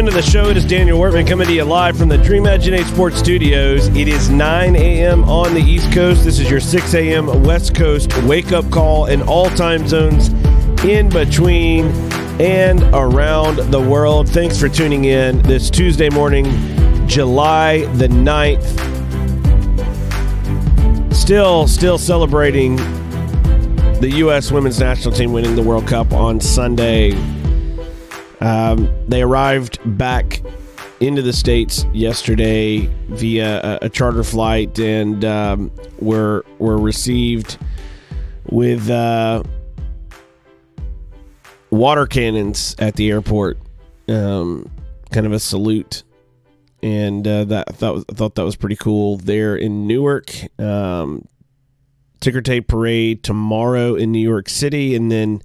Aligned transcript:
Into 0.00 0.12
the 0.12 0.22
show. 0.22 0.48
It 0.48 0.56
is 0.56 0.64
Daniel 0.64 0.98
Workman 0.98 1.26
coming 1.26 1.46
to 1.46 1.52
you 1.52 1.62
live 1.62 1.94
from 1.94 2.08
the 2.08 2.16
Dream 2.16 2.46
Edge 2.46 2.66
8 2.66 2.86
Sports 2.86 3.18
Studios. 3.18 3.88
It 3.88 4.08
is 4.08 4.30
9 4.30 4.74
a.m. 4.74 5.24
on 5.24 5.52
the 5.52 5.60
East 5.60 5.92
Coast. 5.92 6.24
This 6.24 6.38
is 6.38 6.50
your 6.50 6.58
6 6.58 6.94
a.m. 6.94 7.42
West 7.42 7.74
Coast 7.74 8.10
wake 8.22 8.50
up 8.50 8.70
call 8.70 9.06
in 9.06 9.20
all 9.20 9.50
time 9.50 9.86
zones 9.86 10.28
in 10.84 11.10
between 11.10 11.88
and 12.40 12.82
around 12.94 13.56
the 13.70 13.78
world. 13.78 14.26
Thanks 14.26 14.58
for 14.58 14.70
tuning 14.70 15.04
in 15.04 15.42
this 15.42 15.68
Tuesday 15.68 16.08
morning, 16.08 16.46
July 17.06 17.84
the 17.96 18.08
9th. 18.08 18.64
Still, 21.14 21.68
still 21.68 21.98
celebrating 21.98 22.76
the 24.00 24.10
U.S. 24.16 24.50
women's 24.50 24.80
national 24.80 25.12
team 25.12 25.34
winning 25.34 25.54
the 25.56 25.62
World 25.62 25.86
Cup 25.86 26.14
on 26.14 26.40
Sunday. 26.40 27.10
Um, 28.40 28.88
they 29.08 29.22
arrived 29.22 29.78
back 29.98 30.42
into 31.00 31.22
the 31.22 31.32
states 31.32 31.86
yesterday 31.92 32.86
via 33.08 33.60
a, 33.62 33.78
a 33.86 33.88
charter 33.88 34.22
flight 34.22 34.78
and 34.78 35.24
um, 35.24 35.72
were 35.98 36.44
were 36.58 36.78
received 36.78 37.58
with 38.46 38.90
uh, 38.90 39.42
water 41.70 42.06
cannons 42.06 42.74
at 42.78 42.96
the 42.96 43.10
airport, 43.10 43.58
um, 44.08 44.70
kind 45.10 45.26
of 45.26 45.32
a 45.32 45.40
salute, 45.40 46.02
and 46.82 47.26
uh, 47.26 47.44
that 47.44 47.66
I 47.68 47.72
thought 47.72 48.04
I 48.10 48.14
thought 48.14 48.34
that 48.34 48.44
was 48.44 48.56
pretty 48.56 48.76
cool. 48.76 49.16
There 49.16 49.56
in 49.56 49.86
Newark, 49.86 50.32
um, 50.58 51.26
ticker 52.20 52.42
tape 52.42 52.68
parade 52.68 53.22
tomorrow 53.22 53.94
in 53.94 54.12
New 54.12 54.26
York 54.26 54.48
City, 54.48 54.94
and 54.94 55.10
then 55.10 55.42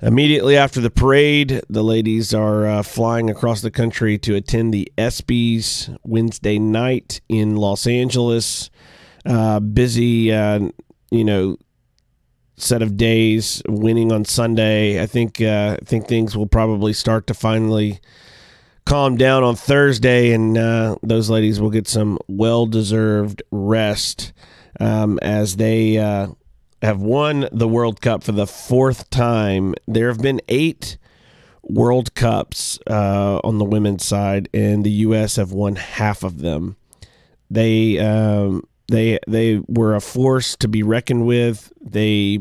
Immediately 0.00 0.56
after 0.56 0.80
the 0.80 0.90
parade, 0.90 1.60
the 1.68 1.82
ladies 1.82 2.32
are 2.32 2.64
uh, 2.66 2.82
flying 2.84 3.28
across 3.28 3.62
the 3.62 3.70
country 3.70 4.16
to 4.18 4.36
attend 4.36 4.72
the 4.72 4.92
ESPYS 4.96 5.98
Wednesday 6.04 6.56
night 6.56 7.20
in 7.28 7.56
Los 7.56 7.84
Angeles. 7.84 8.70
Uh, 9.26 9.58
busy, 9.58 10.32
uh, 10.32 10.68
you 11.10 11.24
know, 11.24 11.56
set 12.56 12.80
of 12.80 12.96
days. 12.96 13.60
Winning 13.66 14.12
on 14.12 14.24
Sunday, 14.24 15.02
I 15.02 15.06
think. 15.06 15.40
Uh, 15.40 15.76
I 15.82 15.84
think 15.84 16.06
things 16.06 16.36
will 16.36 16.46
probably 16.46 16.92
start 16.92 17.26
to 17.26 17.34
finally 17.34 17.98
calm 18.86 19.16
down 19.16 19.42
on 19.42 19.56
Thursday, 19.56 20.32
and 20.32 20.56
uh, 20.56 20.94
those 21.02 21.28
ladies 21.28 21.60
will 21.60 21.70
get 21.70 21.88
some 21.88 22.18
well-deserved 22.28 23.42
rest 23.50 24.32
um, 24.78 25.18
as 25.22 25.56
they 25.56 25.98
uh, 25.98 26.28
have 26.82 27.00
won 27.00 27.48
the 27.52 27.68
World 27.68 28.00
Cup 28.00 28.22
for 28.22 28.32
the 28.32 28.46
fourth 28.46 29.10
time. 29.10 29.74
There 29.86 30.08
have 30.08 30.20
been 30.20 30.40
eight 30.48 30.96
World 31.62 32.14
Cups 32.14 32.78
uh, 32.86 33.40
on 33.44 33.58
the 33.58 33.64
women's 33.64 34.04
side, 34.04 34.48
and 34.54 34.84
the 34.84 34.90
U.S. 34.90 35.36
have 35.36 35.52
won 35.52 35.76
half 35.76 36.22
of 36.22 36.38
them. 36.38 36.76
They 37.50 37.98
um, 37.98 38.62
they 38.88 39.18
they 39.26 39.60
were 39.66 39.94
a 39.94 40.00
force 40.00 40.56
to 40.56 40.68
be 40.68 40.82
reckoned 40.82 41.26
with. 41.26 41.72
They 41.80 42.40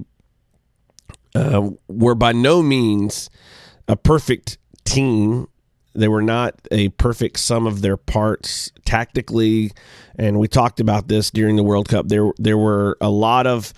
uh, 1.36 1.70
were 1.88 2.16
by 2.16 2.32
no 2.32 2.62
means 2.62 3.30
a 3.88 3.96
perfect 3.96 4.58
team. 4.86 5.48
They 5.94 6.08
were 6.08 6.22
not 6.22 6.56
a 6.72 6.90
perfect 6.90 7.40
sum 7.40 7.66
of 7.66 7.82
their 7.82 7.98
parts 7.98 8.72
tactically, 8.86 9.72
and 10.18 10.40
we 10.40 10.48
talked 10.48 10.80
about 10.80 11.08
this 11.08 11.32
during 11.32 11.56
the 11.56 11.64
World 11.64 11.90
Cup. 11.90 12.08
There 12.08 12.32
there 12.38 12.58
were 12.58 12.98
a 13.02 13.10
lot 13.10 13.48
of 13.48 13.74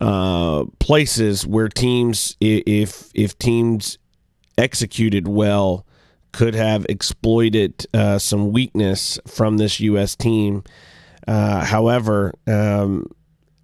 uh, 0.00 0.64
places 0.78 1.46
where 1.46 1.68
teams, 1.68 2.36
if 2.40 3.10
if 3.14 3.38
teams 3.38 3.98
executed 4.56 5.28
well, 5.28 5.86
could 6.32 6.54
have 6.54 6.86
exploited 6.88 7.86
uh, 7.94 8.18
some 8.18 8.52
weakness 8.52 9.18
from 9.26 9.56
this 9.56 9.80
U.S. 9.80 10.14
team. 10.16 10.62
Uh, 11.26 11.64
however, 11.64 12.32
um, 12.46 13.06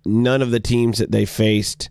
none 0.05 0.43
of 0.43 0.51
the 0.51 0.61
teams 0.61 0.99
that 0.99 1.11
they 1.11 1.25
faced 1.25 1.89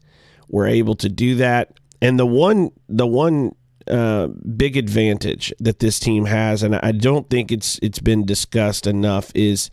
were 0.49 0.67
able 0.67 0.95
to 0.95 1.09
do 1.09 1.35
that. 1.35 1.79
And 2.01 2.19
the 2.19 2.25
one, 2.25 2.71
the 2.89 3.07
one 3.07 3.55
uh, 3.87 4.27
big 4.27 4.77
advantage 4.77 5.53
that 5.59 5.79
this 5.79 5.99
team 5.99 6.25
has, 6.25 6.63
and 6.63 6.75
I 6.75 6.91
don't 6.91 7.29
think 7.29 7.51
it's 7.51 7.79
it's 7.81 7.99
been 7.99 8.25
discussed 8.25 8.87
enough, 8.87 9.31
is 9.35 9.69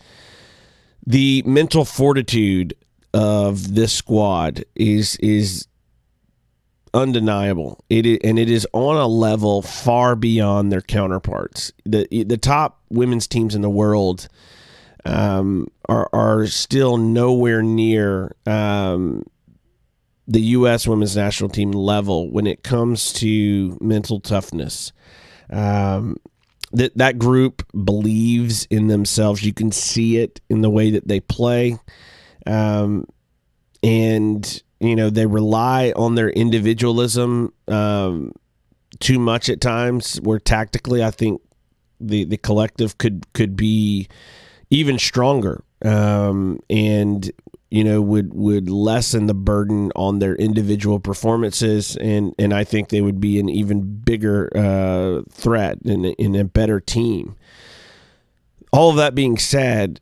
the 1.06 1.42
mental 1.44 1.84
fortitude 1.84 2.74
of 3.12 3.74
this 3.74 3.92
squad 3.92 4.64
is 4.74 5.16
is 5.16 5.66
undeniable. 6.94 7.84
It 7.88 8.06
is, 8.06 8.18
and 8.24 8.38
it 8.38 8.50
is 8.50 8.66
on 8.72 8.96
a 8.96 9.06
level 9.06 9.62
far 9.62 10.16
beyond 10.16 10.70
their 10.72 10.80
counterparts. 10.80 11.72
the 11.84 12.06
The 12.10 12.36
top 12.36 12.80
women's 12.90 13.26
teams 13.26 13.54
in 13.54 13.62
the 13.62 13.70
world 13.70 14.28
um, 15.04 15.68
are 15.88 16.08
are 16.12 16.46
still 16.46 16.96
nowhere 16.96 17.62
near 17.62 18.34
um, 18.46 19.24
the 20.26 20.40
U.S. 20.40 20.86
women's 20.86 21.16
national 21.16 21.50
team 21.50 21.72
level 21.72 22.30
when 22.30 22.46
it 22.46 22.62
comes 22.62 23.12
to 23.14 23.76
mental 23.80 24.20
toughness. 24.20 24.92
Um, 25.50 26.16
that 26.72 26.96
that 26.96 27.18
group 27.18 27.66
believes 27.72 28.66
in 28.66 28.86
themselves. 28.86 29.42
You 29.42 29.52
can 29.52 29.72
see 29.72 30.18
it 30.18 30.40
in 30.48 30.60
the 30.60 30.70
way 30.70 30.92
that 30.92 31.08
they 31.08 31.18
play. 31.18 31.78
Um, 32.46 33.06
and 33.82 34.62
you 34.80 34.96
know 34.96 35.10
they 35.10 35.26
rely 35.26 35.92
on 35.96 36.14
their 36.14 36.30
individualism 36.30 37.52
um, 37.68 38.32
too 38.98 39.18
much 39.18 39.48
at 39.48 39.60
times. 39.60 40.16
Where 40.16 40.38
tactically, 40.38 41.04
I 41.04 41.10
think 41.10 41.40
the 42.00 42.24
the 42.24 42.36
collective 42.36 42.98
could 42.98 43.26
could 43.32 43.56
be 43.56 44.08
even 44.70 44.98
stronger, 44.98 45.62
um, 45.84 46.60
and 46.68 47.30
you 47.70 47.84
know 47.84 48.00
would 48.00 48.32
would 48.34 48.68
lessen 48.70 49.26
the 49.26 49.34
burden 49.34 49.92
on 49.94 50.18
their 50.18 50.34
individual 50.34 50.98
performances, 50.98 51.96
and 51.96 52.34
and 52.38 52.52
I 52.54 52.64
think 52.64 52.88
they 52.88 53.02
would 53.02 53.20
be 53.20 53.38
an 53.38 53.48
even 53.48 54.00
bigger 54.00 54.50
uh, 54.56 55.22
threat 55.30 55.78
and 55.84 56.06
in 56.06 56.34
a 56.34 56.44
better 56.44 56.80
team. 56.80 57.36
All 58.72 58.90
of 58.90 58.96
that 58.96 59.14
being 59.14 59.36
said, 59.36 60.00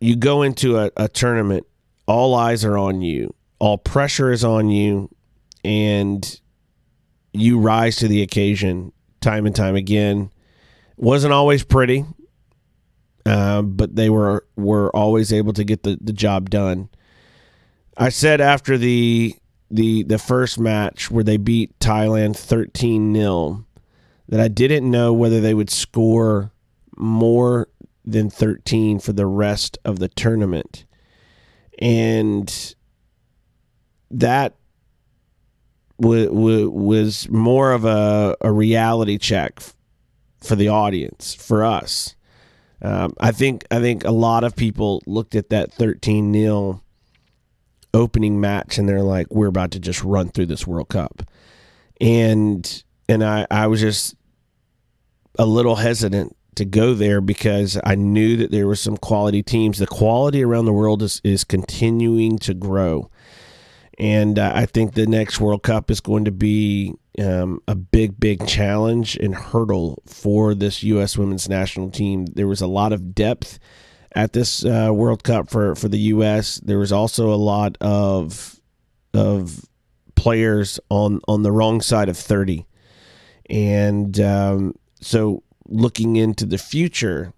you 0.00 0.16
go 0.16 0.42
into 0.42 0.78
a, 0.78 0.90
a 0.96 1.08
tournament, 1.08 1.66
all 2.06 2.34
eyes 2.34 2.64
are 2.64 2.78
on 2.78 3.02
you, 3.02 3.34
all 3.58 3.78
pressure 3.78 4.32
is 4.32 4.44
on 4.44 4.70
you, 4.70 5.10
and 5.64 6.40
you 7.32 7.58
rise 7.58 7.96
to 7.96 8.08
the 8.08 8.22
occasion 8.22 8.92
time 9.20 9.46
and 9.46 9.54
time 9.54 9.76
again. 9.76 10.30
Wasn't 10.96 11.32
always 11.32 11.62
pretty, 11.64 12.04
uh, 13.24 13.62
but 13.62 13.94
they 13.96 14.10
were 14.10 14.46
were 14.56 14.94
always 14.94 15.32
able 15.32 15.52
to 15.52 15.64
get 15.64 15.82
the, 15.82 15.98
the 16.00 16.12
job 16.12 16.50
done. 16.50 16.88
I 17.96 18.08
said 18.08 18.40
after 18.40 18.76
the 18.78 19.34
the 19.70 20.02
the 20.02 20.18
first 20.18 20.58
match 20.58 21.10
where 21.10 21.24
they 21.24 21.36
beat 21.36 21.78
Thailand 21.78 22.36
13 22.36 23.14
0 23.14 23.66
that 24.28 24.40
I 24.40 24.48
didn't 24.48 24.90
know 24.90 25.12
whether 25.12 25.40
they 25.40 25.54
would 25.54 25.70
score 25.70 26.52
more 26.96 27.68
than 28.10 28.30
13 28.30 28.98
for 28.98 29.12
the 29.12 29.26
rest 29.26 29.78
of 29.84 29.98
the 29.98 30.08
tournament. 30.08 30.84
And 31.78 32.74
that 34.10 34.54
w- 36.00 36.28
w- 36.28 36.70
was 36.70 37.28
more 37.30 37.72
of 37.72 37.84
a, 37.84 38.36
a 38.40 38.52
reality 38.52 39.18
check 39.18 39.60
for 40.40 40.56
the 40.56 40.68
audience, 40.68 41.34
for 41.34 41.64
us. 41.64 42.14
Um, 42.82 43.14
I 43.20 43.30
think 43.30 43.66
I 43.70 43.78
think 43.80 44.04
a 44.04 44.10
lot 44.10 44.42
of 44.42 44.56
people 44.56 45.02
looked 45.06 45.34
at 45.34 45.50
that 45.50 45.72
13 45.72 46.32
0 46.32 46.82
opening 47.92 48.40
match 48.40 48.78
and 48.78 48.88
they're 48.88 49.02
like, 49.02 49.26
we're 49.30 49.48
about 49.48 49.72
to 49.72 49.80
just 49.80 50.02
run 50.02 50.28
through 50.28 50.46
this 50.46 50.66
World 50.66 50.88
Cup. 50.88 51.22
And 52.00 52.82
and 53.08 53.22
I, 53.22 53.46
I 53.50 53.66
was 53.66 53.80
just 53.80 54.14
a 55.38 55.44
little 55.44 55.76
hesitant 55.76 56.36
to 56.60 56.64
go 56.64 56.94
there 56.94 57.20
because 57.20 57.78
I 57.84 57.96
knew 57.96 58.36
that 58.36 58.50
there 58.50 58.66
were 58.66 58.76
some 58.76 58.96
quality 58.96 59.42
teams. 59.42 59.78
The 59.78 59.86
quality 59.86 60.44
around 60.44 60.66
the 60.66 60.72
world 60.72 61.02
is, 61.02 61.20
is 61.24 61.42
continuing 61.42 62.38
to 62.40 62.54
grow. 62.54 63.10
And 63.98 64.38
uh, 64.38 64.52
I 64.54 64.66
think 64.66 64.94
the 64.94 65.06
next 65.06 65.40
World 65.40 65.62
Cup 65.62 65.90
is 65.90 66.00
going 66.00 66.24
to 66.24 66.30
be 66.30 66.94
um, 67.18 67.60
a 67.66 67.74
big, 67.74 68.20
big 68.20 68.46
challenge 68.46 69.16
and 69.16 69.34
hurdle 69.34 70.02
for 70.06 70.54
this 70.54 70.82
U.S. 70.82 71.18
women's 71.18 71.48
national 71.48 71.90
team. 71.90 72.26
There 72.26 72.46
was 72.46 72.60
a 72.60 72.66
lot 72.66 72.92
of 72.92 73.14
depth 73.14 73.58
at 74.12 74.32
this 74.32 74.64
uh, 74.64 74.90
World 74.92 75.24
Cup 75.24 75.50
for, 75.50 75.74
for 75.74 75.88
the 75.88 75.98
U.S. 75.98 76.60
There 76.64 76.78
was 76.78 76.92
also 76.92 77.32
a 77.32 77.36
lot 77.36 77.76
of 77.80 78.56
of 79.12 79.66
players 80.14 80.78
on 80.88 81.20
on 81.26 81.42
the 81.42 81.50
wrong 81.52 81.80
side 81.80 82.08
of 82.08 82.16
thirty, 82.16 82.66
and 83.48 84.18
um, 84.20 84.74
so 85.00 85.42
looking 85.70 86.16
into 86.16 86.44
the 86.44 86.58
future, 86.58 87.32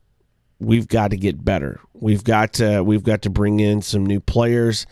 we've 0.59 0.89
got 0.89 1.11
to 1.11 1.17
get 1.17 1.45
better. 1.45 1.81
We've 1.93 2.25
got 2.25 2.55
to 2.55 2.83
we've 2.83 3.05
got 3.05 3.23
to 3.23 3.31
bring 3.31 3.61
in 3.61 3.83
some 3.83 4.05
new 4.05 4.21
players, 4.21 4.87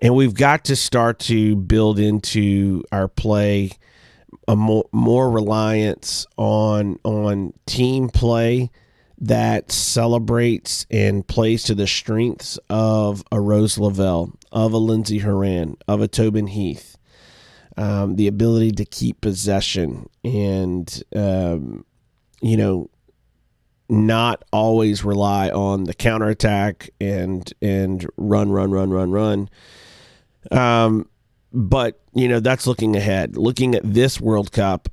and 0.00 0.14
we've 0.14 0.34
got 0.34 0.64
to 0.66 0.76
start 0.76 1.18
to 1.20 1.56
build 1.56 1.98
into 1.98 2.82
our 2.92 3.08
play 3.08 3.72
a 4.48 4.56
more, 4.56 4.88
more 4.92 5.30
reliance 5.30 6.26
on 6.36 6.98
on 7.04 7.52
team 7.66 8.08
play 8.08 8.70
that 9.22 9.70
celebrates 9.70 10.86
and 10.90 11.26
plays 11.26 11.64
to 11.64 11.74
the 11.74 11.86
strengths 11.86 12.58
of 12.70 13.22
a 13.30 13.38
Rose 13.38 13.78
Lavelle, 13.78 14.32
of 14.50 14.72
a 14.72 14.78
Lindsey 14.78 15.18
Horan, 15.18 15.76
of 15.86 16.00
a 16.00 16.08
Tobin 16.08 16.48
Heath. 16.48 16.96
Um, 17.76 18.16
the 18.16 18.26
ability 18.26 18.72
to 18.72 18.84
keep 18.84 19.20
possession 19.20 20.08
and 20.24 21.02
um, 21.14 21.84
you 22.40 22.56
know 22.56 22.90
not 23.88 24.44
always 24.52 25.04
rely 25.04 25.50
on 25.50 25.84
the 25.84 25.94
counterattack 25.94 26.90
and 27.00 27.52
and 27.60 28.06
run 28.16 28.50
run 28.50 28.70
run 28.70 28.90
run 28.90 29.10
run 29.10 29.50
um 30.52 31.08
but 31.52 32.00
you 32.14 32.28
know 32.28 32.38
that's 32.40 32.66
looking 32.66 32.94
ahead 32.94 33.36
looking 33.36 33.74
at 33.74 33.82
this 33.84 34.20
world 34.20 34.52
cup 34.52 34.88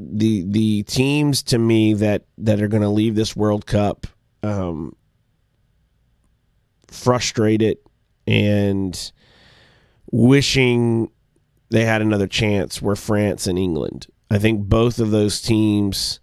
the 0.00 0.44
the 0.48 0.82
teams 0.84 1.42
to 1.42 1.58
me 1.58 1.92
that 1.94 2.24
that 2.38 2.62
are 2.62 2.68
going 2.68 2.82
to 2.82 2.88
leave 2.88 3.14
this 3.14 3.36
World 3.36 3.66
Cup 3.66 4.06
um, 4.42 4.96
frustrated 6.88 7.78
and 8.26 9.12
wishing 10.10 11.10
they 11.70 11.84
had 11.84 12.02
another 12.02 12.26
chance 12.26 12.80
were 12.80 12.96
France 12.96 13.46
and 13.46 13.58
England. 13.58 14.06
I 14.30 14.38
think 14.38 14.68
both 14.68 14.98
of 14.98 15.10
those 15.10 15.40
teams. 15.40 16.20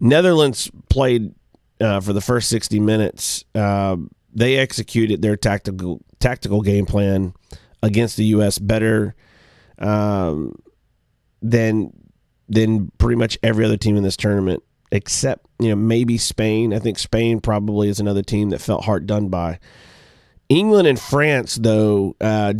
Netherlands 0.00 0.70
played 0.88 1.34
uh, 1.80 2.00
for 2.00 2.12
the 2.12 2.20
first 2.20 2.48
sixty 2.48 2.80
minutes. 2.80 3.44
Uh, 3.54 3.96
they 4.32 4.56
executed 4.56 5.22
their 5.22 5.36
tactical 5.36 6.00
tactical 6.18 6.62
game 6.62 6.86
plan 6.86 7.34
against 7.82 8.16
the 8.16 8.24
U.S. 8.26 8.58
better 8.58 9.14
um, 9.78 10.54
than 11.42 11.92
than 12.48 12.90
pretty 12.98 13.16
much 13.16 13.38
every 13.42 13.64
other 13.64 13.76
team 13.76 13.96
in 13.96 14.02
this 14.02 14.16
tournament, 14.16 14.62
except 14.90 15.46
you 15.58 15.68
know 15.68 15.76
maybe 15.76 16.18
Spain. 16.18 16.74
I 16.74 16.78
think 16.78 16.98
Spain 16.98 17.40
probably 17.40 17.88
is 17.88 18.00
another 18.00 18.22
team 18.22 18.50
that 18.50 18.60
felt 18.60 18.84
hard 18.84 19.06
done 19.06 19.28
by. 19.28 19.58
England 20.48 20.88
and 20.88 20.98
France, 20.98 21.54
though, 21.54 22.16
uh, 22.20 22.54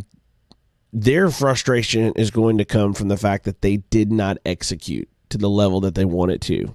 their 0.93 1.29
frustration 1.29 2.13
is 2.15 2.31
going 2.31 2.59
to 2.59 2.65
come 2.65 2.95
from 2.95 3.09
the 3.09 3.17
fact 3.17 3.45
that 3.45 3.63
they 3.63 3.79
did 3.79 4.13
not 4.13 4.39
execute 4.47 5.09
to 5.31 5.39
the 5.39 5.51
level 5.51 5.81
that 5.81 5.97
they 5.97 6.05
wanted 6.05 6.41
to, 6.43 6.75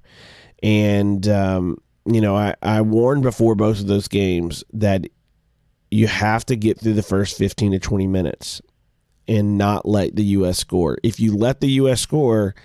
and 0.63 1.28
um, 1.28 1.78
you 2.06 2.22
know 2.22 2.36
I, 2.36 2.56
I 2.62 2.81
warned 2.81 3.24
before 3.24 3.56
both 3.56 3.80
of 3.80 3.88
those 3.88 4.07
games 4.07 4.63
that 4.74 5.07
you 5.92 6.07
have 6.07 6.46
to 6.48 6.56
get 6.56 6.80
through 6.80 6.94
the 6.94 7.04
first 7.04 7.38
15 7.38 7.74
to 7.74 7.80
20 7.80 8.07
minutes 8.07 8.62
and 9.28 9.57
not 9.57 9.88
let 9.88 10.16
the 10.16 10.24
US 10.24 10.57
score. 10.57 10.98
If 11.04 11.19
you 11.19 11.36
let 11.36 11.62
the 11.62 11.69
US 11.72 12.02
score, 12.02 12.56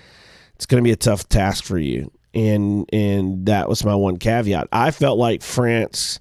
it's 0.57 0.67
going 0.67 0.83
to 0.83 0.87
be 0.87 0.93
a 0.93 0.97
tough 0.97 1.29
task 1.29 1.65
for 1.65 1.79
you. 1.79 2.11
And 2.33 2.89
and 2.93 3.47
that 3.47 3.69
was 3.69 3.85
my 3.85 3.95
one 3.95 4.17
caveat. 4.17 4.69
I 4.71 4.93
felt 4.93 5.19
like 5.19 5.43
France, 5.43 6.21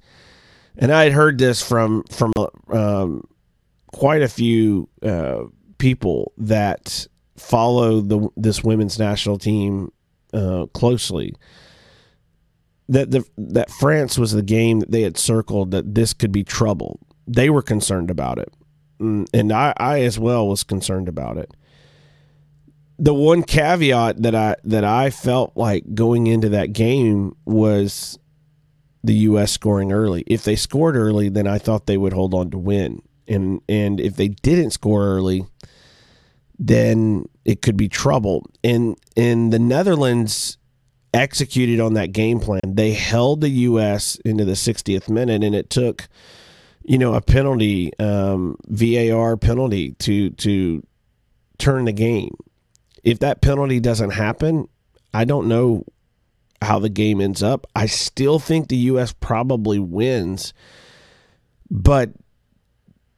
and 0.76 0.92
I 0.92 1.04
had 1.04 1.14
heard 1.14 1.38
this 1.38 1.62
from 1.62 2.04
from 2.10 2.34
um, 2.70 3.28
quite 3.92 4.24
a 4.24 4.28
few 4.28 4.90
uh, 5.04 5.44
people 5.78 6.34
that 6.38 7.06
follow 7.38 8.02
the 8.02 8.28
this 8.36 8.64
women's 8.64 8.98
national 8.98 9.38
team 9.38 9.92
uh, 10.34 10.68
closely. 10.74 11.34
That 12.88 13.12
the 13.12 13.24
that 13.38 13.70
France 13.70 14.18
was 14.18 14.32
the 14.32 14.42
game 14.42 14.80
that 14.80 14.92
they 14.92 15.04
had 15.04 15.18
circled 15.18 15.72
that 15.72 15.94
this 15.94 16.14
could 16.14 16.32
be 16.32 16.44
trouble. 16.44 17.00
They 17.28 17.50
were 17.50 17.62
concerned 17.62 18.10
about 18.10 18.40
it, 18.40 18.52
mm, 19.00 19.28
and 19.32 19.52
I, 19.52 19.74
I 19.78 20.02
as 20.02 20.18
well 20.18 20.48
was 20.48 20.64
concerned 20.64 21.08
about 21.08 21.38
it 21.38 21.54
the 23.00 23.14
one 23.14 23.44
caveat 23.44 24.22
that 24.22 24.36
I 24.36 24.58
that 24.66 24.84
I 24.84 25.10
felt 25.10 25.54
like 25.56 25.96
going 25.96 26.28
into 26.28 26.50
that 26.50 26.74
game 26.74 27.36
was 27.46 28.20
the 29.04 29.14
U.S. 29.14 29.52
scoring 29.54 29.94
early. 29.94 30.24
If 30.28 30.44
they 30.44 30.58
scored 30.58 30.98
early, 30.98 31.30
then 31.30 31.48
I 31.48 31.58
thought 31.58 31.86
they 31.86 31.98
would 31.98 32.14
hold 32.14 32.34
on 32.34 32.52
to 32.52 32.58
win, 32.58 33.02
and 33.28 33.62
and 33.70 34.02
if 34.02 34.18
they 34.18 34.28
didn't 34.28 34.72
score 34.72 35.06
early, 35.06 35.46
then 36.60 37.28
it 37.46 37.62
could 37.62 37.78
be 37.78 37.90
trouble. 37.90 38.46
And 38.64 38.98
and 39.18 39.52
the 39.52 39.60
Netherlands 39.60 40.58
executed 41.14 41.80
on 41.80 41.96
that 41.96 42.12
game 42.12 42.40
plan. 42.40 42.62
They 42.64 42.92
held 42.94 43.42
the 43.42 43.50
U.S. 43.50 44.16
into 44.26 44.46
the 44.46 44.54
60th 44.54 45.10
minute, 45.10 45.44
and 45.44 45.56
it 45.56 45.70
took 45.70 46.08
you 46.84 46.98
know 46.98 47.16
a 47.16 47.22
penalty, 47.22 47.98
um, 47.98 48.58
VAR 48.68 49.38
penalty 49.38 49.94
to 50.00 50.30
to 50.32 50.84
turn 51.58 51.86
the 51.86 51.92
game 51.92 52.36
if 53.04 53.20
that 53.20 53.42
penalty 53.42 53.80
doesn't 53.80 54.12
happen, 54.12 54.68
I 55.14 55.26
don't 55.26 55.48
know 55.48 55.86
how 56.62 56.80
the 56.80 56.90
game 56.90 57.22
ends 57.22 57.42
up. 57.42 57.66
I 57.76 57.86
still 57.86 58.40
think 58.40 58.68
the 58.68 58.78
U.S. 58.78 59.14
probably 59.14 59.80
wins, 59.80 60.54
but 61.72 62.12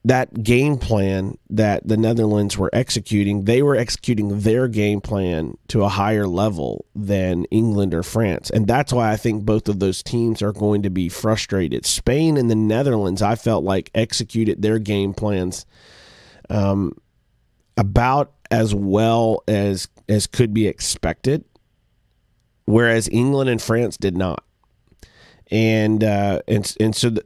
that 0.04 0.44
game 0.44 0.78
plan 0.78 1.38
that 1.50 1.88
the 1.88 1.98
Netherlands 1.98 2.58
were 2.58 2.72
executing, 2.74 3.46
they 3.46 3.62
were 3.62 3.76
executing 3.76 4.40
their 4.40 4.68
game 4.68 5.00
plan 5.00 5.58
to 5.68 5.84
a 5.84 5.90
higher 5.90 6.28
level 6.28 6.86
than 6.96 7.46
England 7.46 7.94
or 7.94 8.02
France. 8.02 8.50
And 8.50 8.66
that's 8.66 8.92
why 8.92 9.12
I 9.12 9.18
think 9.18 9.46
both 9.46 9.70
of 9.70 9.80
those 9.80 10.02
teams 10.02 10.42
are 10.42 10.54
going 10.54 10.82
to 10.82 10.90
be 10.90 11.08
frustrated. 11.08 11.86
Spain 11.86 12.36
and 12.38 12.50
the 12.50 12.56
Netherlands, 12.56 13.22
I 13.22 13.36
felt 13.36 13.64
like 13.64 13.92
executed 13.94 14.62
their 14.62 14.80
game 14.80 15.14
plans 15.14 15.68
um, 16.50 16.98
about 17.78 18.34
as 18.50 18.74
well 18.74 19.44
as 19.48 19.88
as 20.10 20.28
could 20.28 20.54
be 20.54 20.68
expected, 20.68 21.46
whereas 22.66 23.08
England 23.12 23.50
and 23.50 23.62
France 23.62 23.98
did 23.98 24.18
not. 24.18 24.44
And 25.52 26.04
uh, 26.04 26.42
and 26.48 26.76
and 26.80 26.96
so 26.96 27.12
the, 27.12 27.24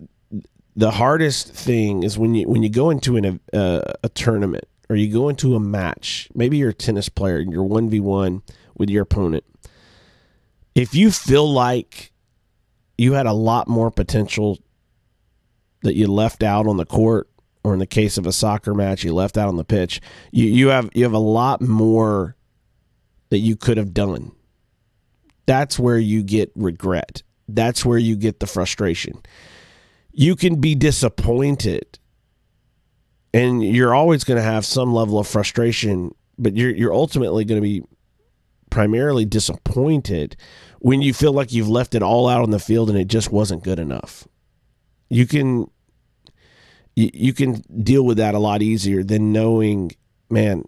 the 0.75 0.91
hardest 0.91 1.53
thing 1.53 2.03
is 2.03 2.17
when 2.17 2.35
you 2.35 2.47
when 2.47 2.63
you 2.63 2.69
go 2.69 2.89
into 2.89 3.17
an, 3.17 3.39
uh, 3.53 3.93
a 4.03 4.09
tournament 4.09 4.65
or 4.89 4.95
you 4.95 5.11
go 5.11 5.29
into 5.29 5.55
a 5.55 5.59
match. 5.59 6.29
Maybe 6.35 6.57
you're 6.57 6.69
a 6.69 6.73
tennis 6.73 7.09
player 7.09 7.37
and 7.37 7.51
you're 7.51 7.63
one 7.63 7.89
v 7.89 7.99
one 7.99 8.43
with 8.75 8.89
your 8.89 9.03
opponent. 9.03 9.43
If 10.75 10.93
you 10.93 11.11
feel 11.11 11.49
like 11.49 12.11
you 12.97 13.13
had 13.13 13.25
a 13.25 13.33
lot 13.33 13.67
more 13.67 13.89
potential 13.89 14.59
that 15.83 15.95
you 15.95 16.07
left 16.07 16.43
out 16.43 16.67
on 16.67 16.77
the 16.77 16.85
court 16.85 17.29
or 17.63 17.73
in 17.73 17.79
the 17.79 17.87
case 17.87 18.17
of 18.17 18.25
a 18.25 18.31
soccer 18.31 18.73
match, 18.73 19.03
you 19.03 19.13
left 19.13 19.37
out 19.37 19.47
on 19.47 19.55
the 19.55 19.63
pitch. 19.63 20.01
You 20.31 20.45
you 20.45 20.67
have 20.67 20.89
you 20.93 21.03
have 21.03 21.13
a 21.13 21.19
lot 21.19 21.61
more 21.61 22.35
that 23.29 23.39
you 23.39 23.55
could 23.55 23.77
have 23.77 23.93
done. 23.93 24.31
That's 25.45 25.79
where 25.79 25.97
you 25.97 26.21
get 26.23 26.51
regret. 26.55 27.23
That's 27.47 27.85
where 27.85 27.97
you 27.97 28.15
get 28.15 28.39
the 28.39 28.47
frustration. 28.47 29.21
You 30.17 30.35
can 30.35 30.61
be 30.61 30.75
disappointed 30.75 31.99
and 33.33 33.61
you're 33.61 33.93
always 33.93 34.23
going 34.23 34.37
to 34.37 34.43
have 34.43 34.65
some 34.65 34.93
level 34.93 35.19
of 35.19 35.27
frustration, 35.27 36.15
but 36.37 36.55
you're 36.55 36.71
you're 36.71 36.93
ultimately 36.93 37.43
going 37.43 37.61
to 37.61 37.61
be 37.61 37.83
primarily 38.69 39.25
disappointed 39.25 40.37
when 40.79 41.01
you 41.01 41.13
feel 41.13 41.33
like 41.33 41.51
you've 41.51 41.69
left 41.69 41.95
it 41.95 42.01
all 42.01 42.29
out 42.29 42.43
on 42.43 42.51
the 42.51 42.59
field 42.59 42.89
and 42.89 42.97
it 42.97 43.07
just 43.07 43.31
wasn't 43.31 43.63
good 43.63 43.79
enough. 43.79 44.25
You 45.09 45.27
can 45.27 45.69
you, 46.95 47.33
can 47.33 47.61
deal 47.83 48.05
with 48.05 48.17
that 48.17 48.35
a 48.35 48.39
lot 48.39 48.61
easier 48.61 49.03
than 49.03 49.33
knowing, 49.33 49.91
man, 50.29 50.63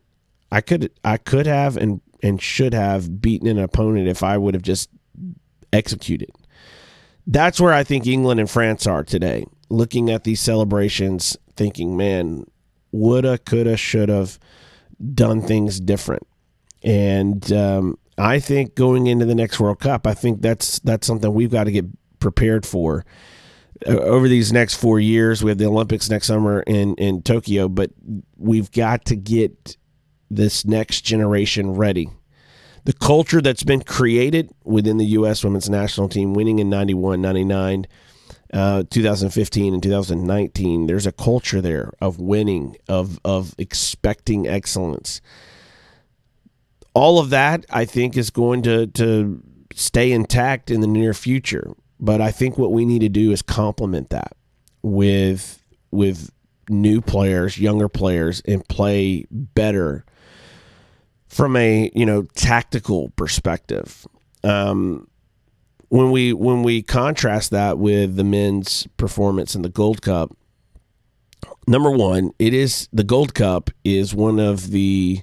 I 0.51 0.59
could 0.59 0.91
I 1.05 1.17
could 1.17 1.47
have 1.47 1.77
and 1.77 2.01
and 2.21 2.41
should 2.41 2.73
have 2.73 3.21
beaten 3.21 3.47
an 3.47 3.59
opponent 3.59 4.09
if 4.09 4.23
I 4.23 4.37
would 4.37 4.53
have 4.53 4.63
just 4.63 4.89
executed. 5.71 6.31
That's 7.27 7.59
where 7.59 7.73
I 7.73 7.83
think 7.83 8.07
England 8.07 8.39
and 8.39 8.49
France 8.49 8.87
are 8.87 9.03
today. 9.03 9.45
Looking 9.69 10.09
at 10.09 10.23
these 10.23 10.39
celebrations, 10.39 11.37
thinking, 11.57 11.97
man, 11.97 12.45
woulda, 12.93 13.37
coulda, 13.37 13.75
should 13.75 14.07
have 14.07 14.39
done 15.13 15.41
things 15.41 15.81
different. 15.81 16.25
And 16.83 17.51
um, 17.51 17.97
I 18.17 18.39
think 18.39 18.75
going 18.75 19.07
into 19.07 19.25
the 19.25 19.35
next 19.35 19.59
World 19.59 19.79
Cup, 19.79 20.07
I 20.07 20.13
think 20.13 20.41
that's 20.41 20.79
that's 20.79 21.05
something 21.05 21.33
we've 21.33 21.51
got 21.51 21.65
to 21.65 21.71
get 21.71 21.85
prepared 22.19 22.65
for 22.65 23.05
over 23.85 24.27
these 24.27 24.53
next 24.53 24.75
four 24.75 24.99
years. 24.99 25.43
We 25.43 25.51
have 25.51 25.57
the 25.57 25.65
Olympics 25.65 26.09
next 26.09 26.27
summer 26.27 26.61
in 26.61 26.95
in 26.95 27.21
Tokyo, 27.23 27.67
but 27.67 27.91
we've 28.37 28.71
got 28.71 29.05
to 29.05 29.15
get 29.15 29.75
this 30.29 30.65
next 30.65 31.01
generation 31.01 31.73
ready. 31.73 32.09
The 32.87 32.93
culture 32.93 33.41
that's 33.41 33.63
been 33.63 33.81
created 33.81 34.49
within 34.63 34.95
the 34.95 35.07
U.S. 35.07 35.43
women's 35.43 35.69
national 35.69 36.07
team, 36.07 36.33
winning 36.33 36.59
in 36.59 36.69
91, 36.69 37.21
99, 37.21 37.85
uh, 38.53 38.83
2015, 38.89 39.73
and 39.73 39.83
2019, 39.83 40.87
there's 40.87 41.05
a 41.05 41.11
culture 41.11 41.59
there 41.59 41.91
of 41.99 42.21
winning, 42.21 42.77
of, 42.87 43.19
of 43.25 43.53
expecting 43.57 44.47
excellence. 44.47 45.19
All 46.93 47.19
of 47.19 47.29
that, 47.31 47.65
I 47.69 47.83
think, 47.83 48.15
is 48.15 48.29
going 48.29 48.61
to, 48.61 48.87
to 48.87 49.43
stay 49.75 50.13
intact 50.13 50.71
in 50.71 50.79
the 50.79 50.87
near 50.87 51.13
future. 51.13 51.73
But 51.99 52.21
I 52.21 52.31
think 52.31 52.57
what 52.57 52.71
we 52.71 52.85
need 52.85 52.99
to 52.99 53.09
do 53.09 53.33
is 53.33 53.41
complement 53.41 54.11
that 54.11 54.37
with 54.81 55.61
with 55.91 56.31
new 56.69 57.01
players, 57.01 57.59
younger 57.59 57.89
players, 57.89 58.41
and 58.47 58.65
play 58.69 59.25
better 59.29 60.05
from 61.27 61.55
a 61.55 61.91
you 61.93 62.05
know 62.05 62.23
tactical 62.35 63.09
perspective. 63.11 64.05
Um, 64.43 65.07
when 65.89 66.11
we 66.11 66.33
when 66.33 66.63
we 66.63 66.81
contrast 66.81 67.51
that 67.51 67.77
with 67.77 68.15
the 68.15 68.23
men's 68.23 68.87
performance 68.97 69.55
in 69.55 69.61
the 69.61 69.69
Gold 69.69 70.01
Cup, 70.01 70.35
number 71.67 71.91
one, 71.91 72.31
it 72.39 72.53
is 72.53 72.89
the 72.91 73.03
Gold 73.03 73.33
Cup 73.33 73.69
is 73.83 74.13
one 74.13 74.39
of 74.39 74.71
the 74.71 75.21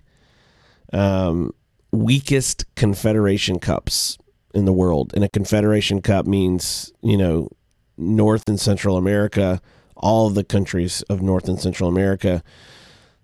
um, 0.92 1.52
weakest 1.92 2.64
Confederation 2.76 3.58
Cups 3.58 4.18
in 4.54 4.64
the 4.64 4.72
world, 4.72 5.12
and 5.14 5.24
a 5.24 5.28
Confederation 5.28 6.00
Cup 6.00 6.26
means 6.26 6.92
you 7.02 7.16
know 7.16 7.48
North 7.96 8.48
and 8.48 8.60
Central 8.60 8.96
America, 8.96 9.60
all 9.96 10.26
of 10.26 10.34
the 10.34 10.44
countries 10.44 11.02
of 11.02 11.22
North 11.22 11.48
and 11.48 11.60
Central 11.60 11.88
America, 11.88 12.42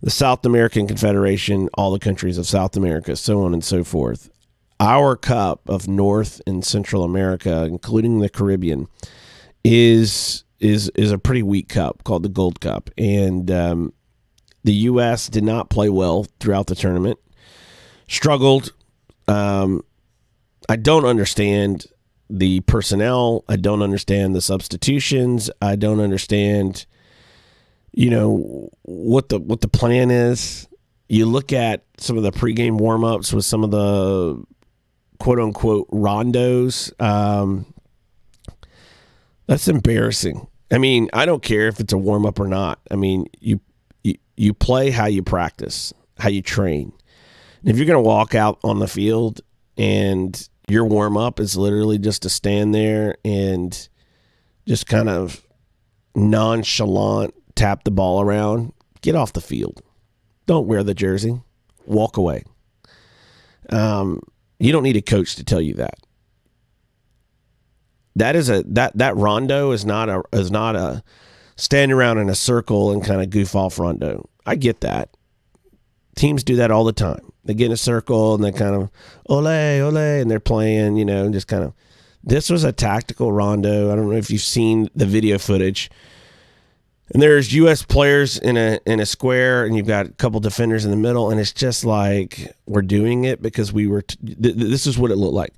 the 0.03 0.11
South 0.11 0.45
American 0.47 0.87
Confederation, 0.87 1.69
all 1.75 1.91
the 1.91 1.99
countries 1.99 2.39
of 2.39 2.47
South 2.47 2.77
America, 2.77 3.17
so 3.17 3.43
on 3.43 3.53
and 3.53 3.65
so 3.65 3.85
forth. 3.85 4.31
Our 4.79 5.15
cup 5.17 5.69
of 5.69 5.89
North 5.89 6.41
and 6.47 6.65
Central 6.65 7.05
America, 7.05 7.65
including 7.65 8.21
the 8.21 8.29
Caribbean, 8.31 8.89
is 9.63 10.45
is 10.59 10.91
is 10.95 11.13
a 11.13 11.19
pretty 11.19 11.43
weak 11.43 11.69
cup 11.69 12.05
called 12.05 12.23
the 12.23 12.29
Gold 12.29 12.61
Cup, 12.61 12.91
and 12.97 13.51
um, 13.51 13.93
the 14.65 14.73
U.S. 14.73 15.29
did 15.29 15.45
not 15.45 15.71
play 15.71 15.89
well 15.89 16.27
throughout 16.39 16.67
the 16.67 16.75
tournament. 16.75 17.19
Struggled. 18.09 18.73
Um, 19.29 19.85
I 20.69 20.77
don't 20.77 21.05
understand 21.05 21.87
the 22.29 22.61
personnel. 22.61 23.45
I 23.49 23.57
don't 23.57 23.83
understand 23.83 24.35
the 24.35 24.41
substitutions. 24.41 25.51
I 25.61 25.77
don't 25.77 26.01
understand, 26.01 26.87
you 27.93 28.11
know, 28.11 28.71
what 28.83 29.29
the 29.29 29.39
what 29.39 29.61
the 29.61 29.69
plan 29.69 30.11
is. 30.11 30.69
You 31.09 31.27
look 31.27 31.53
at 31.53 31.85
some 31.99 32.17
of 32.17 32.23
the 32.23 32.31
pregame 32.31 32.79
warmups 32.79 33.33
with 33.33 33.45
some 33.45 33.65
of 33.65 33.71
the 33.71 34.43
quote 35.19 35.41
unquote 35.41 35.89
rondos. 35.91 36.93
Um, 37.01 37.67
that's 39.47 39.67
embarrassing. 39.67 40.47
I 40.71 40.79
mean, 40.79 41.11
I 41.13 41.27
don't 41.27 41.43
care 41.43 41.67
if 41.67 41.81
it's 41.81 41.93
a 41.93 41.99
warm 41.99 42.25
up 42.25 42.39
or 42.39 42.47
not. 42.47 42.79
I 42.91 42.95
mean, 42.95 43.27
you, 43.41 43.61
you 44.05 44.15
you 44.37 44.55
play 44.55 44.91
how 44.91 45.07
you 45.07 45.23
practice, 45.23 45.93
how 46.19 46.29
you 46.29 46.43
train. 46.43 46.93
And 47.61 47.71
if 47.71 47.77
you're 47.77 47.87
going 47.87 48.03
to 48.03 48.09
walk 48.09 48.35
out 48.35 48.61
on 48.63 48.79
the 48.79 48.87
field 48.87 49.41
and 49.77 50.49
your 50.69 50.85
warm 50.85 51.17
up 51.17 51.41
is 51.41 51.57
literally 51.57 51.99
just 51.99 52.23
to 52.23 52.29
stand 52.29 52.75
there 52.75 53.17
and 53.25 53.89
just 54.67 54.87
kind 54.87 55.09
of 55.09 55.45
nonchalant 56.15 57.35
tap 57.61 57.85
the 57.85 57.91
ball 57.91 58.23
around, 58.23 58.73
get 59.03 59.15
off 59.15 59.35
the 59.35 59.41
field. 59.41 59.83
Don't 60.47 60.67
wear 60.67 60.83
the 60.83 60.95
jersey. 60.95 61.43
Walk 61.85 62.17
away. 62.17 62.43
Um, 63.69 64.23
you 64.59 64.73
don't 64.73 64.83
need 64.83 64.97
a 64.97 65.03
coach 65.03 65.37
to 65.37 65.45
tell 65.45 65.61
you 65.61 65.75
that. 65.75 65.99
That 68.17 68.35
is 68.35 68.49
a 68.49 68.63
that 68.69 68.97
that 68.97 69.15
rondo 69.17 69.73
is 69.73 69.85
not 69.85 70.09
a 70.09 70.23
is 70.33 70.51
not 70.51 70.75
a 70.75 71.03
stand 71.57 71.93
around 71.93 72.17
in 72.17 72.31
a 72.31 72.35
circle 72.35 72.91
and 72.91 73.05
kind 73.05 73.21
of 73.21 73.29
goof 73.29 73.55
off 73.55 73.79
rondo. 73.79 74.29
I 74.47 74.57
get 74.57 74.81
that. 74.81 75.11
Teams 76.17 76.43
do 76.43 76.57
that 76.57 76.71
all 76.71 76.85
the 76.85 76.93
time. 76.93 77.31
They 77.45 77.53
get 77.53 77.67
in 77.67 77.73
a 77.73 77.77
circle 77.77 78.35
and 78.35 78.43
they 78.43 78.53
kind 78.53 78.75
of 78.75 78.91
ole 79.29 79.47
ole 79.47 79.97
and 79.97 80.31
they're 80.31 80.41
playing, 80.41 80.97
you 80.97 81.05
know, 81.05 81.29
just 81.31 81.47
kind 81.47 81.63
of. 81.63 81.75
This 82.25 82.51
was 82.51 82.65
a 82.65 82.73
tactical 82.73 83.33
rondo. 83.33 83.93
I 83.93 83.97
don't 83.97 84.11
know 84.11 84.17
if 84.17 84.31
you've 84.31 84.43
seen 84.43 84.89
the 84.95 85.07
video 85.07 85.39
footage. 85.39 85.91
And 87.13 87.21
there's 87.21 87.53
U.S. 87.55 87.83
players 87.83 88.39
in 88.39 88.57
a 88.57 88.79
in 88.87 89.01
a 89.01 89.07
square, 89.07 89.65
and 89.65 89.77
you've 89.77 89.87
got 89.87 90.07
a 90.07 90.11
couple 90.11 90.39
defenders 90.41 90.85
in 90.85 90.91
the 90.91 90.97
middle, 90.97 91.31
and 91.31 91.41
it's 91.41 91.53
just 91.53 91.85
like 91.85 92.55
we're 92.67 92.83
doing 92.83 93.25
it 93.25 93.43
because 93.43 93.73
we 93.73 93.87
were. 93.87 94.03
T- 94.03 94.17
th- 94.25 94.57
this 94.57 94.87
is 94.87 94.99
what 94.99 95.11
it 95.11 95.17
looked 95.17 95.35
like. 95.35 95.55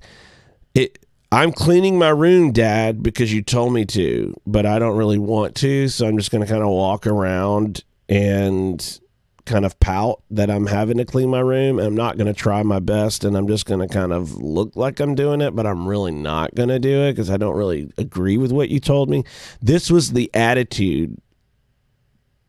It. 0.73 0.99
I'm 1.31 1.51
cleaning 1.51 1.97
my 1.97 2.09
room, 2.09 2.51
Dad, 2.51 3.01
because 3.01 3.33
you 3.33 3.41
told 3.41 3.73
me 3.73 3.85
to, 3.85 4.39
but 4.45 4.67
I 4.67 4.77
don't 4.77 4.95
really 4.95 5.17
want 5.17 5.55
to, 5.55 5.87
so 5.87 6.05
I'm 6.05 6.15
just 6.15 6.29
going 6.29 6.45
to 6.45 6.47
kind 6.51 6.61
of 6.61 6.69
walk 6.69 7.07
around 7.07 7.83
and 8.07 8.99
kind 9.45 9.65
of 9.65 9.79
pout 9.79 10.21
that 10.31 10.49
I'm 10.49 10.67
having 10.67 10.97
to 10.97 11.05
clean 11.05 11.29
my 11.29 11.39
room. 11.39 11.79
I'm 11.79 11.95
not 11.95 12.17
going 12.17 12.31
to 12.31 12.39
try 12.39 12.63
my 12.63 12.79
best 12.79 13.23
and 13.23 13.35
I'm 13.35 13.47
just 13.47 13.65
going 13.65 13.79
to 13.79 13.93
kind 13.93 14.13
of 14.13 14.35
look 14.35 14.75
like 14.75 14.99
I'm 14.99 15.15
doing 15.15 15.41
it, 15.41 15.55
but 15.55 15.65
I'm 15.65 15.87
really 15.87 16.11
not 16.11 16.55
going 16.55 16.69
to 16.69 16.79
do 16.79 17.01
it 17.01 17.13
because 17.13 17.29
I 17.29 17.37
don't 17.37 17.55
really 17.55 17.91
agree 17.97 18.37
with 18.37 18.51
what 18.51 18.69
you 18.69 18.79
told 18.79 19.09
me. 19.09 19.23
This 19.61 19.89
was 19.91 20.13
the 20.13 20.29
attitude 20.33 21.19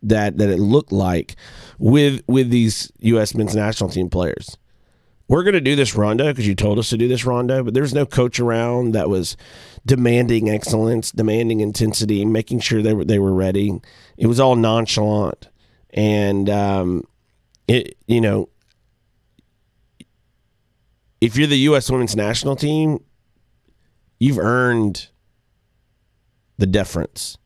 that 0.08 0.38
that 0.38 0.48
it 0.48 0.58
looked 0.58 0.92
like 0.92 1.36
with 1.78 2.22
with 2.26 2.50
these 2.50 2.90
US 3.00 3.34
men's 3.34 3.54
national 3.54 3.90
team 3.90 4.08
players. 4.08 4.56
We're 5.26 5.42
going 5.42 5.54
to 5.54 5.60
do 5.60 5.74
this 5.74 5.94
rondo 5.94 6.26
because 6.26 6.46
you 6.46 6.54
told 6.54 6.78
us 6.78 6.90
to 6.90 6.98
do 6.98 7.08
this 7.08 7.24
rondo, 7.24 7.62
but 7.62 7.72
there's 7.72 7.94
no 7.94 8.04
coach 8.04 8.38
around 8.38 8.92
that 8.92 9.08
was 9.08 9.38
demanding 9.86 10.50
excellence, 10.50 11.10
demanding 11.10 11.60
intensity, 11.60 12.26
making 12.26 12.60
sure 12.60 12.82
they 12.82 12.92
were 12.92 13.04
they 13.04 13.18
were 13.18 13.32
ready. 13.32 13.80
It 14.18 14.26
was 14.26 14.38
all 14.38 14.56
nonchalant 14.56 15.48
and 15.94 16.50
um, 16.50 17.04
it 17.68 17.96
you 18.06 18.20
know 18.20 18.48
if 21.20 21.36
you're 21.36 21.46
the 21.46 21.58
U.S. 21.60 21.90
Women's 21.90 22.14
National 22.14 22.54
Team, 22.54 23.02
you've 24.18 24.38
earned 24.38 25.08
the 26.58 26.66
deference. 26.66 27.38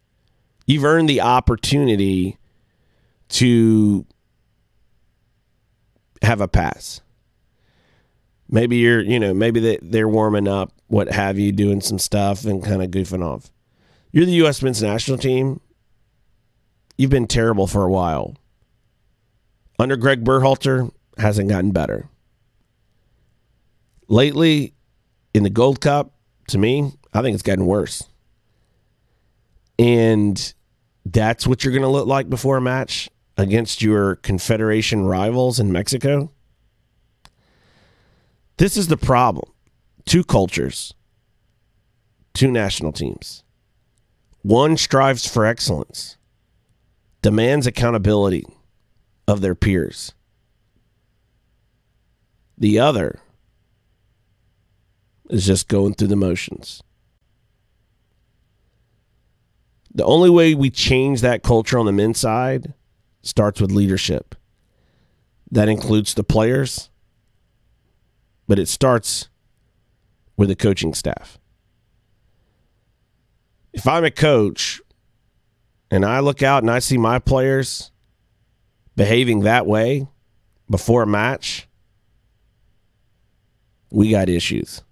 You've 0.67 0.85
earned 0.85 1.09
the 1.09 1.21
opportunity 1.21 2.38
to 3.31 4.07
have 6.23 6.41
a 6.41 6.49
pass. 6.49 7.01
Maybe 8.51 8.77
you're, 8.77 9.01
you 9.01 9.21
know, 9.21 9.35
maybe 9.35 9.61
they, 9.61 9.79
they're 9.83 10.09
warming 10.09 10.49
up, 10.49 10.73
what 10.87 11.13
have 11.13 11.39
you, 11.39 11.53
doing 11.53 11.81
some 11.81 11.99
stuff 11.99 12.45
and 12.45 12.65
kind 12.65 12.83
of 12.83 12.91
goofing 12.91 13.25
off. 13.25 13.51
You're 14.11 14.25
the 14.25 14.33
U.S. 14.33 14.63
men's 14.63 14.83
national 14.83 15.19
team 15.19 15.61
you've 16.99 17.11
been 17.11 17.29
terrible 17.29 17.67
for 17.67 17.85
a 17.85 17.91
while. 17.91 18.37
Under 19.79 19.97
Greg 19.97 20.25
Berhalter, 20.25 20.91
hasn't 21.17 21.49
gotten 21.49 21.71
better. 21.71 22.09
Lately, 24.09 24.75
in 25.33 25.45
the 25.45 25.51
Gold 25.51 25.81
Cup, 25.81 26.13
to 26.49 26.59
me, 26.59 26.93
I 27.15 27.23
think 27.23 27.35
it's 27.35 27.43
gotten 27.43 27.67
worse. 27.67 28.03
And 29.79 30.53
that's 31.07 31.47
what 31.47 31.63
you're 31.63 31.73
going 31.73 31.83
to 31.83 31.89
look 31.89 32.09
like 32.09 32.29
before 32.29 32.57
a 32.57 32.61
match 32.61 33.09
against 33.38 33.80
your 33.80 34.16
Confederation 34.16 35.07
rivals 35.07 35.61
in 35.61 35.71
Mexico. 35.71 36.33
This 38.57 38.76
is 38.76 38.88
the 38.88 38.97
problem. 38.97 39.50
Two 40.04 40.25
cultures, 40.25 40.92
two 42.35 42.50
national 42.50 42.90
teams. 42.90 43.45
One 44.42 44.76
strives 44.76 45.26
for 45.26 45.47
excellence, 45.47 46.16
demands 47.23 47.66
accountability 47.66 48.45
of 49.28 49.40
their 49.40 49.54
peers. 49.54 50.12
The 52.57 52.80
other 52.80 53.21
is 55.30 55.47
just 55.47 55.68
going 55.68 55.95
through 55.95 56.09
the 56.09 56.16
motions. 56.16 56.83
The 59.95 60.04
only 60.04 60.30
way 60.30 60.54
we 60.54 60.71
change 60.71 61.21
that 61.21 61.45
culture 61.45 61.78
on 61.78 61.87
the 61.87 61.92
men's 61.92 62.18
side 62.18 62.75
starts 63.23 63.61
with 63.61 63.71
leadership. 63.71 64.35
That 65.51 65.69
includes 65.69 66.15
the 66.15 66.25
players, 66.25 66.91
but 68.47 68.59
it 68.59 68.69
starts 68.69 69.29
with 70.37 70.49
the 70.49 70.57
coaching 70.57 70.95
staff. 70.95 71.39
If 73.73 73.87
I'm 73.87 74.05
a 74.05 74.11
coach 74.11 74.81
and 75.91 76.05
I 76.05 76.21
look 76.21 76.43
out 76.43 76.63
and 76.63 76.71
I 76.71 76.79
see 76.79 76.99
my 76.99 77.19
players 77.19 77.91
behaving 78.97 79.41
that 79.41 79.67
way 79.67 80.09
before 80.71 81.03
a 81.03 81.07
match, 81.07 81.69
we 83.91 84.11
got 84.11 84.29
issues. 84.29 84.83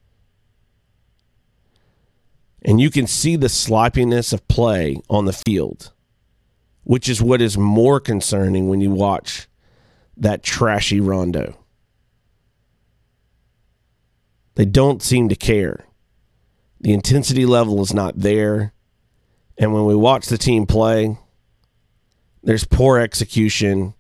And 2.63 2.81
you 2.81 2.91
can 2.91 3.07
see 3.07 3.37
the 3.37 3.49
sloppiness 3.49 4.33
of 4.33 4.47
play 4.49 5.01
on 5.09 5.25
the 5.25 5.33
field, 5.33 5.93
which 6.87 7.09
is 7.09 7.21
what 7.21 7.43
is 7.43 7.59
more 7.59 7.99
concerning 7.99 8.69
when 8.69 8.81
you 8.81 8.93
watch 8.93 9.49
that 10.17 10.45
trashy 10.45 11.01
rondo. 11.01 11.59
They 14.55 14.67
don't 14.67 15.03
seem 15.03 15.29
to 15.29 15.35
care. 15.35 15.85
The 16.81 16.93
intensity 16.93 17.45
level 17.45 17.83
is 17.83 17.93
not 17.93 18.21
there. 18.21 18.73
And 19.59 19.75
when 19.75 19.85
we 19.85 19.97
watch 19.97 20.27
the 20.27 20.39
team 20.39 20.65
play, 20.65 21.19
there's 22.45 22.65
poor 22.65 23.01
execution 23.01 23.95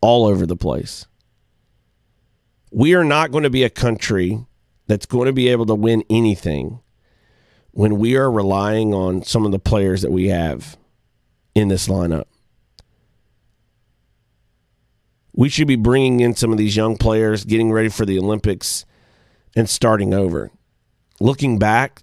all 0.00 0.26
over 0.26 0.44
the 0.44 0.56
place. 0.56 1.06
We 2.72 2.94
are 2.94 3.04
not 3.04 3.30
going 3.30 3.44
to 3.44 3.50
be 3.50 3.62
a 3.62 3.70
country 3.70 4.44
that's 4.88 5.06
going 5.06 5.26
to 5.26 5.32
be 5.32 5.48
able 5.50 5.66
to 5.66 5.74
win 5.76 6.02
anything 6.10 6.80
when 7.70 7.98
we 7.98 8.16
are 8.16 8.30
relying 8.30 8.92
on 8.92 9.22
some 9.22 9.46
of 9.46 9.52
the 9.52 9.60
players 9.60 10.02
that 10.02 10.10
we 10.10 10.26
have 10.26 10.76
in 11.54 11.68
this 11.68 11.88
lineup. 11.88 12.24
We 15.34 15.48
should 15.48 15.68
be 15.68 15.76
bringing 15.76 16.20
in 16.20 16.34
some 16.36 16.52
of 16.52 16.58
these 16.58 16.76
young 16.76 16.96
players, 16.96 17.44
getting 17.44 17.72
ready 17.72 17.88
for 17.88 18.04
the 18.04 18.18
Olympics, 18.18 18.84
and 19.56 19.68
starting 19.68 20.12
over. 20.12 20.50
Looking 21.20 21.58
back 21.58 22.02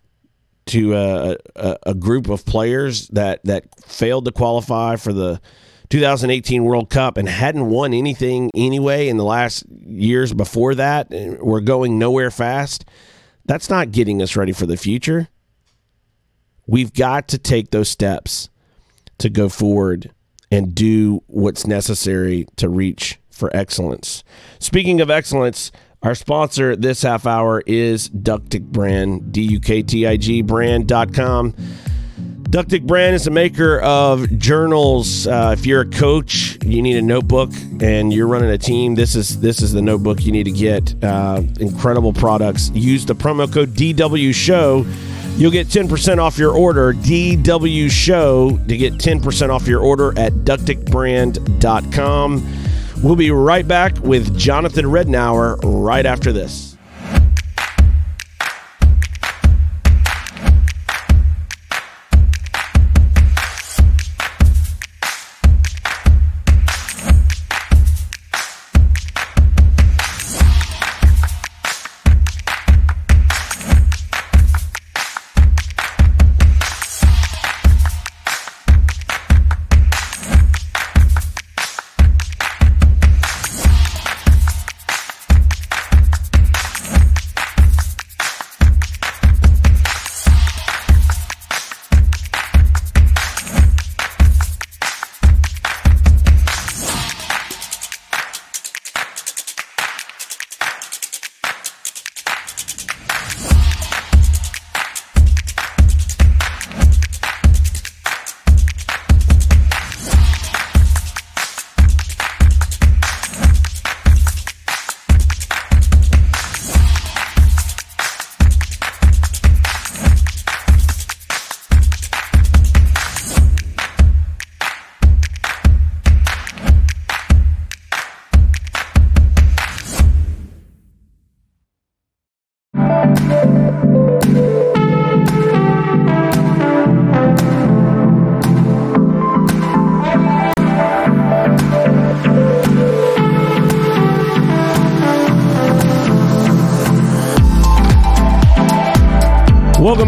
to 0.67 0.95
a, 0.95 1.37
a, 1.55 1.77
a 1.87 1.93
group 1.93 2.29
of 2.29 2.45
players 2.45 3.07
that 3.09 3.43
that 3.43 3.65
failed 3.83 4.25
to 4.25 4.31
qualify 4.31 4.95
for 4.95 5.13
the 5.13 5.41
2018 5.89 6.63
World 6.63 6.89
Cup 6.89 7.17
and 7.17 7.27
hadn't 7.27 7.67
won 7.67 7.93
anything 7.93 8.51
anyway 8.55 9.07
in 9.07 9.17
the 9.17 9.23
last 9.23 9.63
years 9.69 10.33
before 10.33 10.75
that. 10.75 11.07
We're 11.09 11.61
going 11.61 11.97
nowhere 11.97 12.29
fast. 12.29 12.85
That's 13.45 13.69
not 13.69 13.91
getting 13.91 14.21
us 14.21 14.35
ready 14.35 14.51
for 14.51 14.67
the 14.67 14.77
future. 14.77 15.29
We've 16.67 16.93
got 16.93 17.27
to 17.29 17.39
take 17.39 17.71
those 17.71 17.89
steps 17.89 18.49
to 19.19 19.29
go 19.29 19.49
forward 19.49 20.11
and 20.51 20.73
do 20.73 21.23
what's 21.27 21.67
necessary 21.67 22.47
to 22.55 22.67
reach 22.67 23.19
for 23.29 23.55
excellence. 23.55 24.23
Speaking 24.59 24.99
of 25.01 25.09
excellence, 25.09 25.71
our 26.01 26.15
sponsor 26.15 26.75
this 26.75 27.01
half 27.01 27.25
hour 27.25 27.61
is 27.65 28.09
Duktig 28.09 28.63
Brand, 28.63 29.31
D 29.31 29.41
U 29.41 29.59
K 29.59 29.81
T 29.83 30.07
I 30.07 30.17
G 30.17 30.41
brand.com. 30.41 31.53
Duktig 32.49 32.87
Brand 32.87 33.15
is 33.15 33.27
a 33.27 33.31
maker 33.31 33.79
of 33.81 34.39
journals. 34.39 35.27
Uh, 35.27 35.53
if 35.55 35.67
you're 35.67 35.81
a 35.81 35.89
coach, 35.89 36.57
you 36.65 36.81
need 36.81 36.97
a 36.97 37.01
notebook, 37.01 37.51
and 37.79 38.11
you're 38.11 38.25
running 38.27 38.49
a 38.49 38.57
team. 38.57 38.95
This 38.95 39.15
is 39.15 39.39
this 39.39 39.61
is 39.61 39.71
the 39.71 39.83
notebook 39.83 40.25
you 40.25 40.31
need 40.31 40.45
to 40.45 40.51
get. 40.51 40.95
Uh, 41.03 41.43
incredible 41.59 42.11
products. 42.11 42.71
Use 42.73 43.05
the 43.05 43.13
promo 43.13 43.51
code 43.53 43.75
DW 43.75 44.33
Show. 44.33 44.83
You'll 45.39 45.51
get 45.51 45.67
10% 45.67 46.17
off 46.17 46.37
your 46.37 46.51
order. 46.51 46.93
DW 46.93 47.89
Show 47.89 48.57
to 48.67 48.77
get 48.77 48.95
10% 48.95 49.49
off 49.49 49.67
your 49.67 49.79
order 49.79 50.09
at 50.19 50.33
duktigbrand.com. 50.33 52.55
We'll 53.01 53.15
be 53.15 53.31
right 53.31 53.65
back 53.65 53.97
with 53.99 54.37
Jonathan 54.37 54.91
Rednour 54.91 55.55
right 55.63 56.05
after 56.05 56.33
this. 56.33 56.75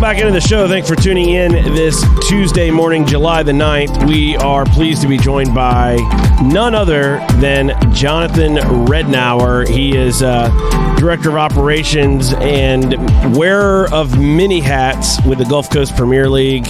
Back 0.02 0.18
into 0.18 0.32
the 0.32 0.42
show. 0.42 0.68
Thanks 0.68 0.90
for 0.90 0.96
tuning 0.96 1.30
in 1.30 1.52
this 1.52 2.04
Tuesday 2.28 2.72
morning, 2.72 3.06
July 3.06 3.44
the 3.44 3.52
9th. 3.52 4.08
We 4.08 4.36
are 4.38 4.66
pleased 4.66 5.04
to 5.04 5.08
be 5.08 5.16
joined 5.16 5.54
by 5.54 5.98
none 6.42 6.74
other 6.74 7.24
than 7.36 7.72
Jonathan 7.94 8.56
Rednour. 8.88 9.68
He 9.68 9.96
is 9.96 10.24
uh, 10.24 10.50
Director 10.98 11.30
of 11.30 11.36
Operations 11.36 12.34
and 12.34 12.96
wearer 13.38 13.94
of 13.94 14.20
many 14.20 14.60
hats 14.60 15.24
with 15.24 15.38
the 15.38 15.46
Gulf 15.46 15.70
Coast 15.70 15.96
Premier 15.96 16.28
League. 16.28 16.66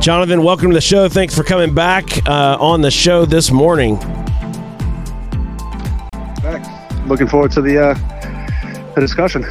Jonathan, 0.00 0.44
welcome 0.44 0.68
to 0.68 0.74
the 0.74 0.80
show. 0.80 1.08
Thanks 1.08 1.34
for 1.34 1.42
coming 1.42 1.74
back 1.74 2.24
uh, 2.28 2.58
on 2.60 2.80
the 2.80 2.92
show 2.92 3.24
this 3.24 3.50
morning. 3.50 3.96
Looking 7.08 7.26
forward 7.26 7.50
to 7.52 7.60
the, 7.60 7.88
uh, 7.88 8.94
the 8.94 9.00
discussion 9.00 9.42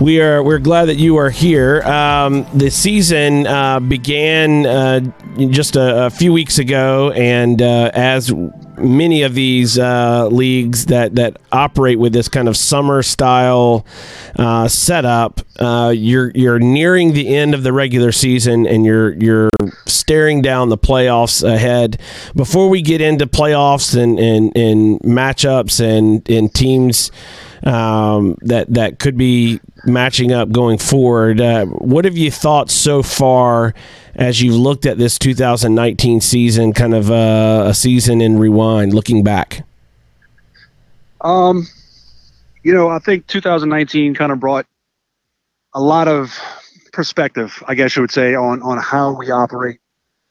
we 0.00 0.20
are 0.20 0.42
we're 0.42 0.58
glad 0.58 0.86
that 0.86 0.96
you 0.96 1.16
are 1.16 1.30
here. 1.30 1.82
Um, 1.82 2.46
the 2.52 2.70
season 2.70 3.46
uh, 3.46 3.80
began 3.80 4.66
uh, 4.66 5.00
just 5.48 5.76
a, 5.76 6.06
a, 6.06 6.10
few 6.10 6.32
weeks 6.32 6.58
ago, 6.58 7.12
and 7.12 7.60
uh, 7.62 7.90
as 7.94 8.32
many 8.78 9.22
of 9.22 9.34
these 9.34 9.78
uh, 9.78 10.28
leagues 10.28 10.86
that 10.86 11.14
that 11.14 11.38
operate 11.50 11.98
with 11.98 12.12
this 12.12 12.28
kind 12.28 12.48
of 12.48 12.56
summer 12.56 13.02
style 13.02 13.86
uh, 14.36 14.68
setup, 14.68 15.40
uh, 15.58 15.92
you're 15.96 16.30
you're 16.34 16.58
nearing 16.58 17.12
the 17.12 17.34
end 17.34 17.54
of 17.54 17.62
the 17.62 17.72
regular 17.72 18.12
season, 18.12 18.66
and 18.66 18.84
you're 18.84 19.14
you're 19.14 19.50
staring 19.86 20.42
down 20.42 20.68
the 20.68 20.78
playoffs 20.78 21.42
ahead. 21.42 21.98
Before 22.34 22.68
we 22.68 22.82
get 22.82 23.00
into 23.00 23.26
playoffs 23.26 24.00
and 24.00 24.18
and, 24.18 24.54
and 24.56 25.00
matchups 25.00 25.80
and 25.80 26.28
and 26.28 26.52
teams 26.52 27.10
um, 27.64 28.36
that 28.42 28.72
that 28.74 28.98
could 28.98 29.16
be 29.16 29.60
matching 29.84 30.32
up 30.32 30.50
going 30.50 30.78
forward. 30.78 31.40
Uh, 31.40 31.66
what 31.66 32.04
have 32.04 32.16
you 32.16 32.30
thought 32.30 32.70
so 32.70 33.02
far 33.02 33.74
as 34.14 34.40
you've 34.42 34.54
looked 34.54 34.86
at 34.86 34.98
this 34.98 35.18
2019 35.18 36.20
season, 36.20 36.72
kind 36.72 36.94
of 36.94 37.10
uh, 37.10 37.64
a 37.66 37.74
season 37.74 38.20
in 38.20 38.38
rewind, 38.38 38.94
looking 38.94 39.22
back? 39.22 39.64
Um, 41.20 41.66
you 42.62 42.72
know, 42.74 42.88
I 42.88 42.98
think 42.98 43.26
2019 43.26 44.14
kind 44.14 44.32
of 44.32 44.40
brought 44.40 44.66
a 45.74 45.80
lot 45.80 46.08
of 46.08 46.38
perspective, 46.92 47.62
I 47.66 47.74
guess 47.74 47.94
you 47.94 48.02
would 48.02 48.10
say, 48.10 48.34
on 48.34 48.62
on 48.62 48.78
how 48.78 49.12
we 49.12 49.30
operate, 49.30 49.80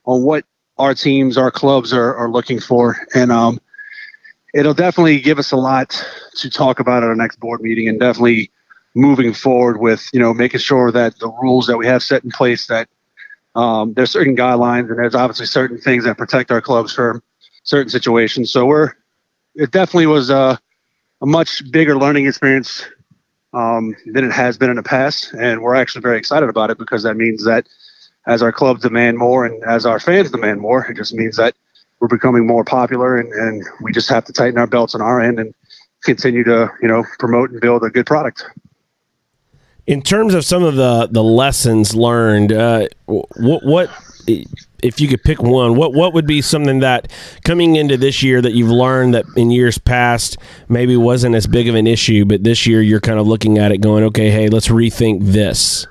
on 0.05 0.23
what 0.23 0.43
our 0.77 0.93
teams, 0.93 1.37
our 1.37 1.51
clubs 1.51 1.93
are, 1.93 2.15
are 2.15 2.29
looking 2.29 2.59
for, 2.59 2.97
and 3.13 3.31
um, 3.31 3.59
it'll 4.55 4.73
definitely 4.73 5.19
give 5.19 5.37
us 5.37 5.51
a 5.51 5.57
lot 5.57 6.01
to 6.35 6.49
talk 6.49 6.79
about 6.79 7.03
at 7.03 7.09
our 7.09 7.15
next 7.15 7.39
board 7.39 7.61
meeting, 7.61 7.87
and 7.87 7.99
definitely 7.99 8.49
moving 8.95 9.33
forward 9.33 9.79
with 9.79 10.09
you 10.13 10.19
know 10.19 10.33
making 10.33 10.61
sure 10.61 10.91
that 10.91 11.19
the 11.19 11.27
rules 11.27 11.67
that 11.67 11.77
we 11.77 11.85
have 11.85 12.01
set 12.01 12.23
in 12.23 12.31
place 12.31 12.67
that 12.67 12.87
um, 13.55 13.93
there's 13.93 14.11
certain 14.11 14.35
guidelines 14.35 14.89
and 14.89 14.97
there's 14.97 15.15
obviously 15.15 15.45
certain 15.45 15.77
things 15.77 16.05
that 16.05 16.17
protect 16.17 16.49
our 16.49 16.61
clubs 16.61 16.93
from 16.93 17.21
certain 17.63 17.89
situations. 17.89 18.49
So 18.51 18.65
we're 18.65 18.93
it 19.55 19.71
definitely 19.71 20.07
was 20.07 20.29
a, 20.29 20.59
a 21.21 21.25
much 21.25 21.69
bigger 21.71 21.97
learning 21.97 22.27
experience 22.27 22.85
um, 23.53 23.95
than 24.05 24.25
it 24.25 24.31
has 24.31 24.57
been 24.57 24.69
in 24.69 24.75
the 24.77 24.83
past, 24.83 25.33
and 25.33 25.61
we're 25.61 25.75
actually 25.75 26.01
very 26.01 26.17
excited 26.17 26.49
about 26.49 26.69
it 26.69 26.77
because 26.77 27.03
that 27.03 27.15
means 27.15 27.43
that 27.45 27.67
as 28.27 28.41
our 28.41 28.51
clubs 28.51 28.81
demand 28.81 29.17
more 29.17 29.45
and 29.45 29.63
as 29.65 29.85
our 29.85 29.99
fans 29.99 30.31
demand 30.31 30.59
more, 30.59 30.85
it 30.85 30.97
just 30.97 31.13
means 31.13 31.35
that 31.37 31.55
we're 32.05 32.17
becoming 32.17 32.45
more 32.45 32.63
popular 32.63 33.17
and, 33.17 33.33
and 33.33 33.63
we 33.81 33.91
just 33.91 34.09
have 34.09 34.23
to 34.25 34.31
tighten 34.31 34.59
our 34.59 34.67
belts 34.67 34.93
on 34.93 35.01
our 35.01 35.19
end 35.19 35.39
and 35.39 35.55
continue 36.03 36.43
to 36.43 36.69
you 36.81 36.87
know 36.87 37.03
promote 37.17 37.49
and 37.49 37.59
build 37.59 37.83
a 37.83 37.89
good 37.89 38.05
product. 38.05 38.45
In 39.87 40.03
terms 40.03 40.35
of 40.35 40.45
some 40.45 40.63
of 40.63 40.75
the 40.75 41.07
the 41.09 41.23
lessons 41.23 41.95
learned, 41.95 42.51
uh, 42.53 42.87
what 43.07 43.65
what 43.65 43.89
if 44.83 44.99
you 44.99 45.07
could 45.07 45.23
pick 45.23 45.41
one, 45.41 45.75
what 45.75 45.93
what 45.93 46.13
would 46.13 46.27
be 46.27 46.43
something 46.43 46.81
that 46.81 47.11
coming 47.43 47.75
into 47.75 47.97
this 47.97 48.21
year 48.21 48.39
that 48.39 48.51
you've 48.51 48.69
learned 48.69 49.15
that 49.15 49.25
in 49.35 49.49
years 49.49 49.79
past 49.79 50.37
maybe 50.69 50.95
wasn't 50.95 51.33
as 51.33 51.47
big 51.47 51.67
of 51.67 51.73
an 51.73 51.87
issue, 51.87 52.23
but 52.23 52.43
this 52.43 52.67
year 52.67 52.83
you're 52.83 53.01
kind 53.01 53.17
of 53.17 53.25
looking 53.25 53.57
at 53.57 53.71
it 53.71 53.79
going, 53.79 54.03
okay, 54.03 54.29
hey, 54.29 54.47
let's 54.47 54.67
rethink 54.67 55.21
this. 55.21 55.87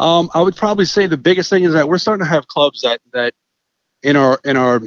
Um, 0.00 0.30
I 0.34 0.42
would 0.42 0.56
probably 0.56 0.84
say 0.84 1.06
the 1.06 1.16
biggest 1.16 1.48
thing 1.48 1.62
is 1.62 1.74
that 1.74 1.88
we're 1.88 1.98
starting 1.98 2.24
to 2.24 2.28
have 2.28 2.48
clubs 2.48 2.82
that 2.82 3.00
that 3.12 3.34
in 4.06 4.16
our 4.16 4.40
in 4.44 4.56
our 4.56 4.80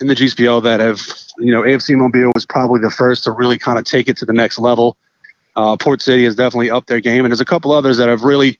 in 0.00 0.06
the 0.08 0.14
GCPL 0.14 0.62
that 0.64 0.80
have, 0.80 1.00
you 1.38 1.52
know, 1.52 1.62
AFC 1.62 1.94
Mobile 1.94 2.32
was 2.34 2.46
probably 2.46 2.80
the 2.80 2.90
first 2.90 3.22
to 3.24 3.30
really 3.30 3.58
kind 3.58 3.78
of 3.78 3.84
take 3.84 4.08
it 4.08 4.16
to 4.16 4.24
the 4.24 4.32
next 4.32 4.58
level. 4.58 4.96
Uh, 5.54 5.76
Port 5.76 6.00
City 6.00 6.24
has 6.24 6.34
definitely 6.34 6.70
upped 6.70 6.88
their 6.88 6.98
game, 6.98 7.24
and 7.24 7.30
there's 7.30 7.42
a 7.42 7.44
couple 7.44 7.70
others 7.70 7.98
that 7.98 8.08
have 8.08 8.24
really 8.24 8.58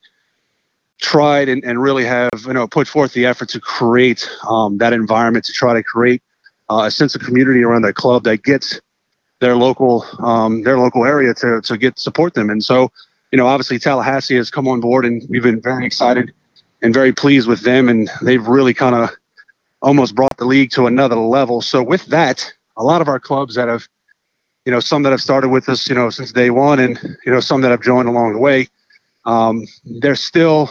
tried 1.01 1.49
and, 1.49 1.65
and 1.65 1.83
really 1.83 2.05
have, 2.05 2.31
you 2.47 2.53
know, 2.53 2.69
put 2.69 2.87
forth 2.87 3.15
the 3.15 3.25
effort 3.25 3.49
to 3.49 3.59
create 3.59 4.29
um, 4.49 4.77
that 4.79 4.93
environment 4.93 5.47
to 5.47 5.53
try 5.53 5.73
to 5.73 5.83
create 5.83 6.23
uh, 6.71 6.83
a 6.85 6.91
sense 6.91 7.15
of 7.15 7.23
community 7.23 7.65
around 7.65 7.83
their 7.83 7.95
club 7.95 8.23
that 8.25 8.45
gets 8.45 8.79
their 9.41 9.57
local 9.57 10.05
um, 10.21 10.63
their 10.63 10.79
local 10.79 11.07
area 11.07 11.33
to 11.33 11.63
to 11.63 11.79
get 11.79 11.99
support 11.99 12.35
them. 12.35 12.51
And 12.51 12.63
so, 12.63 12.93
you 13.33 13.39
know, 13.39 13.47
obviously 13.47 13.79
Tallahassee 13.79 14.37
has 14.37 14.51
come 14.51 14.69
on 14.69 14.81
board, 14.81 15.07
and 15.07 15.23
we've 15.31 15.43
been 15.43 15.61
very 15.61 15.87
excited 15.87 16.33
and 16.83 16.93
very 16.93 17.15
pleased 17.15 17.49
with 17.49 17.63
them, 17.63 17.89
and 17.89 18.11
they've 18.21 18.47
really 18.47 18.75
kind 18.75 18.95
of 18.95 19.11
almost 19.83 20.15
brought 20.15 20.37
the 20.39 20.45
league 20.45 20.71
to 20.73 20.87
another 20.87 21.17
level. 21.17 21.61
So 21.61 21.83
with 21.83 22.07
that, 22.07 22.53
a 22.77 22.85
lot 22.85 23.01
of 23.01 23.09
our 23.09 23.21
clubs 23.21 23.55
that 23.57 23.69
have, 23.69 23.87
you 24.65 24.73
know, 24.73 24.81
some 24.81 25.03
that 25.03 25.11
have 25.11 25.21
started 25.21 25.49
with 25.49 25.69
us, 25.69 25.89
you 25.89 25.95
know, 25.95 26.09
since 26.11 26.33
day 26.33 26.51
one, 26.51 26.79
and 26.79 26.99
you 27.27 27.33
know, 27.33 27.41
some 27.41 27.61
that 27.63 27.71
have 27.71 27.83
joined 27.83 28.09
along 28.09 28.33
the 28.33 28.39
way, 28.39 28.69
um, 29.25 29.67
they're 29.85 30.15
still 30.15 30.71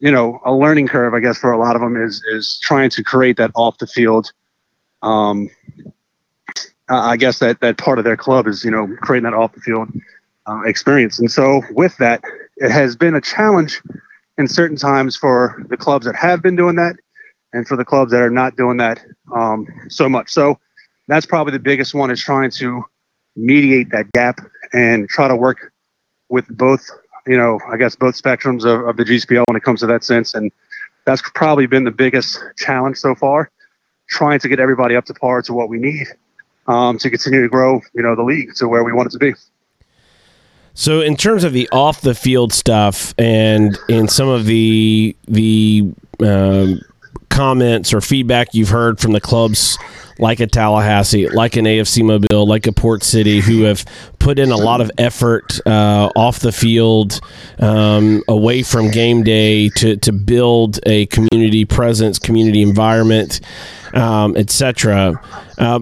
you 0.00 0.10
know 0.10 0.40
a 0.44 0.52
learning 0.52 0.88
curve 0.88 1.14
i 1.14 1.20
guess 1.20 1.38
for 1.38 1.52
a 1.52 1.58
lot 1.58 1.76
of 1.76 1.82
them 1.82 1.96
is 1.96 2.22
is 2.32 2.58
trying 2.62 2.90
to 2.90 3.02
create 3.02 3.36
that 3.36 3.50
off 3.54 3.78
the 3.78 3.86
field 3.86 4.32
um 5.02 5.48
i 6.88 7.16
guess 7.16 7.38
that 7.38 7.60
that 7.60 7.78
part 7.78 7.98
of 7.98 8.04
their 8.04 8.16
club 8.16 8.46
is 8.46 8.64
you 8.64 8.70
know 8.70 8.88
creating 9.00 9.24
that 9.24 9.36
off 9.36 9.52
the 9.52 9.60
field 9.60 9.88
uh, 10.46 10.62
experience 10.62 11.18
and 11.18 11.30
so 11.30 11.62
with 11.70 11.96
that 11.98 12.22
it 12.56 12.70
has 12.70 12.96
been 12.96 13.14
a 13.14 13.20
challenge 13.20 13.80
in 14.36 14.48
certain 14.48 14.76
times 14.76 15.16
for 15.16 15.62
the 15.68 15.76
clubs 15.76 16.06
that 16.06 16.16
have 16.16 16.42
been 16.42 16.56
doing 16.56 16.76
that 16.76 16.96
and 17.52 17.66
for 17.66 17.76
the 17.76 17.84
clubs 17.84 18.12
that 18.12 18.20
are 18.22 18.30
not 18.30 18.56
doing 18.56 18.76
that 18.76 19.00
um, 19.34 19.66
so 19.88 20.08
much 20.08 20.30
so 20.30 20.58
that's 21.06 21.26
probably 21.26 21.52
the 21.52 21.58
biggest 21.58 21.94
one 21.94 22.10
is 22.10 22.20
trying 22.20 22.50
to 22.50 22.84
mediate 23.36 23.90
that 23.90 24.10
gap 24.12 24.40
and 24.72 25.08
try 25.08 25.28
to 25.28 25.36
work 25.36 25.72
with 26.28 26.46
both 26.48 26.90
you 27.28 27.36
know, 27.36 27.60
I 27.70 27.76
guess 27.76 27.94
both 27.94 28.20
spectrums 28.20 28.64
of, 28.64 28.88
of 28.88 28.96
the 28.96 29.04
GCPL 29.04 29.44
when 29.46 29.56
it 29.56 29.62
comes 29.62 29.80
to 29.80 29.86
that 29.86 30.02
sense. 30.02 30.34
And 30.34 30.50
that's 31.04 31.22
probably 31.34 31.66
been 31.66 31.84
the 31.84 31.90
biggest 31.90 32.42
challenge 32.56 32.96
so 32.96 33.14
far, 33.14 33.50
trying 34.08 34.38
to 34.40 34.48
get 34.48 34.58
everybody 34.58 34.96
up 34.96 35.04
to 35.04 35.14
par 35.14 35.42
to 35.42 35.52
what 35.52 35.68
we 35.68 35.78
need 35.78 36.06
um, 36.66 36.98
to 36.98 37.10
continue 37.10 37.42
to 37.42 37.48
grow, 37.48 37.80
you 37.92 38.02
know, 38.02 38.16
the 38.16 38.22
league 38.22 38.54
to 38.56 38.66
where 38.66 38.82
we 38.82 38.92
want 38.92 39.08
it 39.08 39.12
to 39.12 39.18
be. 39.18 39.34
So, 40.72 41.00
in 41.00 41.16
terms 41.16 41.44
of 41.44 41.52
the 41.52 41.68
off 41.70 42.00
the 42.00 42.14
field 42.14 42.52
stuff, 42.52 43.12
and 43.18 43.76
in 43.88 44.06
some 44.06 44.28
of 44.28 44.46
the 44.46 45.16
the 45.26 45.92
um, 46.20 46.80
comments 47.38 47.94
or 47.94 48.00
feedback 48.00 48.52
you've 48.52 48.68
heard 48.68 48.98
from 48.98 49.12
the 49.12 49.20
clubs 49.20 49.78
like 50.18 50.40
a 50.40 50.46
Tallahassee, 50.48 51.28
like 51.28 51.54
an 51.54 51.66
AFC 51.66 52.02
Mobile, 52.02 52.48
like 52.48 52.66
a 52.66 52.72
Port 52.72 53.04
City, 53.04 53.38
who 53.38 53.62
have 53.62 53.84
put 54.18 54.40
in 54.40 54.50
a 54.50 54.56
lot 54.56 54.80
of 54.80 54.90
effort 54.98 55.60
uh, 55.64 56.10
off 56.16 56.40
the 56.40 56.50
field, 56.50 57.20
um, 57.60 58.24
away 58.26 58.64
from 58.64 58.90
game 58.90 59.22
day, 59.22 59.68
to 59.76 59.96
to 59.98 60.10
build 60.10 60.80
a 60.84 61.06
community 61.06 61.64
presence, 61.64 62.18
community 62.18 62.60
environment, 62.60 63.40
um, 63.94 64.36
etc. 64.36 65.22
Uh, 65.58 65.78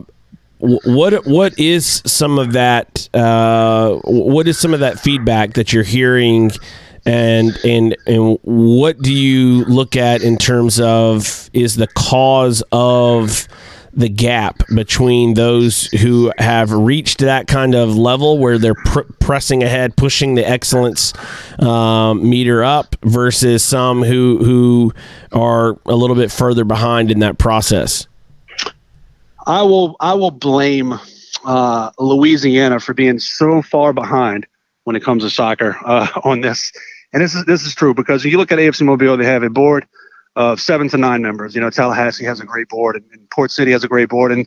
what 0.58 1.26
what 1.26 1.58
is 1.58 2.02
some 2.04 2.38
of 2.38 2.52
that? 2.52 3.08
Uh, 3.14 3.94
what 4.04 4.46
is 4.46 4.58
some 4.58 4.74
of 4.74 4.80
that 4.80 5.00
feedback 5.00 5.54
that 5.54 5.72
you're 5.72 5.82
hearing? 5.82 6.50
And 7.06 7.56
and 7.64 7.96
and 8.06 8.38
what 8.42 8.98
do 9.00 9.12
you 9.12 9.64
look 9.64 9.96
at 9.96 10.22
in 10.22 10.36
terms 10.36 10.80
of 10.80 11.48
is 11.52 11.76
the 11.76 11.86
cause 11.86 12.62
of 12.72 13.46
the 13.94 14.08
gap 14.10 14.62
between 14.74 15.34
those 15.34 15.86
who 15.86 16.30
have 16.36 16.70
reached 16.70 17.20
that 17.20 17.46
kind 17.46 17.74
of 17.74 17.96
level 17.96 18.36
where 18.36 18.58
they're 18.58 18.74
pr- 18.74 19.10
pressing 19.20 19.62
ahead, 19.62 19.96
pushing 19.96 20.34
the 20.34 20.46
excellence 20.46 21.14
um, 21.60 22.28
meter 22.28 22.62
up, 22.62 22.94
versus 23.02 23.64
some 23.64 24.02
who 24.02 24.38
who 24.44 24.92
are 25.32 25.78
a 25.86 25.94
little 25.94 26.16
bit 26.16 26.30
further 26.30 26.64
behind 26.64 27.10
in 27.10 27.20
that 27.20 27.38
process. 27.38 28.06
I 29.46 29.62
will 29.62 29.96
I 30.00 30.12
will 30.12 30.32
blame 30.32 30.98
uh, 31.44 31.90
Louisiana 31.98 32.80
for 32.80 32.92
being 32.92 33.18
so 33.18 33.62
far 33.62 33.92
behind 33.92 34.46
when 34.84 34.94
it 34.94 35.02
comes 35.02 35.22
to 35.22 35.30
soccer 35.30 35.76
uh, 35.84 36.06
on 36.24 36.42
this, 36.42 36.72
and 37.16 37.24
this 37.24 37.34
is 37.34 37.46
this 37.46 37.64
is 37.64 37.74
true 37.74 37.94
because 37.94 38.26
if 38.26 38.30
you 38.30 38.36
look 38.36 38.52
at 38.52 38.58
AFC 38.58 38.82
Mobile, 38.84 39.16
they 39.16 39.24
have 39.24 39.42
a 39.42 39.48
board 39.48 39.88
of 40.36 40.60
seven 40.60 40.86
to 40.90 40.98
nine 40.98 41.22
members. 41.22 41.54
You 41.54 41.62
know, 41.62 41.70
Tallahassee 41.70 42.26
has 42.26 42.40
a 42.40 42.44
great 42.44 42.68
board, 42.68 42.94
and, 42.94 43.06
and 43.10 43.30
Port 43.30 43.50
City 43.50 43.72
has 43.72 43.82
a 43.82 43.88
great 43.88 44.10
board, 44.10 44.32
and 44.32 44.46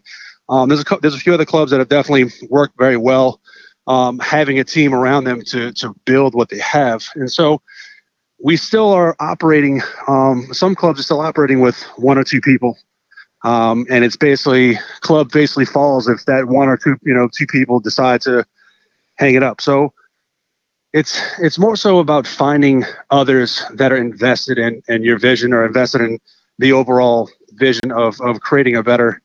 um, 0.49 0.69
there's 0.69 0.81
a 0.81 0.97
there's 1.01 1.15
a 1.15 1.19
few 1.19 1.33
other 1.33 1.45
clubs 1.45 1.71
that 1.71 1.79
have 1.79 1.89
definitely 1.89 2.31
worked 2.47 2.77
very 2.77 2.95
well, 2.95 3.41
um, 3.87 4.19
having 4.19 4.59
a 4.59 4.63
team 4.63 4.93
around 4.93 5.23
them 5.23 5.41
to 5.45 5.73
to 5.73 5.95
build 6.05 6.35
what 6.35 6.49
they 6.49 6.59
have, 6.59 7.03
and 7.15 7.31
so 7.31 7.59
we 8.37 8.55
still 8.55 8.93
are 8.93 9.15
operating. 9.19 9.81
Um, 10.07 10.53
some 10.53 10.75
clubs 10.75 10.99
are 10.99 11.03
still 11.03 11.21
operating 11.21 11.61
with 11.61 11.81
one 11.95 12.19
or 12.19 12.23
two 12.23 12.39
people, 12.39 12.77
um, 13.43 13.87
and 13.89 14.03
it's 14.03 14.15
basically 14.15 14.77
club 14.99 15.31
basically 15.31 15.65
falls 15.65 16.07
if 16.07 16.23
that 16.25 16.49
one 16.49 16.69
or 16.69 16.77
two 16.77 16.97
you 17.01 17.15
know 17.15 17.27
two 17.35 17.47
people 17.47 17.79
decide 17.79 18.21
to 18.21 18.45
hang 19.15 19.33
it 19.33 19.41
up. 19.41 19.59
So 19.59 19.91
it's 20.93 21.21
it's 21.39 21.59
more 21.59 21.75
so 21.75 21.99
about 21.99 22.25
finding 22.25 22.83
others 23.11 23.63
that 23.73 23.91
are 23.91 23.97
invested 23.97 24.57
in 24.57 24.81
in 24.87 25.03
your 25.03 25.19
vision 25.19 25.53
or 25.53 25.65
invested 25.65 26.01
in 26.01 26.19
the 26.57 26.73
overall 26.73 27.29
vision 27.53 27.91
of 27.91 28.19
of 28.21 28.39
creating 28.41 28.75
a 28.75 28.83
better 28.83 29.21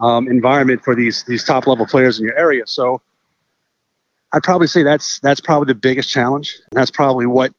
um, 0.00 0.28
environment 0.28 0.82
for 0.82 0.94
these 0.94 1.24
these 1.24 1.44
top 1.44 1.66
level 1.66 1.86
players 1.86 2.18
in 2.18 2.24
your 2.24 2.36
area. 2.38 2.66
So 2.66 3.02
I'd 4.32 4.42
probably 4.42 4.66
say 4.66 4.82
that's 4.82 5.20
that's 5.20 5.40
probably 5.40 5.66
the 5.66 5.78
biggest 5.78 6.08
challenge. 6.08 6.56
And 6.70 6.80
that's 6.80 6.90
probably 6.90 7.26
what 7.26 7.52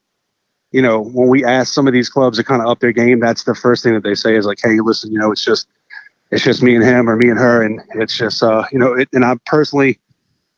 you 0.72 0.82
know 0.82 1.00
when 1.00 1.28
we 1.28 1.44
ask 1.44 1.72
some 1.72 1.86
of 1.86 1.92
these 1.92 2.08
clubs 2.08 2.38
to 2.38 2.44
kind 2.44 2.60
of 2.60 2.68
up 2.68 2.80
their 2.80 2.92
game. 2.92 3.20
That's 3.20 3.44
the 3.44 3.54
first 3.54 3.84
thing 3.84 3.94
that 3.94 4.02
they 4.02 4.14
say 4.16 4.36
is 4.36 4.46
like, 4.46 4.58
hey, 4.60 4.80
listen, 4.80 5.12
you 5.12 5.18
know, 5.18 5.30
it's 5.30 5.44
just 5.44 5.68
it's 6.32 6.42
just 6.42 6.62
me 6.62 6.74
and 6.74 6.84
him 6.84 7.08
or 7.08 7.16
me 7.16 7.28
and 7.28 7.38
her, 7.38 7.62
and 7.62 7.80
it's 7.94 8.16
just 8.16 8.42
uh, 8.42 8.64
you 8.72 8.78
know, 8.78 8.94
it, 8.94 9.08
and 9.12 9.24
I 9.24 9.36
personally 9.46 10.00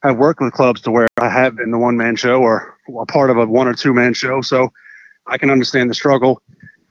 I've 0.05 0.19
worked 0.19 0.41
with 0.41 0.53
clubs 0.53 0.83
to 0.83 0.91
where 0.91 1.09
I 1.17 1.31
have 1.31 1.57
been 1.57 1.71
the 1.71 1.79
one 1.79 1.97
man 1.97 2.15
show 2.15 2.43
or 2.43 2.79
a 3.01 3.07
part 3.07 3.31
of 3.31 3.39
a 3.39 3.47
one 3.47 3.67
or 3.67 3.75
two 3.75 3.95
man 3.95 4.13
show. 4.13 4.43
So 4.43 4.71
I 5.27 5.39
can 5.39 5.49
understand 5.51 5.89
the 5.89 5.95
struggle. 5.95 6.43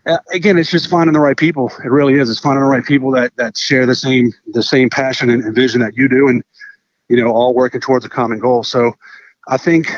Uh, 0.08 0.18
again, 0.34 0.58
it's 0.58 0.72
just 0.72 0.90
finding 0.90 1.14
the 1.14 1.20
right 1.20 1.38
people. 1.38 1.72
It 1.86 1.92
really 1.92 2.16
is. 2.16 2.30
It's 2.30 2.40
finding 2.40 2.62
the 2.62 2.68
right 2.68 2.84
people 2.84 3.12
that, 3.12 3.32
that 3.38 3.56
share 3.56 3.86
the 3.86 3.96
same 3.96 4.34
the 4.48 4.64
same 4.64 4.90
passion 4.90 5.30
and, 5.30 5.44
and 5.44 5.56
vision 5.56 5.80
that 5.82 5.96
you 5.96 6.10
do, 6.10 6.28
and 6.28 6.44
you 7.08 7.16
know, 7.16 7.32
all 7.32 7.54
working 7.54 7.80
towards 7.80 8.04
a 8.04 8.10
common 8.10 8.40
goal. 8.40 8.64
So 8.64 8.94
I 9.48 9.58
think 9.58 9.92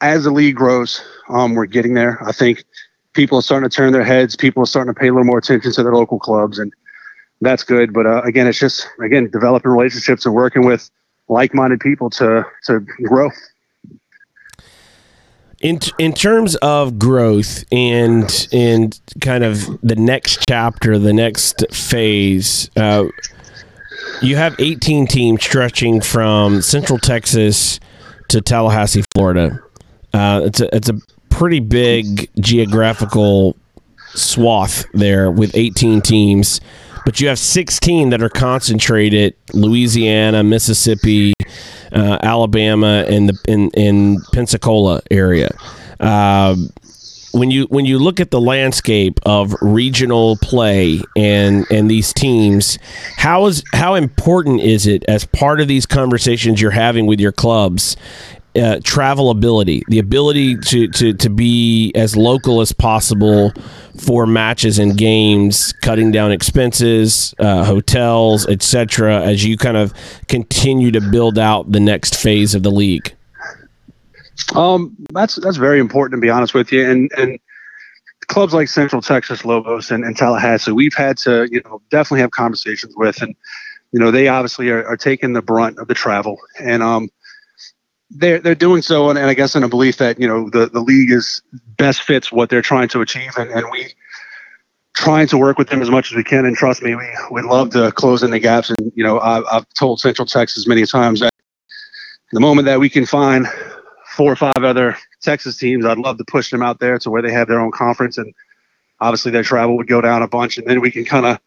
as 0.00 0.24
the 0.24 0.30
league 0.30 0.56
grows, 0.56 1.02
um, 1.28 1.54
we're 1.54 1.66
getting 1.66 1.94
there. 1.94 2.18
I 2.26 2.32
think 2.32 2.64
people 3.12 3.38
are 3.38 3.42
starting 3.42 3.68
to 3.68 3.74
turn 3.74 3.92
their 3.92 4.04
heads. 4.04 4.34
People 4.34 4.62
are 4.62 4.66
starting 4.66 4.92
to 4.92 4.98
pay 4.98 5.08
a 5.08 5.12
little 5.12 5.26
more 5.26 5.38
attention 5.38 5.70
to 5.70 5.82
their 5.82 5.94
local 5.94 6.18
clubs, 6.18 6.58
and 6.58 6.72
that's 7.42 7.62
good. 7.62 7.92
But 7.92 8.06
uh, 8.06 8.22
again, 8.22 8.46
it's 8.46 8.58
just 8.58 8.88
again 9.00 9.28
developing 9.30 9.70
relationships 9.70 10.24
and 10.24 10.34
working 10.34 10.64
with 10.64 10.90
like-minded 11.28 11.80
people 11.80 12.10
to 12.10 12.44
to 12.64 12.80
grow. 13.02 13.30
In 15.60 15.80
in 15.98 16.12
terms 16.12 16.56
of 16.56 16.98
growth 16.98 17.64
and 17.72 18.48
and 18.52 18.98
kind 19.20 19.44
of 19.44 19.66
the 19.82 19.96
next 19.96 20.44
chapter, 20.46 20.98
the 20.98 21.12
next 21.12 21.64
phase, 21.72 22.70
uh, 22.76 23.04
you 24.20 24.36
have 24.36 24.54
18 24.58 25.06
teams 25.06 25.42
stretching 25.42 26.00
from 26.00 26.60
Central 26.60 26.98
Texas 26.98 27.80
to 28.28 28.40
Tallahassee, 28.40 29.04
Florida. 29.14 29.60
Uh, 30.12 30.42
it's 30.44 30.60
a 30.60 30.74
it's 30.74 30.88
a 30.88 30.98
pretty 31.30 31.60
big 31.60 32.30
geographical 32.40 33.56
swath 34.14 34.84
there 34.92 35.30
with 35.30 35.50
18 35.56 36.00
teams 36.00 36.60
but 37.04 37.20
you 37.20 37.28
have 37.28 37.38
16 37.38 38.10
that 38.10 38.22
are 38.22 38.28
concentrated 38.28 39.34
Louisiana, 39.52 40.42
Mississippi, 40.42 41.32
uh, 41.92 42.18
Alabama, 42.22 43.04
and 43.08 43.28
the 43.28 43.38
in, 43.46 43.70
in 43.70 44.20
Pensacola 44.32 45.00
area. 45.10 45.50
Uh, 46.00 46.56
when 47.34 47.50
you 47.50 47.64
when 47.64 47.84
you 47.84 47.98
look 47.98 48.20
at 48.20 48.30
the 48.30 48.40
landscape 48.40 49.18
of 49.26 49.54
regional 49.60 50.36
play 50.36 51.00
and 51.16 51.66
and 51.70 51.90
these 51.90 52.12
teams, 52.12 52.78
how 53.16 53.46
is 53.46 53.64
how 53.72 53.94
important 53.94 54.60
is 54.60 54.86
it 54.86 55.04
as 55.08 55.24
part 55.26 55.60
of 55.60 55.66
these 55.66 55.84
conversations 55.84 56.60
you're 56.60 56.70
having 56.70 57.06
with 57.06 57.20
your 57.20 57.32
clubs 57.32 57.96
uh, 58.56 58.80
travel 58.84 59.30
ability, 59.30 59.82
the 59.88 59.98
ability 59.98 60.56
to, 60.56 60.88
to, 60.88 61.12
to 61.14 61.30
be 61.30 61.92
as 61.94 62.16
local 62.16 62.60
as 62.60 62.72
possible 62.72 63.52
for 63.98 64.26
matches 64.26 64.78
and 64.78 64.96
games, 64.96 65.72
cutting 65.82 66.10
down 66.10 66.32
expenses, 66.32 67.34
uh, 67.38 67.64
hotels, 67.64 68.46
etc. 68.46 69.22
As 69.22 69.44
you 69.44 69.56
kind 69.56 69.76
of 69.76 69.92
continue 70.28 70.90
to 70.90 71.00
build 71.00 71.38
out 71.38 71.70
the 71.72 71.80
next 71.80 72.16
phase 72.16 72.54
of 72.54 72.62
the 72.62 72.70
league. 72.70 73.14
Um, 74.54 74.96
that's 75.12 75.36
that's 75.36 75.56
very 75.56 75.78
important 75.78 76.18
to 76.18 76.20
be 76.20 76.30
honest 76.30 76.54
with 76.54 76.72
you, 76.72 76.88
and 76.88 77.10
and 77.16 77.38
clubs 78.26 78.54
like 78.54 78.68
Central 78.68 79.02
Texas 79.02 79.44
Lobos 79.44 79.90
and, 79.90 80.04
and 80.04 80.16
Tallahassee, 80.16 80.72
we've 80.72 80.94
had 80.94 81.16
to, 81.18 81.48
you 81.50 81.60
know, 81.64 81.80
definitely 81.90 82.20
have 82.20 82.30
conversations 82.30 82.94
with, 82.96 83.20
and 83.22 83.34
you 83.92 84.00
know, 84.00 84.10
they 84.10 84.28
obviously 84.28 84.70
are, 84.70 84.84
are 84.86 84.96
taking 84.96 85.34
the 85.34 85.42
brunt 85.42 85.78
of 85.78 85.88
the 85.88 85.94
travel, 85.94 86.36
and 86.58 86.82
um, 86.82 87.10
they're 88.10 88.38
they're 88.38 88.54
doing 88.54 88.82
so, 88.82 89.10
and, 89.10 89.18
and 89.18 89.28
I 89.28 89.34
guess 89.34 89.54
in 89.54 89.62
a 89.62 89.68
belief 89.68 89.96
that 89.98 90.20
you 90.20 90.28
know 90.28 90.50
the 90.50 90.66
the 90.66 90.80
league 90.80 91.10
is 91.10 91.42
best 91.76 92.02
fits 92.02 92.30
what 92.30 92.50
they're 92.50 92.62
trying 92.62 92.88
to 92.88 93.00
achieve, 93.00 93.32
and, 93.36 93.50
and 93.50 93.66
we 93.70 93.92
trying 94.94 95.26
to 95.26 95.36
work 95.36 95.58
with 95.58 95.68
them 95.68 95.82
as 95.82 95.90
much 95.90 96.12
as 96.12 96.16
we 96.16 96.24
can. 96.24 96.46
And 96.46 96.56
trust 96.56 96.82
me, 96.82 96.94
we 96.94 97.08
would 97.30 97.44
love 97.44 97.70
to 97.70 97.90
close 97.92 98.22
in 98.22 98.30
the 98.30 98.38
gaps. 98.38 98.70
And 98.70 98.92
you 98.94 99.02
know, 99.02 99.20
I've, 99.20 99.44
I've 99.50 99.68
told 99.70 100.00
Central 100.00 100.26
Texas 100.26 100.66
many 100.66 100.86
times 100.86 101.20
that 101.20 101.32
the 102.32 102.40
moment 102.40 102.66
that 102.66 102.80
we 102.80 102.88
can 102.88 103.06
find 103.06 103.46
four 104.06 104.30
or 104.30 104.36
five 104.36 104.52
other 104.58 104.96
Texas 105.20 105.56
teams, 105.56 105.84
I'd 105.84 105.98
love 105.98 106.18
to 106.18 106.24
push 106.24 106.50
them 106.50 106.62
out 106.62 106.78
there 106.78 106.98
to 107.00 107.10
where 107.10 107.22
they 107.22 107.32
have 107.32 107.48
their 107.48 107.60
own 107.60 107.72
conference, 107.72 108.18
and 108.18 108.32
obviously 109.00 109.32
their 109.32 109.42
travel 109.42 109.76
would 109.76 109.88
go 109.88 110.00
down 110.00 110.22
a 110.22 110.28
bunch, 110.28 110.58
and 110.58 110.66
then 110.66 110.80
we 110.80 110.90
can 110.90 111.04
kind 111.04 111.26
of 111.26 111.38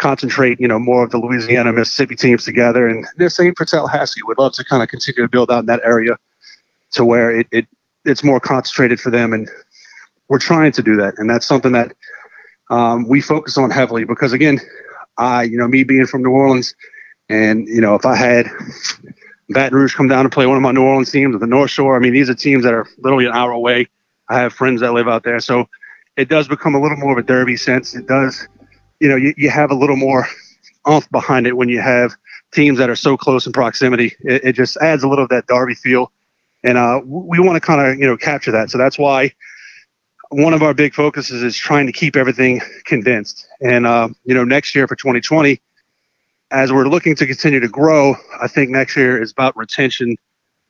concentrate, 0.00 0.58
you 0.58 0.66
know, 0.66 0.78
more 0.78 1.04
of 1.04 1.10
the 1.10 1.18
Louisiana, 1.18 1.72
Mississippi 1.72 2.16
teams 2.16 2.44
together. 2.44 2.88
And 2.88 3.06
the 3.16 3.30
same 3.30 3.54
for 3.54 3.64
Tallahassee. 3.64 4.22
Would 4.24 4.38
love 4.38 4.54
to 4.54 4.64
kind 4.64 4.82
of 4.82 4.88
continue 4.88 5.22
to 5.22 5.28
build 5.28 5.50
out 5.50 5.60
in 5.60 5.66
that 5.66 5.80
area 5.84 6.16
to 6.92 7.04
where 7.04 7.30
it, 7.30 7.46
it 7.52 7.66
it's 8.04 8.24
more 8.24 8.40
concentrated 8.40 9.00
for 9.00 9.10
them, 9.10 9.32
and 9.32 9.48
we're 10.28 10.38
trying 10.38 10.72
to 10.72 10.82
do 10.82 10.96
that, 10.96 11.14
and 11.18 11.28
that's 11.28 11.46
something 11.46 11.72
that 11.72 11.94
um, 12.70 13.06
we 13.06 13.20
focus 13.20 13.58
on 13.58 13.70
heavily 13.70 14.04
because 14.04 14.32
again, 14.32 14.58
I, 15.18 15.42
you 15.42 15.58
know, 15.58 15.68
me 15.68 15.84
being 15.84 16.06
from 16.06 16.22
New 16.22 16.30
Orleans, 16.30 16.74
and 17.28 17.68
you 17.68 17.80
know, 17.80 17.94
if 17.94 18.06
I 18.06 18.16
had 18.16 18.48
Baton 19.50 19.76
Rouge 19.76 19.94
come 19.94 20.08
down 20.08 20.20
and 20.20 20.32
play 20.32 20.46
one 20.46 20.56
of 20.56 20.62
my 20.62 20.72
New 20.72 20.82
Orleans 20.82 21.10
teams 21.10 21.34
or 21.34 21.38
the 21.38 21.46
North 21.46 21.70
Shore, 21.70 21.96
I 21.96 21.98
mean, 21.98 22.12
these 22.12 22.30
are 22.30 22.34
teams 22.34 22.64
that 22.64 22.72
are 22.72 22.86
literally 22.98 23.26
an 23.26 23.32
hour 23.32 23.50
away. 23.50 23.88
I 24.28 24.38
have 24.38 24.52
friends 24.52 24.80
that 24.80 24.92
live 24.92 25.08
out 25.08 25.24
there, 25.24 25.40
so 25.40 25.68
it 26.16 26.28
does 26.28 26.48
become 26.48 26.74
a 26.74 26.80
little 26.80 26.96
more 26.96 27.12
of 27.12 27.18
a 27.18 27.26
derby 27.26 27.56
sense. 27.56 27.94
It 27.94 28.06
does, 28.06 28.48
you 29.00 29.08
know, 29.08 29.16
you, 29.16 29.34
you 29.36 29.50
have 29.50 29.70
a 29.70 29.74
little 29.74 29.96
more 29.96 30.26
oomph 30.88 31.10
behind 31.10 31.46
it 31.46 31.56
when 31.56 31.68
you 31.68 31.80
have 31.80 32.14
teams 32.52 32.78
that 32.78 32.90
are 32.90 32.96
so 32.96 33.16
close 33.16 33.46
in 33.46 33.52
proximity. 33.52 34.14
It, 34.20 34.44
it 34.44 34.52
just 34.52 34.76
adds 34.78 35.02
a 35.02 35.08
little 35.08 35.24
of 35.24 35.30
that 35.30 35.46
derby 35.46 35.74
feel, 35.74 36.12
and 36.62 36.78
uh, 36.78 37.00
we 37.04 37.40
want 37.40 37.56
to 37.56 37.60
kind 37.60 37.80
of 37.80 37.98
you 37.98 38.06
know 38.06 38.16
capture 38.16 38.52
that. 38.52 38.70
So 38.70 38.78
that's 38.78 38.98
why 38.98 39.32
one 40.30 40.54
of 40.54 40.62
our 40.62 40.74
big 40.74 40.94
focuses 40.94 41.42
is 41.42 41.56
trying 41.56 41.86
to 41.86 41.92
keep 41.92 42.16
everything 42.16 42.60
condensed. 42.84 43.46
And 43.60 43.86
uh, 43.86 44.08
you 44.24 44.34
know, 44.34 44.44
next 44.44 44.74
year 44.74 44.86
for 44.86 44.96
2020, 44.96 45.60
as 46.50 46.72
we're 46.72 46.88
looking 46.88 47.14
to 47.16 47.26
continue 47.26 47.60
to 47.60 47.68
grow, 47.68 48.14
I 48.40 48.48
think 48.48 48.70
next 48.70 48.96
year 48.96 49.20
is 49.20 49.32
about 49.32 49.56
retention, 49.56 50.16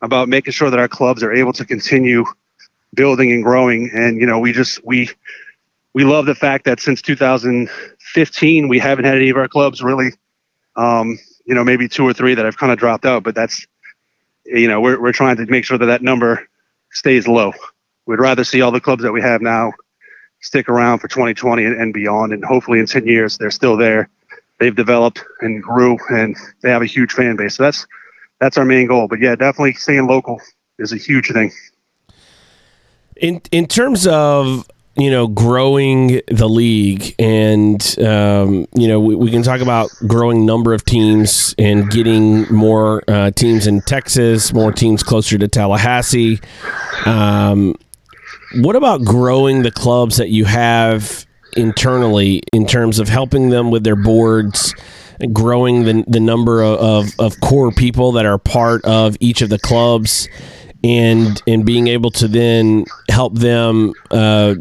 about 0.03 0.29
making 0.29 0.53
sure 0.53 0.71
that 0.71 0.79
our 0.79 0.89
clubs 0.89 1.23
are 1.23 1.33
able 1.33 1.53
to 1.55 1.65
continue 1.65 2.25
building 2.95 3.33
and 3.33 3.43
growing. 3.43 3.91
And 3.93 4.21
you 4.21 4.27
know, 4.27 4.39
we 4.39 4.53
just 4.53 4.85
we 4.85 5.11
we 5.93 6.05
love 6.05 6.27
the 6.27 6.35
fact 6.35 6.65
that 6.65 6.81
since 6.81 7.03
2015 8.15 8.69
we 8.69 8.79
haven't 8.79 9.05
had 9.05 9.17
any 9.17 9.31
of 9.31 9.37
our 9.37 9.49
clubs 9.49 9.83
really, 9.83 10.11
um, 10.77 11.19
you 11.45 11.55
know, 11.55 11.65
maybe 11.65 11.89
two 11.89 12.07
or 12.07 12.13
three 12.13 12.35
that 12.35 12.45
have 12.45 12.57
kind 12.57 12.73
of 12.73 12.79
dropped 12.79 13.05
out. 13.05 13.23
But 13.23 13.35
that's 13.35 13.67
you 14.45 14.69
know, 14.69 14.81
we're 14.81 15.01
we're 15.01 15.13
trying 15.13 15.37
to 15.37 15.47
make 15.47 15.65
sure 15.65 15.79
that 15.79 15.87
that 15.87 16.03
number 16.03 16.49
stays 16.93 17.29
low 17.29 17.53
we'd 18.11 18.19
rather 18.19 18.43
see 18.43 18.61
all 18.61 18.73
the 18.73 18.81
clubs 18.81 19.05
that 19.05 19.13
we 19.13 19.23
have 19.23 19.41
now 19.41 19.73
stick 20.41 20.69
around 20.69 20.99
for 20.99 21.07
2020 21.07 21.65
and, 21.65 21.81
and 21.81 21.95
beyond. 21.95 22.33
And 22.33 22.45
hopefully 22.45 22.81
in 22.81 22.87
10 22.87 23.07
years, 23.07 23.39
they're 23.39 23.53
still 23.53 23.77
there. 23.77 24.09
They've 24.59 24.75
developed 24.75 25.25
and 25.41 25.63
grew 25.63 25.97
and 26.11 26.37
they 26.63 26.71
have 26.71 26.83
a 26.83 26.87
huge 26.87 27.13
fan 27.13 27.37
base. 27.37 27.57
So 27.57 27.63
that's, 27.63 27.87
that's 28.41 28.59
our 28.59 28.65
main 28.65 28.89
goal. 28.89 29.07
But 29.07 29.21
yeah, 29.21 29.37
definitely 29.37 29.75
staying 29.75 30.09
local 30.09 30.41
is 30.81 30.93
a 30.93 30.97
huge 30.97 31.31
thing. 31.31 31.53
In, 33.17 33.43
in 33.53 33.67
terms 33.67 34.09
of 34.09 34.69
you 34.97 35.11
know, 35.11 35.29
growing 35.29 36.21
the 36.29 36.49
league, 36.49 37.15
and 37.19 37.81
um, 38.01 38.67
you 38.75 38.89
know, 38.89 39.01
we, 39.01 39.15
we, 39.15 39.31
can 39.31 39.43
talk 39.43 39.61
about 39.61 39.91
growing 40.07 40.45
number 40.45 40.75
of 40.75 40.85
teams 40.85 41.55
and 41.59 41.89
getting 41.91 42.53
more 42.53 43.03
uh, 43.09 43.31
teams 43.31 43.67
in 43.67 43.81
Texas, 43.83 44.53
more 44.53 44.73
teams 44.73 45.03
closer 45.03 45.39
to 45.39 45.49
Tallahassee. 45.49 46.41
Um, 47.07 47.77
what 48.57 48.75
about 48.75 49.05
growing 49.05 49.63
the 49.63 49.71
clubs 49.71 50.17
that 50.17 50.29
you 50.29 50.45
have 50.45 51.25
internally 51.57 52.43
in 52.53 52.67
terms 52.67 52.99
of 52.99 53.09
helping 53.09 53.51
them 53.51 53.71
with 53.71 53.85
their 53.85 53.97
boards? 53.97 54.75
growing 55.35 55.85
the, 55.85 56.03
the 56.09 56.19
number 56.19 56.63
of, 56.63 57.11
of, 57.19 57.39
core 57.43 57.71
people 57.71 58.13
that 58.13 58.25
are 58.25 58.39
part 58.39 58.83
of 58.87 59.19
each 59.21 59.43
of 59.43 59.51
the 59.51 59.59
clubs 59.59 60.31
and 60.83 61.43
and 61.47 61.67
being 61.67 61.89
able 61.89 62.11
to 62.11 62.27
then 62.27 62.85
help 63.11 63.35
them 63.35 63.93
uh, 64.11 64.55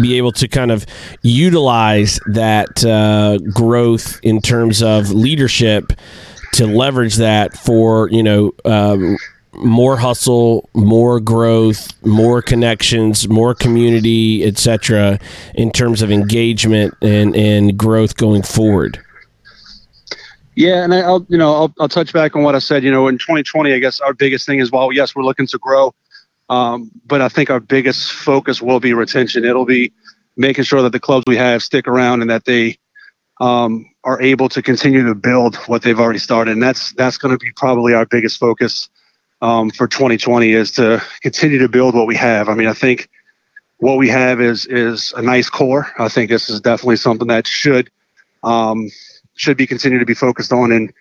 be 0.00 0.16
able 0.16 0.32
to 0.32 0.48
kind 0.48 0.70
of 0.70 0.86
utilize 1.22 2.20
that 2.26 2.84
uh, 2.84 3.38
growth 3.52 4.20
in 4.22 4.40
terms 4.40 4.82
of 4.82 5.10
leadership 5.10 5.92
to 6.52 6.66
leverage 6.66 7.16
that 7.16 7.54
for 7.54 8.08
you 8.10 8.22
know 8.22 8.52
um, 8.64 9.16
more 9.54 9.96
hustle, 9.96 10.68
more 10.74 11.20
growth, 11.20 11.88
more 12.04 12.42
connections, 12.42 13.28
more 13.28 13.54
community, 13.54 14.44
etc. 14.44 15.18
In 15.54 15.70
terms 15.70 16.02
of 16.02 16.10
engagement 16.10 16.94
and 17.02 17.34
and 17.36 17.76
growth 17.76 18.16
going 18.16 18.42
forward. 18.42 19.02
Yeah, 20.54 20.84
and 20.84 20.94
I'll 20.94 21.26
you 21.28 21.36
know 21.36 21.54
I'll, 21.54 21.74
I'll 21.78 21.88
touch 21.88 22.12
back 22.12 22.34
on 22.34 22.42
what 22.42 22.54
I 22.54 22.58
said. 22.58 22.82
You 22.82 22.90
know, 22.90 23.08
in 23.08 23.18
2020, 23.18 23.72
I 23.72 23.78
guess 23.78 24.00
our 24.00 24.14
biggest 24.14 24.46
thing 24.46 24.58
is 24.58 24.70
while 24.70 24.90
yes, 24.92 25.14
we're 25.14 25.24
looking 25.24 25.46
to 25.48 25.58
grow, 25.58 25.94
um, 26.48 26.90
but 27.04 27.20
I 27.20 27.28
think 27.28 27.50
our 27.50 27.60
biggest 27.60 28.12
focus 28.12 28.62
will 28.62 28.80
be 28.80 28.92
retention. 28.92 29.44
It'll 29.44 29.64
be 29.64 29.92
making 30.36 30.64
sure 30.64 30.82
that 30.82 30.92
the 30.92 31.00
clubs 31.00 31.24
we 31.26 31.36
have 31.36 31.62
stick 31.62 31.88
around 31.88 32.20
and 32.20 32.30
that 32.30 32.44
they 32.44 32.78
um, 33.40 33.86
are 34.04 34.20
able 34.20 34.48
to 34.50 34.62
continue 34.62 35.04
to 35.04 35.14
build 35.14 35.56
what 35.66 35.82
they've 35.82 35.98
already 35.98 36.18
started. 36.18 36.52
And 36.52 36.62
that's 36.62 36.92
that's 36.92 37.18
going 37.18 37.36
to 37.36 37.38
be 37.38 37.50
probably 37.56 37.94
our 37.94 38.06
biggest 38.06 38.38
focus 38.38 38.88
um, 39.42 39.70
for 39.70 39.86
2020 39.86 40.52
is 40.52 40.70
to 40.72 41.02
continue 41.22 41.58
to 41.58 41.68
build 41.68 41.94
what 41.94 42.06
we 42.06 42.16
have. 42.16 42.48
I 42.48 42.54
mean, 42.54 42.68
I 42.68 42.72
think 42.72 43.08
what 43.78 43.98
we 43.98 44.08
have 44.08 44.40
is 44.40 44.66
is 44.66 45.12
a 45.16 45.22
nice 45.22 45.50
core. 45.50 45.88
I 45.98 46.08
think 46.08 46.30
this 46.30 46.48
is 46.48 46.60
definitely 46.60 46.96
something 46.96 47.28
that 47.28 47.46
should 47.46 47.90
um, 48.42 48.88
should 49.34 49.56
be 49.56 49.66
continued 49.66 49.98
to 49.98 50.06
be 50.06 50.14
focused 50.14 50.52
on, 50.52 50.72
and 50.72 50.92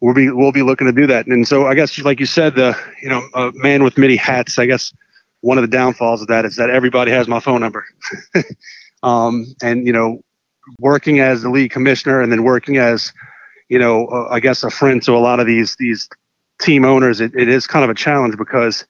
we'll 0.00 0.14
be 0.14 0.30
we'll 0.30 0.52
be 0.52 0.62
looking 0.62 0.86
to 0.86 0.92
do 0.92 1.06
that. 1.06 1.26
And 1.26 1.46
so, 1.46 1.66
I 1.66 1.74
guess, 1.74 1.98
like 1.98 2.20
you 2.20 2.26
said, 2.26 2.54
the 2.54 2.76
you 3.02 3.08
know, 3.08 3.28
a 3.34 3.52
man 3.54 3.82
with 3.82 3.98
many 3.98 4.16
hats. 4.16 4.58
I 4.58 4.66
guess 4.66 4.92
one 5.40 5.58
of 5.58 5.62
the 5.62 5.68
downfalls 5.68 6.22
of 6.22 6.28
that 6.28 6.44
is 6.44 6.56
that 6.56 6.70
everybody 6.70 7.10
has 7.10 7.28
my 7.28 7.40
phone 7.40 7.60
number. 7.60 7.84
um, 9.02 9.46
and 9.62 9.86
you 9.86 9.92
know, 9.92 10.20
working 10.80 11.20
as 11.20 11.42
the 11.42 11.50
league 11.50 11.70
commissioner 11.70 12.20
and 12.20 12.32
then 12.32 12.44
working 12.44 12.76
as 12.76 13.12
you 13.68 13.78
know, 13.78 14.06
uh, 14.06 14.28
I 14.30 14.40
guess 14.40 14.62
a 14.62 14.70
friend 14.70 15.02
to 15.02 15.12
a 15.12 15.18
lot 15.18 15.40
of 15.40 15.46
these 15.46 15.76
these 15.76 16.08
team 16.60 16.84
owners, 16.84 17.20
it, 17.20 17.32
it 17.34 17.48
is 17.48 17.66
kind 17.66 17.84
of 17.84 17.90
a 17.90 17.94
challenge 17.94 18.36
because 18.36 18.86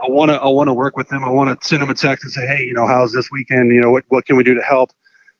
I 0.00 0.08
want 0.08 0.30
to 0.30 0.36
I 0.36 0.48
want 0.48 0.68
to 0.68 0.74
work 0.74 0.96
with 0.96 1.08
them. 1.08 1.24
I 1.24 1.30
want 1.30 1.60
to 1.60 1.66
send 1.66 1.82
them 1.82 1.90
a 1.90 1.94
text 1.94 2.24
and 2.24 2.32
say, 2.32 2.46
hey, 2.46 2.64
you 2.64 2.74
know, 2.74 2.86
how's 2.86 3.12
this 3.12 3.30
weekend? 3.30 3.74
You 3.74 3.80
know, 3.80 3.90
what 3.90 4.04
what 4.08 4.26
can 4.26 4.36
we 4.36 4.44
do 4.44 4.54
to 4.54 4.62
help? 4.62 4.90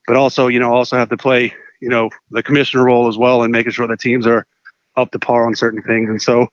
But 0.07 0.17
also, 0.17 0.49
you 0.49 0.59
know, 0.59 0.73
also 0.73 0.97
have 0.97 1.11
to 1.11 1.17
play, 1.17 1.55
you 1.81 1.89
know, 1.89 2.11
the 2.31 2.43
commissioner 2.43 2.85
role 2.85 3.09
as 3.09 3.19
well 3.19 3.43
and 3.43 3.53
making 3.53 3.73
sure 3.73 3.87
that 3.87 4.01
teams 4.01 4.27
are 4.27 4.47
up 4.99 5.11
to 5.13 5.19
par 5.19 5.47
on 5.47 5.55
certain 5.55 5.83
things. 5.83 6.09
And 6.11 6.21
so, 6.21 6.49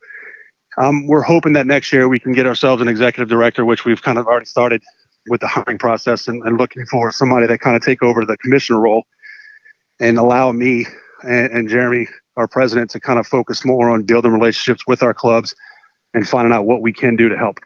um, 0.77 1.07
we're 1.07 1.21
hoping 1.21 1.53
that 1.53 1.67
next 1.67 1.93
year 1.93 2.07
we 2.07 2.19
can 2.19 2.33
get 2.33 2.45
ourselves 2.45 2.81
an 2.81 2.87
executive 2.87 3.29
director, 3.29 3.63
which 3.65 3.85
we've 3.85 4.01
kind 4.01 4.17
of 4.17 4.27
already 4.27 4.45
started 4.45 4.83
with 5.27 5.41
the 5.41 5.47
hiring 5.47 5.77
process 5.77 6.27
and, 6.27 6.43
and 6.43 6.57
looking 6.57 6.85
for 6.85 7.11
somebody 7.11 7.47
that 7.47 7.59
kind 7.59 7.75
of 7.75 7.81
take 7.81 8.03
over 8.03 8.25
the 8.25 8.37
commissioner 8.37 8.79
role 8.79 9.03
and 9.99 10.17
allow 10.17 10.51
me 10.51 10.85
and, 11.23 11.51
and 11.51 11.69
Jeremy, 11.69 12.07
our 12.35 12.47
president, 12.47 12.91
to 12.91 12.99
kind 12.99 13.19
of 13.19 13.25
focus 13.25 13.65
more 13.65 13.89
on 13.89 14.03
building 14.03 14.31
relationships 14.31 14.85
with 14.85 15.01
our 15.01 15.13
clubs 15.13 15.55
and 16.13 16.27
finding 16.27 16.53
out 16.53 16.65
what 16.65 16.81
we 16.81 16.93
can 16.93 17.15
do 17.15 17.29
to 17.29 17.37
help. 17.37 17.59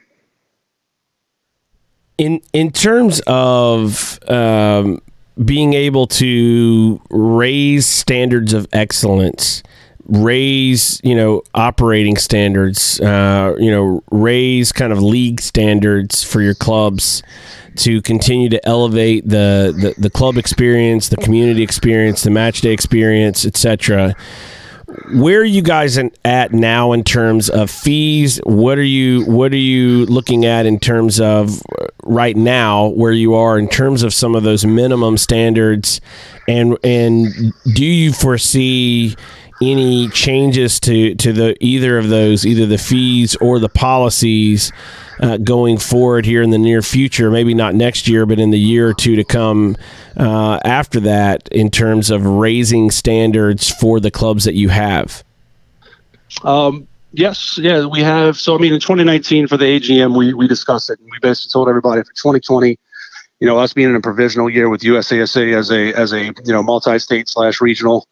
In 2.18 2.42
in 2.54 2.72
terms 2.72 3.22
of 3.28 4.20
um, 4.30 5.02
being 5.44 5.74
able 5.74 6.06
to 6.08 7.02
raise 7.10 7.88
standards 7.88 8.54
of 8.54 8.68
excellence, 8.74 9.64
raise 10.10 11.00
you 11.04 11.16
know 11.16 11.42
operating 11.54 12.18
standards 12.18 13.00
uh, 13.02 13.56
you 13.60 13.72
know 13.72 14.04
raise 14.12 14.72
kind 14.72 14.92
of 14.92 15.02
league 15.02 15.40
standards 15.40 16.24
for 16.24 16.42
your 16.42 16.56
clubs 16.56 17.24
to 17.76 18.02
continue 18.02 18.50
to 18.50 18.68
elevate 18.68 19.28
the, 19.28 19.74
the, 19.78 20.02
the 20.02 20.10
club 20.10 20.38
experience 20.38 21.10
the 21.10 21.18
community 21.18 21.62
experience 21.62 22.24
the 22.24 22.30
match 22.30 22.62
day 22.62 22.74
experience 22.74 23.46
etc 23.46 24.16
where 25.14 25.40
are 25.40 25.46
you 25.46 25.62
guys 25.62 25.98
at 26.26 26.52
now 26.52 26.94
in 26.94 27.04
terms 27.04 27.50
of 27.50 27.70
fees? 27.70 28.40
What 28.44 28.78
are 28.78 28.84
you 28.84 29.26
what 29.26 29.52
are 29.52 29.58
you 29.58 30.06
looking 30.06 30.46
at 30.46 30.66
in 30.66 30.80
terms 30.80 31.20
of 31.20 31.62
uh, 31.80 31.88
right 32.04 32.36
now 32.36 32.88
where 32.88 33.12
you 33.12 33.36
are 33.36 33.58
in 33.58 33.68
terms 33.68 34.04
of 34.04 34.14
some 34.14 34.36
of 34.36 34.44
those 34.44 34.66
minimum 34.66 35.18
standards? 35.18 36.02
And 36.48 36.78
and 36.84 37.54
do 37.74 37.86
you 37.86 38.14
foresee 38.14 39.16
any 39.62 40.08
changes 40.10 40.80
to 40.82 41.16
to 41.16 41.34
the 41.34 41.56
either 41.60 41.98
of 41.98 42.10
those, 42.10 42.46
either 42.46 42.66
the 42.66 42.78
fees 42.78 43.36
or 43.38 43.60
the 43.60 43.70
policies 43.70 44.72
uh, 45.20 45.38
going 45.38 45.78
forward 45.78 46.26
here 46.26 46.42
in 46.42 46.50
the 46.50 46.58
near 46.58 46.82
future? 46.82 47.30
Maybe 47.32 47.54
not 47.54 47.76
next 47.76 48.08
year, 48.08 48.26
but 48.26 48.40
in 48.40 48.52
the 48.52 48.60
year 48.60 48.90
or 48.90 48.94
two 48.94 49.16
to 49.16 49.24
come 49.24 49.76
uh, 50.18 50.60
after 50.64 51.00
that, 51.02 51.48
in 51.50 51.70
terms 51.70 52.10
of 52.10 52.26
raising 52.26 52.92
standards 52.92 53.70
for 53.70 54.00
the 54.00 54.12
clubs 54.12 54.46
that 54.46 54.56
you 54.56 54.70
have. 54.70 55.24
Um, 56.44 56.88
yes, 57.12 57.58
yeah, 57.58 57.86
we 57.86 58.02
have. 58.02 58.38
So, 58.38 58.56
I 58.56 58.60
mean, 58.60 58.74
in 58.74 58.80
2019 58.80 59.48
for 59.48 59.58
the 59.58 59.66
AGM, 59.66 60.18
we 60.18 60.34
we 60.34 60.48
discussed 60.48 60.90
it, 60.90 61.00
and 61.00 61.10
we 61.12 61.20
basically 61.22 61.52
told 61.52 61.70
everybody 61.70 62.02
for 62.02 62.14
2020 62.14 62.78
you 63.40 63.48
know, 63.48 63.58
us 63.58 63.74
being 63.74 63.90
in 63.90 63.96
a 63.96 64.02
provisional 64.02 64.50
year 64.50 64.70
with 64.70 64.82
USASA 64.82 65.56
as 65.56 65.72
a 65.72 65.94
as 65.94 66.12
a 66.12 66.26
you 66.26 66.54
know 66.54 66.62
multi-state 66.62 67.30
slash 67.30 67.62
regional 67.62 68.08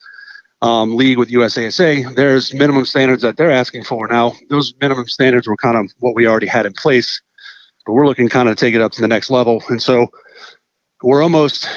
um, 0.61 0.95
league 0.95 1.17
with 1.17 1.29
USASA, 1.29 2.15
there's 2.15 2.53
minimum 2.53 2.85
standards 2.85 3.21
that 3.21 3.37
they're 3.37 3.51
asking 3.51 3.83
for. 3.83 4.07
Now, 4.07 4.33
those 4.49 4.73
minimum 4.81 5.07
standards 5.07 5.47
were 5.47 5.57
kind 5.57 5.77
of 5.77 5.91
what 5.99 6.15
we 6.15 6.27
already 6.27 6.47
had 6.47 6.65
in 6.65 6.73
place, 6.73 7.21
but 7.85 7.93
we're 7.93 8.07
looking 8.07 8.29
kind 8.29 8.49
of 8.49 8.55
to 8.55 8.65
take 8.65 8.73
it 8.73 8.81
up 8.81 8.91
to 8.93 9.01
the 9.01 9.07
next 9.07 9.29
level. 9.29 9.63
And 9.69 9.81
so 9.81 10.07
we're 11.03 11.21
almost 11.21 11.67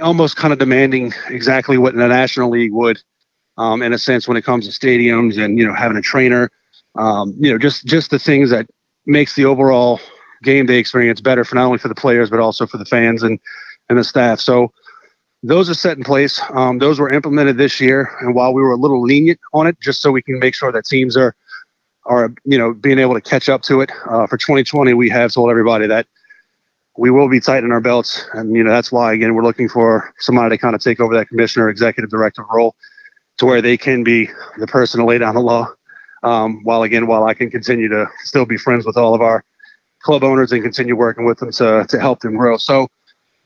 almost 0.00 0.36
kind 0.36 0.52
of 0.52 0.58
demanding 0.58 1.12
exactly 1.28 1.78
what 1.78 1.94
the 1.94 2.08
national 2.08 2.50
league 2.50 2.72
would, 2.72 3.00
um, 3.56 3.82
in 3.82 3.92
a 3.92 3.98
sense, 3.98 4.26
when 4.26 4.36
it 4.36 4.44
comes 4.44 4.66
to 4.66 4.86
stadiums 4.86 5.42
and 5.42 5.58
you 5.58 5.66
know 5.66 5.74
having 5.74 5.96
a 5.96 6.02
trainer, 6.02 6.50
um, 6.96 7.34
you 7.38 7.52
know, 7.52 7.58
just 7.58 7.86
just 7.86 8.10
the 8.10 8.18
things 8.18 8.50
that 8.50 8.66
makes 9.06 9.34
the 9.34 9.44
overall 9.44 10.00
game 10.42 10.66
day 10.66 10.78
experience 10.78 11.20
better 11.20 11.44
for 11.44 11.54
not 11.54 11.66
only 11.66 11.78
for 11.78 11.88
the 11.88 11.94
players 11.94 12.28
but 12.28 12.40
also 12.40 12.66
for 12.66 12.78
the 12.78 12.84
fans 12.84 13.22
and 13.22 13.38
and 13.88 13.98
the 13.98 14.04
staff. 14.04 14.40
So 14.40 14.72
those 15.44 15.68
are 15.68 15.74
set 15.74 15.98
in 15.98 16.04
place. 16.04 16.40
Um, 16.54 16.78
those 16.78 16.98
were 16.98 17.12
implemented 17.12 17.58
this 17.58 17.78
year, 17.78 18.10
and 18.20 18.34
while 18.34 18.54
we 18.54 18.62
were 18.62 18.72
a 18.72 18.76
little 18.76 19.02
lenient 19.02 19.38
on 19.52 19.66
it, 19.66 19.78
just 19.78 20.00
so 20.00 20.10
we 20.10 20.22
can 20.22 20.38
make 20.38 20.54
sure 20.54 20.72
that 20.72 20.86
teams 20.86 21.16
are 21.16 21.36
are 22.06 22.32
you 22.44 22.56
know 22.56 22.72
being 22.72 22.98
able 22.98 23.14
to 23.14 23.20
catch 23.20 23.48
up 23.50 23.62
to 23.62 23.82
it 23.82 23.92
uh, 24.06 24.26
for 24.26 24.38
2020, 24.38 24.94
we 24.94 25.10
have 25.10 25.32
told 25.32 25.50
everybody 25.50 25.86
that 25.86 26.06
we 26.96 27.10
will 27.10 27.28
be 27.28 27.40
tightening 27.40 27.72
our 27.72 27.80
belts, 27.80 28.24
and 28.32 28.56
you 28.56 28.64
know 28.64 28.70
that's 28.70 28.90
why 28.90 29.12
again 29.12 29.34
we're 29.34 29.42
looking 29.42 29.68
for 29.68 30.14
somebody 30.18 30.56
to 30.56 30.58
kind 30.58 30.74
of 30.74 30.80
take 30.80 30.98
over 30.98 31.14
that 31.14 31.28
commissioner, 31.28 31.68
executive 31.68 32.10
director 32.10 32.44
role, 32.50 32.74
to 33.36 33.44
where 33.44 33.60
they 33.60 33.76
can 33.76 34.02
be 34.02 34.30
the 34.58 34.66
person 34.66 35.00
to 35.00 35.06
lay 35.06 35.18
down 35.18 35.34
the 35.34 35.42
law. 35.42 35.68
Um, 36.22 36.64
while 36.64 36.82
again, 36.84 37.06
while 37.06 37.24
I 37.24 37.34
can 37.34 37.50
continue 37.50 37.88
to 37.88 38.06
still 38.22 38.46
be 38.46 38.56
friends 38.56 38.86
with 38.86 38.96
all 38.96 39.14
of 39.14 39.20
our 39.20 39.44
club 40.00 40.24
owners 40.24 40.52
and 40.52 40.62
continue 40.62 40.96
working 40.96 41.26
with 41.26 41.38
them 41.38 41.52
to, 41.52 41.84
to 41.86 42.00
help 42.00 42.20
them 42.20 42.36
grow. 42.36 42.56
So 42.56 42.88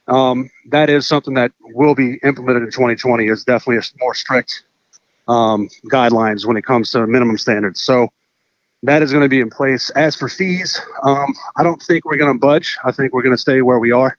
um, 0.08 0.50
that 0.70 0.90
is 0.90 1.06
something 1.06 1.34
that 1.34 1.52
will 1.60 1.94
be 1.94 2.18
implemented 2.24 2.62
in 2.62 2.70
2020 2.70 3.28
is 3.28 3.44
definitely 3.44 3.76
a 3.76 3.82
more 4.00 4.14
strict 4.14 4.64
um, 5.28 5.68
guidelines 5.86 6.46
when 6.46 6.56
it 6.56 6.64
comes 6.64 6.90
to 6.92 7.06
minimum 7.06 7.36
standards. 7.36 7.82
So 7.82 8.08
that 8.82 9.02
is 9.02 9.10
going 9.10 9.22
to 9.22 9.28
be 9.28 9.40
in 9.40 9.50
place. 9.50 9.90
As 9.90 10.16
for 10.16 10.28
fees, 10.28 10.80
um, 11.02 11.34
I 11.56 11.62
don't 11.62 11.82
think 11.82 12.04
we're 12.04 12.16
going 12.16 12.32
to 12.32 12.38
budge. 12.38 12.76
I 12.84 12.92
think 12.92 13.12
we're 13.12 13.22
going 13.22 13.34
to 13.34 13.40
stay 13.40 13.60
where 13.60 13.78
we 13.78 13.92
are, 13.92 14.16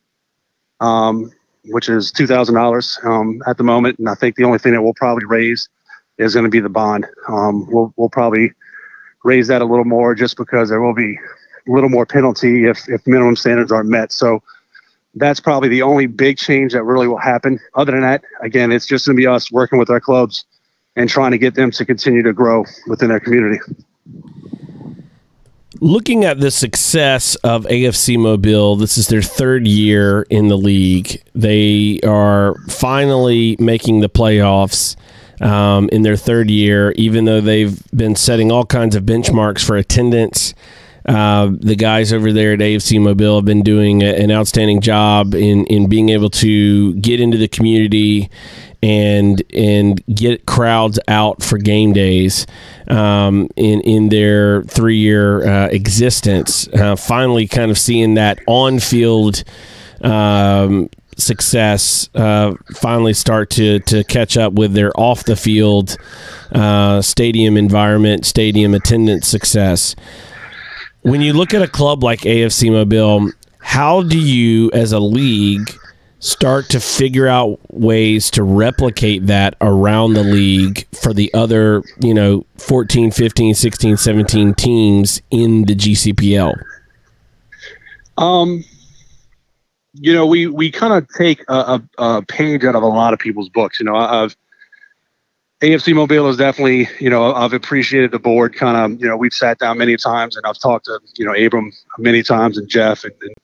um, 0.80 1.32
which 1.65 1.89
is 1.89 2.12
$2,000 2.12 3.06
um, 3.06 3.41
at 3.47 3.58
the 3.58 3.63
moment. 3.63 3.97
And 3.99 4.10
I 4.10 4.15
think 4.15 4.36
the 4.36 4.43
only 4.43 4.60
thing 4.60 4.73
that 4.73 4.82
we'll 4.82 4.93
probably 4.93 5.25
raise 5.25 5.69
is 6.17 6.34
going 6.34 6.43
to 6.43 6.49
be 6.49 6.60
the 6.60 6.69
bond. 6.69 7.08
Um, 7.28 7.67
we'll, 7.71 7.93
we'll 7.97 8.10
probably 8.10 8.52
raise 9.23 9.47
that 9.47 9.62
a 9.62 9.65
little 9.65 9.86
more 9.86 10.13
just 10.13 10.38
because 10.38 10.69
there 10.69 10.82
will 10.82 10.93
be 10.93 11.17
a 11.67 11.71
little 11.71 11.89
more 11.89 12.06
penalty 12.06 12.65
if, 12.65 12.88
if 12.89 13.06
minimum 13.08 13.36
standards 13.36 13.71
aren't 13.71 13.89
met. 13.89 14.12
So 14.12 14.43
that's 15.15 15.39
probably 15.39 15.69
the 15.69 15.81
only 15.81 16.05
big 16.05 16.37
change 16.37 16.73
that 16.73 16.83
really 16.83 17.07
will 17.07 17.17
happen. 17.17 17.59
Other 17.75 17.91
than 17.91 18.01
that, 18.01 18.23
again, 18.41 18.71
it's 18.71 18.85
just 18.85 19.05
going 19.05 19.15
to 19.15 19.19
be 19.19 19.27
us 19.27 19.51
working 19.51 19.79
with 19.79 19.89
our 19.89 19.99
clubs 19.99 20.45
and 20.95 21.09
trying 21.09 21.31
to 21.31 21.37
get 21.37 21.55
them 21.55 21.71
to 21.71 21.85
continue 21.85 22.21
to 22.23 22.33
grow 22.33 22.63
within 22.87 23.09
their 23.09 23.19
community. 23.19 23.59
Looking 25.81 26.25
at 26.25 26.39
the 26.39 26.51
success 26.51 27.35
of 27.35 27.63
AFC 27.65 28.17
Mobile, 28.19 28.75
this 28.75 28.97
is 28.97 29.07
their 29.07 29.21
third 29.21 29.65
year 29.67 30.23
in 30.23 30.49
the 30.49 30.57
league. 30.57 31.23
They 31.33 31.99
are 32.05 32.55
finally 32.67 33.55
making 33.59 34.01
the 34.01 34.09
playoffs 34.09 34.97
um, 35.41 35.87
in 35.91 36.01
their 36.01 36.17
third 36.17 36.49
year, 36.49 36.91
even 36.97 37.25
though 37.25 37.39
they've 37.39 37.81
been 37.91 38.15
setting 38.15 38.51
all 38.51 38.65
kinds 38.65 38.95
of 38.95 39.03
benchmarks 39.03 39.65
for 39.65 39.77
attendance 39.77 40.53
uh, 41.09 41.49
the 41.59 41.75
guys 41.75 42.13
over 42.13 42.31
there 42.31 42.53
at 42.53 42.59
AFC 42.59 43.01
Mobile 43.01 43.37
have 43.37 43.45
been 43.45 43.63
doing 43.63 44.03
an 44.03 44.29
outstanding 44.29 44.79
job 44.79 45.33
in, 45.33 45.65
in 45.65 45.89
being 45.89 46.09
able 46.09 46.29
to 46.29 46.93
get 46.95 47.19
into 47.19 47.35
the 47.35 47.47
community 47.47 48.29
and 48.83 49.41
and 49.51 50.05
get 50.15 50.45
crowds 50.45 50.99
out 51.07 51.41
for 51.41 51.57
game 51.57 51.93
days 51.93 52.45
um, 52.89 53.49
in 53.55 53.81
in 53.81 54.09
their 54.09 54.61
three 54.63 54.97
year 54.97 55.47
uh, 55.47 55.67
existence. 55.69 56.67
Uh, 56.67 56.95
finally, 56.95 57.47
kind 57.47 57.71
of 57.71 57.77
seeing 57.77 58.13
that 58.13 58.39
on 58.45 58.79
field. 58.79 59.43
Um, 60.01 60.89
success 61.17 62.09
uh, 62.15 62.53
finally 62.75 63.13
start 63.13 63.49
to, 63.49 63.79
to 63.79 64.05
catch 64.05 64.37
up 64.37 64.53
with 64.53 64.71
their 64.71 64.97
off 64.97 65.25
the 65.25 65.35
field 65.35 65.97
uh, 66.53 67.01
stadium 67.01 67.57
environment, 67.57 68.25
stadium 68.25 68.73
attendance 68.73 69.27
success 69.27 69.97
when 71.01 71.21
you 71.21 71.33
look 71.33 71.53
at 71.53 71.62
a 71.62 71.67
club 71.67 72.03
like 72.03 72.21
AFC 72.21 72.71
Mobile, 72.71 73.31
how 73.59 74.03
do 74.03 74.17
you, 74.17 74.71
as 74.71 74.91
a 74.91 74.99
league, 74.99 75.71
start 76.19 76.69
to 76.69 76.79
figure 76.79 77.27
out 77.27 77.59
ways 77.71 78.29
to 78.31 78.43
replicate 78.43 79.27
that 79.27 79.55
around 79.62 80.13
the 80.13 80.23
league 80.23 80.85
for 80.93 81.13
the 81.13 81.33
other, 81.33 81.81
you 81.99 82.13
know, 82.13 82.45
14, 82.57 83.12
15, 83.12 83.55
16, 83.55 83.97
17 83.97 84.53
teams 84.53 85.21
in 85.31 85.63
the 85.63 85.75
GCPL? 85.75 86.53
Um, 88.17 88.65
you 89.93 90.13
know, 90.13 90.25
we, 90.25 90.47
we 90.47 90.71
kind 90.71 90.93
of 90.93 91.07
take 91.17 91.43
a, 91.47 91.53
a, 91.53 91.83
a, 91.97 92.21
page 92.23 92.65
out 92.65 92.75
of 92.75 92.83
a 92.83 92.88
lot 92.88 93.13
of 93.13 93.19
people's 93.19 93.49
books. 93.49 93.79
You 93.79 93.85
know, 93.85 93.95
I've 93.95 94.35
AFC 95.61 95.93
Mobile 95.93 96.29
is 96.29 96.37
definitely, 96.37 96.87
you 96.99 97.09
know, 97.09 97.33
I've 97.33 97.51
appreciated 97.51 98.12
the 98.12 98.19
board 98.19 98.55
kind 98.55 98.77
of, 98.77 99.01
you 99.01 99.07
know, 99.07 99.17
we've 99.17 99.33
sat 99.33 99.60
down 99.60 99.77
many 99.77 99.97
times 99.97 100.37
and 100.37 100.45
I've 100.45 100.57
talked 100.57 100.85
to, 100.85 100.99
you 101.17 101.25
know, 101.25 101.33
Abram 101.33 101.73
many 101.97 102.23
times 102.23 102.57
and 102.57 102.69
Jeff 102.69 103.03
and, 103.03 103.13
and 103.21 103.35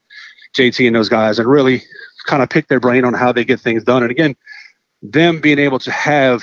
JT 0.55 0.87
and 0.87 0.95
those 0.95 1.09
guys 1.09 1.39
and 1.39 1.47
really 1.47 1.83
kind 2.25 2.41
of 2.41 2.49
pick 2.49 2.69
their 2.69 2.79
brain 2.79 3.03
on 3.03 3.13
how 3.13 3.33
they 3.33 3.43
get 3.43 3.59
things 3.59 3.83
done. 3.83 4.01
And 4.01 4.11
again, 4.11 4.35
them 5.01 5.41
being 5.41 5.59
able 5.59 5.77
to 5.79 5.91
have 5.91 6.41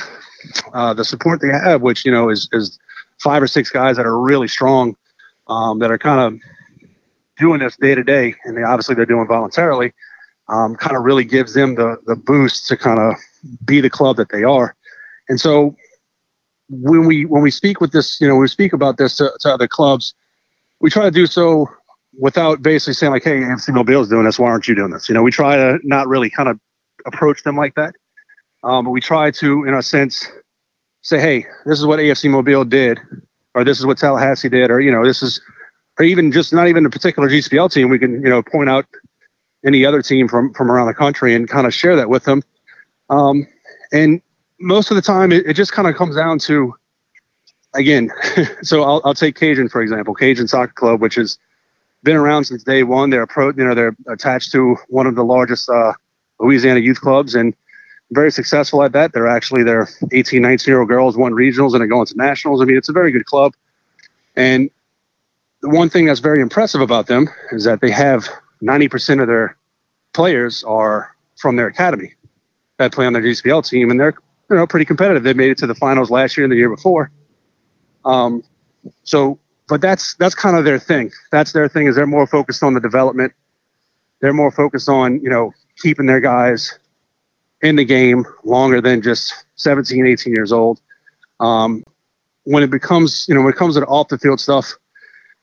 uh, 0.75 0.93
the 0.93 1.07
support 1.07 1.41
they 1.41 1.49
have, 1.49 1.81
which, 1.81 2.05
you 2.05 2.13
know, 2.13 2.29
is, 2.29 2.51
is 2.53 2.79
five 3.19 3.43
or 3.43 3.47
six 3.47 3.71
guys 3.71 3.97
that 3.97 4.05
are 4.05 4.21
really 4.21 4.49
strong, 4.49 4.95
um, 5.49 5.79
that 5.79 5.91
are 5.91 5.99
kind 5.99 6.21
of 6.21 6.41
doing 7.39 7.61
this 7.61 7.79
day 7.79 7.95
to 7.95 8.05
day. 8.05 8.35
And 8.45 8.59
they 8.59 8.63
obviously 8.63 8.95
they're 8.95 9.07
doing 9.07 9.27
voluntarily, 9.27 9.95
um, 10.51 10.77
kind 10.77 10.99
of 10.99 11.03
really 11.03 11.25
gives 11.25 11.55
them 11.55 11.77
the, 11.77 11.97
the 12.05 12.15
boost 12.15 12.69
to 12.69 12.77
kind 12.77 12.99
of 12.99 13.15
be 13.65 13.81
the 13.81 13.89
club 13.89 14.17
that 14.17 14.29
they 14.29 14.45
are. 14.45 14.77
And 15.33 15.41
so 15.41 15.75
when 16.69 17.07
we 17.07 17.25
when 17.25 17.43
we 17.43 17.51
speak 17.51 17.81
with 17.81 17.93
this, 17.93 18.21
you 18.21 18.29
know, 18.29 18.37
we 18.37 18.47
speak 18.49 18.75
about 18.75 18.99
this 18.99 19.17
to, 19.17 19.33
to 19.41 19.49
other 19.49 19.67
clubs, 19.67 20.13
we 20.81 20.91
try 20.91 21.05
to 21.05 21.11
do 21.11 21.27
so 21.27 21.67
without 22.21 22.61
basically 22.61 22.93
saying 22.93 23.13
like, 23.13 23.25
"Hey, 23.25 23.41
AFC 23.41 23.73
Mobile 23.73 24.03
is 24.03 24.11
doing 24.11 24.27
this. 24.27 24.39
Why 24.39 24.51
aren't 24.51 24.69
you 24.69 24.75
doing 24.75 24.91
this?" 24.91 25.09
You 25.09 25.15
know, 25.15 25.23
we 25.23 25.31
try 25.31 25.57
to 25.57 25.79
not 25.85 26.07
really 26.07 26.29
kind 26.29 26.51
of 26.51 26.61
approach 27.07 27.45
them 27.45 27.57
like 27.57 27.75
that. 27.77 27.95
Um, 28.63 28.85
but 28.85 28.91
we 28.91 29.01
try 29.01 29.31
to, 29.31 29.65
in 29.65 29.73
a 29.73 29.83
sense, 29.83 30.29
say, 31.01 31.19
"Hey, 31.19 31.47
this 31.65 31.79
is 31.79 31.87
what 31.87 31.99
AFC 31.99 32.29
Mobile 32.29 32.67
did, 32.67 33.01
or 33.55 33.65
this 33.65 33.79
is 33.79 33.87
what 33.87 33.97
Tallahassee 33.97 34.51
did, 34.51 34.71
or 34.71 34.83
you 34.83 34.93
know, 34.93 35.03
this 35.03 35.23
is, 35.23 35.41
or 35.99 36.05
even 36.05 36.31
just 36.31 36.53
not 36.53 36.69
even 36.69 36.85
a 36.85 36.91
particular 36.91 37.31
GCPL 37.31 37.73
team. 37.73 37.89
We 37.89 37.99
can, 37.99 38.23
you 38.23 38.29
know, 38.29 38.43
point 38.43 38.69
out 38.69 38.85
any 39.65 39.87
other 39.87 40.03
team 40.03 40.29
from 40.29 40.53
from 40.53 40.71
around 40.71 40.89
the 40.89 40.95
country 40.95 41.35
and 41.35 41.49
kind 41.49 41.67
of 41.67 41.73
share 41.73 41.97
that 41.97 42.11
with 42.11 42.25
them. 42.25 42.43
Um, 43.09 43.47
and 43.93 44.21
most 44.63 44.91
of 44.91 44.95
the 44.95 45.03
time, 45.03 45.33
it, 45.33 45.47
it 45.47 45.55
just 45.55 45.73
kind 45.73 45.89
of 45.89 45.97
comes 45.97 46.17
down 46.17 46.39
to, 46.41 46.75
again, 47.75 48.11
so 48.63 48.83
I'll, 48.83 49.03
I'll 49.05 49.15
take 49.15 49.35
Cajun 49.35 49.69
for 49.69 49.83
example, 49.83 50.15
Cajun 50.15 50.49
Soccer 50.49 50.73
Club, 50.73 51.01
which 51.01 51.17
has 51.17 51.39
been 52.03 52.17
around 52.17 52.45
since 52.45 52.63
day 52.63 52.83
one. 52.83 53.11
They're 53.11 53.27
pro, 53.27 53.49
you 53.49 53.65
know, 53.65 53.75
they're 53.75 53.97
attached 54.09 54.53
to 54.53 54.77
one 54.89 55.07
of 55.07 55.15
the 55.15 55.25
largest 55.25 55.69
uh, 55.69 55.93
Louisiana 56.41 56.81
youth 56.81 57.01
clubs 57.01 57.35
and 57.35 57.55
very 58.13 58.31
successful 58.31 58.83
at 58.83 58.93
that. 58.93 59.13
They're 59.13 59.29
actually 59.29 59.63
they're 59.63 59.89
18, 60.13 60.43
19 60.43 60.71
year 60.71 60.81
old 60.81 60.89
girls 60.89 61.17
won 61.17 61.33
regionals 61.33 61.75
and 61.75 61.83
are 61.83 61.87
going 61.87 62.07
to 62.07 62.17
nationals. 62.17 62.61
I 62.61 62.65
mean, 62.65 62.77
it's 62.77 62.89
a 62.89 62.93
very 62.93 63.11
good 63.11 63.27
club. 63.27 63.55
And 64.37 64.71
the 65.61 65.69
one 65.69 65.89
thing 65.89 66.07
that's 66.07 66.21
very 66.21 66.41
impressive 66.41 66.81
about 66.81 67.07
them 67.07 67.29
is 67.53 67.65
that 67.65 67.81
they 67.81 67.91
have 67.91 68.29
90% 68.63 69.21
of 69.21 69.29
their 69.29 69.57
players 70.13 70.63
are 70.65 71.15
from 71.37 71.57
their 71.57 71.67
academy 71.67 72.15
that 72.79 72.93
play 72.93 73.07
on 73.07 73.13
their 73.13 73.23
GCPL 73.23 73.69
team, 73.69 73.91
and 73.91 74.01
they're 74.01 74.15
you 74.51 74.57
know 74.57 74.67
pretty 74.67 74.85
competitive. 74.85 75.23
They 75.23 75.35
made 75.35 75.51
it 75.51 75.59
to 75.59 75.67
the 75.67 75.75
finals 75.75 76.11
last 76.11 76.37
year 76.37 76.45
and 76.45 76.53
the 76.53 76.57
year 76.57 76.71
before. 76.71 77.11
Um, 78.05 78.43
so, 79.05 79.39
but 79.69 79.81
that's 79.81 80.15
that's 80.15 80.35
kind 80.35 80.57
of 80.57 80.65
their 80.65 80.79
thing. 80.79 81.11
That's 81.31 81.53
their 81.53 81.69
thing 81.69 81.87
is 81.87 81.97
they're 81.97 82.07
more 82.07 82.27
focused 82.27 82.63
on 82.63 82.75
the 82.75 82.81
development. 82.81 83.33
They're 84.21 84.33
more 84.33 84.51
focused 84.51 84.89
on 84.89 85.21
you 85.21 85.31
know 85.31 85.53
keeping 85.79 86.07
their 86.07 86.21
guys 86.21 86.79
in 87.63 87.77
the 87.77 87.85
game 87.85 88.25
longer 88.45 88.81
than 88.81 89.01
just 89.01 89.45
17, 89.55 90.07
18 90.07 90.35
years 90.35 90.53
old. 90.53 90.81
Um, 91.41 91.85
when 92.45 92.63
it 92.63 92.71
becomes, 92.71 93.27
you 93.29 93.35
know, 93.35 93.41
when 93.41 93.53
it 93.53 93.57
comes 93.57 93.77
to 93.77 93.87
off 93.87 94.09
the 94.09 94.19
field 94.19 94.41
stuff, 94.41 94.75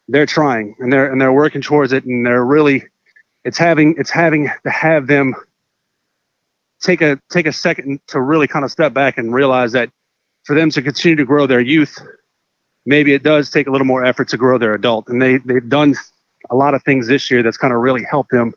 they're 0.09 0.25
trying 0.25 0.75
and 0.79 0.91
they're 0.91 1.09
and 1.11 1.21
they're 1.21 1.31
working 1.31 1.61
towards 1.61 1.93
it, 1.93 2.03
and 2.05 2.25
they're 2.25 2.45
really, 2.45 2.83
it's 3.45 3.57
having 3.57 3.95
it's 3.97 4.09
having 4.09 4.49
to 4.63 4.69
have 4.69 5.07
them 5.07 5.33
take 6.81 7.01
a 7.01 7.19
take 7.29 7.47
a 7.47 7.53
second 7.53 7.99
to 8.07 8.21
really 8.21 8.47
kind 8.47 8.65
of 8.65 8.71
step 8.71 8.93
back 8.93 9.17
and 9.17 9.33
realize 9.33 9.71
that 9.73 9.89
for 10.43 10.55
them 10.55 10.69
to 10.71 10.81
continue 10.81 11.15
to 11.15 11.25
grow 11.25 11.45
their 11.47 11.59
youth, 11.59 11.97
maybe 12.85 13.13
it 13.13 13.23
does 13.23 13.49
take 13.49 13.67
a 13.67 13.71
little 13.71 13.87
more 13.87 14.03
effort 14.03 14.27
to 14.29 14.37
grow 14.37 14.57
their 14.57 14.73
adult, 14.73 15.07
and 15.09 15.21
they 15.21 15.37
they've 15.37 15.69
done 15.69 15.95
a 16.49 16.55
lot 16.55 16.73
of 16.73 16.83
things 16.83 17.07
this 17.07 17.29
year 17.29 17.43
that's 17.43 17.57
kind 17.57 17.73
of 17.73 17.79
really 17.79 18.03
helped 18.03 18.31
them 18.31 18.53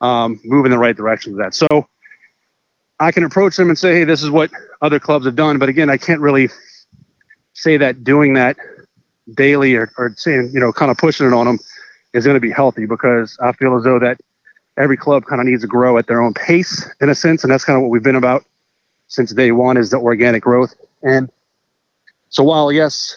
um, 0.00 0.40
move 0.44 0.64
in 0.64 0.70
the 0.70 0.78
right 0.78 0.96
direction 0.96 1.32
with 1.32 1.42
that. 1.42 1.54
So 1.54 1.88
I 3.00 3.12
can 3.12 3.24
approach 3.24 3.56
them 3.56 3.68
and 3.68 3.78
say, 3.78 3.94
hey, 3.94 4.04
this 4.04 4.22
is 4.22 4.30
what 4.30 4.50
other 4.80 5.00
clubs 5.00 5.26
have 5.26 5.36
done. 5.36 5.58
But 5.58 5.68
again, 5.68 5.90
I 5.90 5.96
can't 5.96 6.20
really 6.20 6.48
say 7.54 7.76
that 7.76 8.04
doing 8.04 8.34
that 8.34 8.56
daily 9.34 9.74
or, 9.74 9.90
or 9.98 10.14
saying, 10.16 10.50
you 10.52 10.60
know, 10.60 10.72
kind 10.72 10.90
of 10.90 10.98
pushing 10.98 11.26
it 11.26 11.32
on 11.32 11.46
them 11.46 11.58
is 12.12 12.24
going 12.24 12.34
to 12.34 12.40
be 12.40 12.50
healthy 12.50 12.86
because 12.86 13.38
I 13.42 13.52
feel 13.52 13.76
as 13.76 13.84
though 13.84 13.98
that 13.98 14.20
every 14.80 14.96
club 14.96 15.24
kind 15.26 15.40
of 15.40 15.46
needs 15.46 15.62
to 15.62 15.68
grow 15.68 15.98
at 15.98 16.06
their 16.06 16.20
own 16.20 16.34
pace 16.34 16.88
in 17.00 17.08
a 17.08 17.14
sense. 17.14 17.44
And 17.44 17.52
that's 17.52 17.64
kind 17.64 17.76
of 17.76 17.82
what 17.82 17.90
we've 17.90 18.02
been 18.02 18.16
about 18.16 18.44
since 19.08 19.32
day 19.32 19.52
one 19.52 19.76
is 19.76 19.90
the 19.90 19.98
organic 19.98 20.42
growth. 20.42 20.74
And 21.02 21.30
so 22.28 22.42
while, 22.44 22.72
yes, 22.72 23.16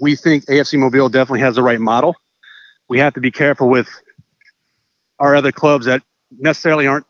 we 0.00 0.16
think 0.16 0.44
AFC 0.46 0.78
Mobile 0.78 1.08
definitely 1.08 1.40
has 1.40 1.56
the 1.56 1.62
right 1.62 1.80
model, 1.80 2.14
we 2.88 2.98
have 2.98 3.14
to 3.14 3.20
be 3.20 3.30
careful 3.30 3.68
with 3.68 3.88
our 5.18 5.34
other 5.34 5.52
clubs 5.52 5.86
that 5.86 6.02
necessarily 6.38 6.86
aren't 6.86 7.06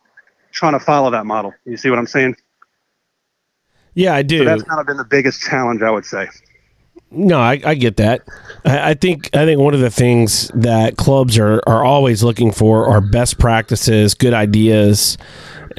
trying 0.53 0.73
to 0.73 0.81
follow 0.81 1.11
that 1.11 1.27
model. 1.27 1.53
You 1.65 1.77
see 1.77 1.91
what 1.91 1.99
I'm 1.99 2.07
saying? 2.07 2.37
Yeah, 3.95 4.15
I 4.15 4.23
do. 4.23 4.39
So 4.39 4.45
that's 4.45 4.63
kind 4.63 4.81
of 4.81 4.87
been 4.87 4.99
the 4.99 5.05
biggest 5.05 5.41
challenge, 5.41 5.83
I 5.83 5.91
would 5.91 6.05
say. 6.05 6.29
No, 7.17 7.41
I, 7.41 7.59
I 7.65 7.75
get 7.75 7.97
that. 7.97 8.23
I, 8.65 8.91
I, 8.91 8.95
think 8.95 9.35
I 9.35 9.47
think 9.47 9.59
one 9.59 9.73
of 9.73 9.81
the 9.81 9.91
things 9.91 10.49
that 10.55 10.97
clubs 10.97 11.39
are, 11.39 11.63
are 11.67 11.83
always 11.83 12.23
looking 12.23 12.53
for 12.53 12.87
are 12.87 13.01
best 13.01 13.39
practices, 13.39 14.13
good 14.15 14.35
ideas, 14.35 15.17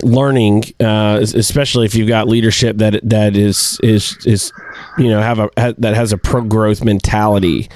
learning, 0.02 0.64
uh, 0.80 1.20
especially 1.22 1.86
if 1.86 1.94
you've 1.94 2.08
got 2.08 2.28
leadership 2.28 2.78
that 2.78 3.00
that 3.04 3.36
is 3.36 3.80
is 3.84 4.18
is 4.26 4.52
you 4.98 5.10
know 5.10 5.22
have 5.22 5.40
a 5.40 5.76
that 5.78 5.94
has 5.94 6.12
a 6.12 6.18
pro 6.18 6.42
growth 6.42 6.84
mentality, 6.84 7.70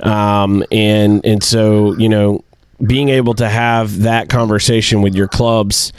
um, 0.00 0.64
and 0.72 1.24
and 1.24 1.42
so 1.42 1.94
you 1.96 2.08
know 2.08 2.42
being 2.86 3.10
able 3.10 3.34
to 3.34 3.48
have 3.48 4.00
that 4.00 4.28
conversation 4.28 5.02
with 5.02 5.14
your 5.14 5.28
clubs 5.28 5.92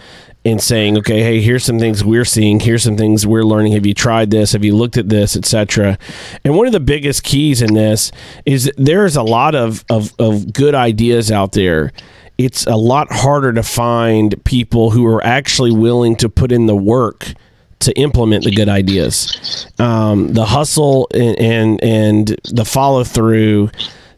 and 0.46 0.62
saying, 0.62 0.98
okay, 0.98 1.22
hey, 1.24 1.42
here's 1.42 1.64
some 1.64 1.80
things 1.80 2.04
we're 2.04 2.26
seeing, 2.26 2.60
here's 2.60 2.84
some 2.84 2.98
things 2.98 3.26
we're 3.26 3.44
learning. 3.44 3.74
Have 3.74 3.86
you 3.86 3.94
tried 3.94 4.30
this? 4.30 4.52
Have 4.52 4.64
you 4.64 4.76
looked 4.76 4.98
at 4.98 5.10
this, 5.10 5.38
etc. 5.38 5.98
And 6.44 6.56
one 6.56 6.68
of 6.68 6.74
the 6.74 6.80
biggest 6.80 7.24
keys 7.24 7.62
in 7.62 7.74
this 7.74 8.12
is 8.46 8.72
there's 8.78 9.16
a 9.16 9.24
lot 9.24 9.56
of, 9.56 9.86
of, 9.90 10.14
of 10.20 10.52
good 10.52 10.76
ideas 10.76 11.32
out 11.32 11.54
there. 11.54 11.94
It's 12.38 12.66
a 12.66 12.76
lot 12.76 13.08
harder 13.12 13.54
to 13.54 13.64
find 13.64 14.44
people 14.44 14.90
who 14.90 15.06
are 15.06 15.24
actually 15.24 15.72
willing 15.72 16.16
to 16.18 16.30
put 16.30 16.52
in 16.52 16.66
the 16.66 16.76
work 16.76 17.34
to 17.80 17.98
implement 17.98 18.44
the 18.44 18.52
good 18.52 18.70
ideas. 18.70 19.68
Um, 19.80 20.34
the 20.34 20.46
hustle 20.46 21.08
and, 21.14 21.40
and, 21.40 21.84
and 21.84 22.28
the 22.52 22.66
follow 22.66 23.04
through 23.04 23.70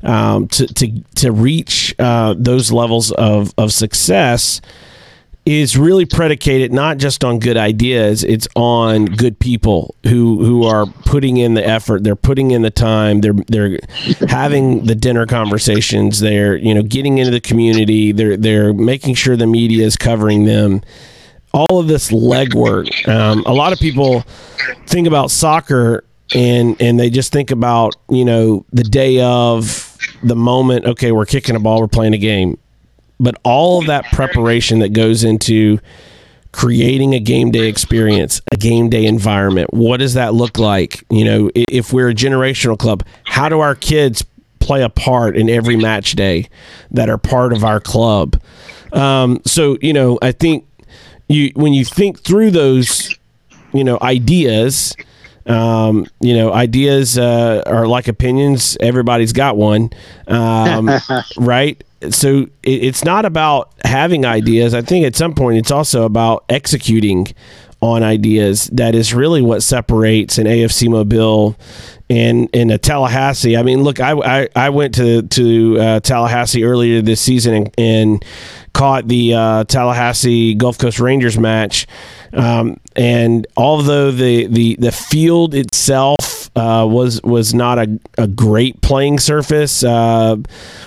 um, 0.03 0.47
to, 0.49 0.67
to, 0.67 1.03
to 1.15 1.31
reach 1.31 1.93
uh, 1.99 2.35
those 2.37 2.71
levels 2.71 3.11
of, 3.11 3.53
of 3.57 3.73
success 3.73 4.61
is 5.45 5.77
really 5.77 6.05
predicated 6.05 6.73
not 6.73 6.97
just 6.97 7.23
on 7.23 7.37
good 7.37 7.55
ideas 7.55 8.23
it's 8.23 8.47
on 8.55 9.05
good 9.05 9.37
people 9.39 9.95
who 10.03 10.43
who 10.43 10.63
are 10.63 10.87
putting 11.05 11.37
in 11.37 11.53
the 11.53 11.65
effort 11.65 12.03
they're 12.03 12.15
putting 12.15 12.51
in 12.51 12.63
the 12.63 12.71
time 12.71 13.21
they're 13.21 13.35
they're 13.47 13.77
having 14.27 14.85
the 14.85 14.95
dinner 14.95 15.27
conversations 15.27 16.19
they're 16.19 16.55
you 16.55 16.73
know 16.73 16.81
getting 16.81 17.19
into 17.19 17.31
the 17.31 17.39
community 17.39 18.11
they're 18.11 18.37
they're 18.37 18.73
making 18.73 19.13
sure 19.13 19.35
the 19.35 19.47
media 19.47 19.85
is 19.85 19.95
covering 19.95 20.45
them. 20.45 20.81
All 21.53 21.79
of 21.79 21.87
this 21.87 22.11
legwork 22.11 23.07
um, 23.07 23.43
a 23.45 23.53
lot 23.53 23.71
of 23.71 23.79
people 23.79 24.21
think 24.87 25.07
about 25.07 25.31
soccer 25.31 26.03
and 26.33 26.75
and 26.81 26.99
they 26.99 27.09
just 27.09 27.31
think 27.31 27.51
about 27.51 27.95
you 28.09 28.25
know 28.25 28.65
the 28.73 28.83
day 28.83 29.21
of 29.21 29.97
the 30.21 30.35
moment 30.35 30.85
okay 30.85 31.13
we're 31.13 31.25
kicking 31.25 31.55
a 31.55 31.59
ball 31.59 31.79
we're 31.79 31.87
playing 31.87 32.13
a 32.13 32.17
game 32.17 32.57
but 33.19 33.35
all 33.43 33.79
of 33.79 33.87
that 33.87 34.05
preparation 34.11 34.79
that 34.79 34.93
goes 34.93 35.23
into 35.23 35.79
creating 36.51 37.13
a 37.13 37.19
game 37.19 37.51
day 37.51 37.67
experience, 37.67 38.41
a 38.51 38.57
game 38.57 38.89
day 38.89 39.05
environment. 39.05 39.73
What 39.73 39.97
does 39.97 40.13
that 40.13 40.33
look 40.33 40.57
like? 40.57 41.03
You 41.09 41.25
know, 41.25 41.51
if 41.53 41.91
we're 41.91 42.09
a 42.09 42.15
generational 42.15 42.79
club, 42.79 43.03
how 43.25 43.49
do 43.49 43.59
our 43.59 43.75
kids 43.75 44.23
play 44.59 44.81
a 44.81 44.89
part 44.89 45.35
in 45.35 45.49
every 45.49 45.75
match 45.75 46.13
day 46.13 46.47
that 46.91 47.09
are 47.09 47.17
part 47.17 47.51
of 47.51 47.65
our 47.65 47.81
club? 47.81 48.41
Um, 48.93 49.41
so, 49.45 49.77
you 49.81 49.91
know, 49.91 50.17
I 50.21 50.31
think 50.31 50.65
you 51.27 51.51
when 51.55 51.73
you 51.73 51.83
think 51.83 52.21
through 52.21 52.51
those, 52.51 53.13
you 53.73 53.83
know, 53.83 53.97
ideas. 54.01 54.95
Um, 55.45 56.07
you 56.21 56.35
know, 56.35 56.51
ideas 56.51 57.17
uh, 57.17 57.61
are 57.65 57.87
like 57.87 58.07
opinions. 58.07 58.77
Everybody's 58.79 59.31
got 59.33 59.57
one, 59.57 59.91
um, 60.27 60.89
right? 61.37 61.83
so 62.11 62.43
it, 62.63 62.83
it's 62.83 63.03
not 63.03 63.25
about 63.25 63.71
having 63.83 64.25
ideas. 64.25 64.73
I 64.73 64.81
think 64.81 65.05
at 65.05 65.15
some 65.15 65.33
point 65.33 65.57
it's 65.57 65.71
also 65.71 66.03
about 66.03 66.45
executing 66.49 67.27
on 67.85 68.03
ideas. 68.03 68.65
That 68.73 68.95
is 68.95 69.13
really 69.13 69.41
what 69.41 69.63
separates 69.63 70.37
an 70.37 70.47
AFC 70.47 70.89
Mobile 70.89 71.55
and 72.09 72.49
in 72.53 72.69
a 72.71 72.77
Tallahassee. 72.77 73.57
I 73.57 73.63
mean, 73.63 73.83
look, 73.83 73.99
I, 73.99 74.11
I, 74.11 74.49
I 74.55 74.69
went 74.69 74.95
to 74.95 75.23
to 75.23 75.79
uh, 75.79 75.99
Tallahassee 76.01 76.63
earlier 76.63 77.01
this 77.01 77.21
season 77.21 77.53
and, 77.53 77.71
and 77.77 78.25
caught 78.73 79.07
the 79.07 79.33
uh, 79.33 79.63
Tallahassee 79.63 80.53
Gulf 80.53 80.77
Coast 80.77 80.99
Rangers 80.99 81.37
match. 81.37 81.87
Um, 82.33 82.79
and 82.95 83.47
although 83.55 84.11
the, 84.11 84.47
the, 84.47 84.75
the 84.75 84.91
field 84.91 85.55
itself 85.55 86.51
uh, 86.55 86.85
was 86.89 87.21
was 87.23 87.53
not 87.53 87.79
a, 87.79 87.99
a 88.17 88.27
great 88.27 88.81
playing 88.81 89.19
surface 89.19 89.83
uh, 89.83 90.35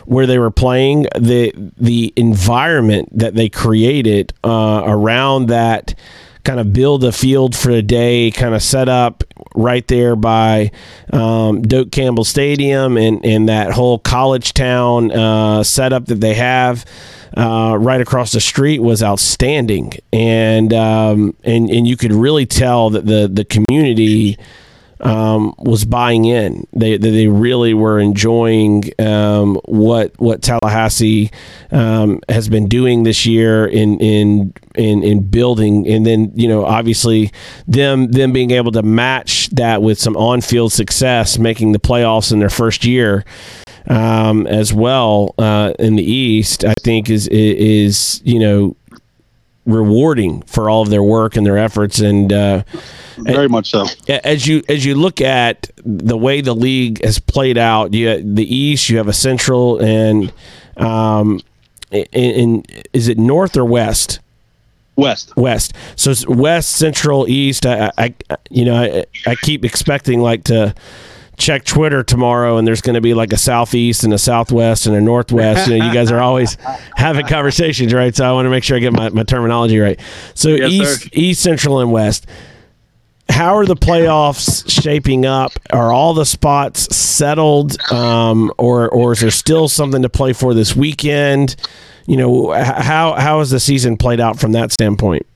where 0.07 0.26
they 0.26 0.38
were 0.38 0.51
playing, 0.51 1.07
the 1.18 1.53
the 1.76 2.12
environment 2.16 3.09
that 3.18 3.34
they 3.34 3.49
created 3.49 4.32
uh, 4.44 4.82
around 4.84 5.46
that 5.46 5.94
kind 6.49 6.61
of 6.61 6.72
build 6.72 7.05
a 7.05 7.12
field 7.12 7.55
for 7.55 7.70
a 7.70 7.82
day, 7.82 8.30
kind 8.30 8.55
of 8.55 8.62
set 8.62 8.88
up 8.88 9.22
right 9.55 9.86
there 9.86 10.16
by 10.16 10.70
um, 11.12 11.61
Doak 11.61 11.92
Campbell 11.92 12.24
Stadium 12.24 12.96
and, 12.96 13.22
and 13.22 13.51
that 13.51 13.72
whole 13.72 13.99
college 13.99 14.55
town 14.55 15.12
uh, 15.12 15.62
setup 15.62 16.07
that 16.07 16.22
they 16.22 16.32
have 16.32 16.86
uh, 17.36 17.76
right 17.78 18.01
across 18.01 18.32
the 18.32 18.40
street 18.40 18.78
was 18.78 19.03
outstanding, 19.03 19.92
and 20.11 20.72
um, 20.72 21.36
and 21.44 21.68
and 21.68 21.86
you 21.86 21.99
could 21.99 22.12
really 22.12 22.46
tell 22.46 22.88
that 22.90 23.05
the 23.05 23.28
the 23.28 23.44
community. 23.44 24.38
Um, 25.01 25.55
was 25.59 25.84
buying 25.84 26.24
in. 26.24 26.66
They 26.72 26.96
they 26.96 27.28
really 27.28 27.72
were 27.72 28.01
enjoying 28.01 28.90
um, 28.99 29.61
what 29.64 30.12
what 30.18 30.42
Tallahassee 30.42 31.30
um, 31.70 32.20
has 32.28 32.49
been 32.49 32.68
doing 32.68 33.05
this 33.05 33.24
year 33.24 33.66
in 33.66 34.01
in 34.01 34.53
in 34.74 35.05
in 35.05 35.22
building, 35.28 35.86
and 35.86 36.05
then 36.05 36.32
you 36.34 36.49
know 36.49 36.64
obviously 36.64 37.30
them 37.68 38.11
them 38.11 38.32
being 38.32 38.51
able 38.51 38.72
to 38.72 38.82
match 38.82 39.51
that 39.51 39.82
with 39.82 40.01
some 40.01 40.16
on 40.16 40.40
field 40.40 40.72
success, 40.72 41.38
making 41.38 41.72
the 41.72 41.78
playoffs 41.78 42.32
in 42.32 42.40
their 42.40 42.51
first 42.51 42.84
year 42.84 43.24
um, 43.88 44.46
as 44.46 44.72
well 44.72 45.34
uh, 45.38 45.72
in 45.78 45.96
the 45.96 46.05
East, 46.05 46.64
I 46.64 46.74
think 46.82 47.11
is 47.11 47.26
is 47.28 48.20
you 48.24 48.38
know 48.38 48.76
rewarding 49.68 50.42
for 50.42 50.68
all 50.70 50.82
of 50.82 50.88
their 50.88 51.02
work 51.02 51.36
and 51.36 51.46
their 51.46 51.58
efforts 51.58 52.00
and 52.00 52.32
uh, 52.32 52.62
very 53.18 53.48
much 53.48 53.70
so. 53.70 53.86
As 54.08 54.46
you 54.46 54.62
as 54.68 54.84
you 54.84 54.94
look 54.94 55.20
at 55.20 55.70
the 55.76 56.16
way 56.16 56.40
the 56.40 56.54
league 56.54 57.04
has 57.04 57.18
played 57.18 57.58
out, 57.58 57.94
you 57.94 58.20
the 58.22 58.54
East, 58.54 58.88
you 58.88 58.96
have 58.96 59.08
a 59.08 59.12
Central 59.12 59.78
and 59.78 60.32
um, 60.76 61.40
in, 61.90 62.04
in 62.12 62.64
is 62.92 63.08
it 63.08 63.18
North 63.18 63.56
or 63.56 63.64
West? 63.64 64.20
West. 64.96 65.36
West. 65.36 65.74
So 65.94 66.12
West, 66.26 66.70
Central, 66.70 67.28
East. 67.28 67.64
I, 67.66 67.92
I 67.96 68.14
you 68.50 68.64
know, 68.64 68.74
I, 68.74 69.04
I 69.26 69.36
keep 69.36 69.64
expecting 69.64 70.20
like 70.20 70.44
to 70.44 70.74
check 71.39 71.64
Twitter 71.64 72.03
tomorrow, 72.03 72.59
and 72.59 72.66
there's 72.66 72.80
going 72.80 72.95
to 72.95 73.01
be 73.01 73.14
like 73.14 73.32
a 73.32 73.36
southeast 73.39 74.05
and 74.05 74.12
a 74.12 74.18
southwest 74.18 74.86
and 74.86 74.95
a 74.95 75.01
northwest. 75.01 75.68
You 75.68 75.78
know, 75.78 75.86
you 75.86 75.95
guys 75.95 76.11
are 76.11 76.20
always 76.20 76.57
having 76.97 77.26
conversations, 77.26 77.95
right? 77.95 78.14
So 78.14 78.28
I 78.28 78.32
want 78.32 78.47
to 78.47 78.51
make 78.51 78.64
sure 78.64 78.76
I 78.76 78.80
get 78.80 78.93
my, 78.93 79.09
my 79.11 79.22
terminology 79.22 79.78
right. 79.78 79.99
So 80.34 80.51
yes, 80.51 80.70
east, 80.70 81.03
sir. 81.03 81.09
east, 81.12 81.43
central, 81.43 81.80
and 81.80 81.93
west. 81.93 82.26
How 83.30 83.57
are 83.57 83.66
the 83.66 83.76
playoffs 83.76 84.68
shaping 84.68 85.26
up? 85.26 85.53
Are 85.70 85.93
all 85.93 86.14
the 86.14 86.26
spots 86.26 86.95
settled, 86.97 87.80
um, 87.93 88.53
or 88.59 88.89
or 88.89 89.12
is 89.12 89.20
there 89.20 89.30
still 89.30 89.68
something 89.68 90.03
to 90.03 90.09
play 90.09 90.32
for 90.32 90.55
this 90.55 90.74
weekend? 90.74 91.55
You 92.07 92.16
know, 92.16 92.53
how 92.53 93.14
how 93.14 93.39
has 93.39 93.51
the 93.51 93.61
season 93.61 93.97
played 93.97 94.18
out 94.18 94.39
from 94.39 94.53
that 94.53 94.72
standpoint? 94.72 95.26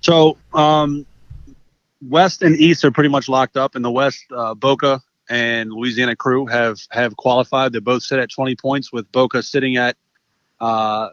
So, 0.00 0.36
um, 0.52 1.04
West 2.08 2.42
and 2.42 2.56
East 2.56 2.84
are 2.84 2.92
pretty 2.92 3.08
much 3.08 3.28
locked 3.28 3.56
up. 3.56 3.74
In 3.74 3.82
the 3.82 3.90
West, 3.90 4.24
uh, 4.30 4.54
Boca 4.54 5.02
and 5.28 5.72
Louisiana 5.72 6.16
Crew 6.16 6.46
have 6.46 6.80
have 6.90 7.16
qualified. 7.16 7.72
They 7.72 7.78
both 7.78 8.02
sit 8.02 8.18
at 8.18 8.30
20 8.30 8.56
points, 8.56 8.92
with 8.92 9.10
Boca 9.12 9.42
sitting 9.42 9.76
at 9.76 9.96
uh, 10.60 11.10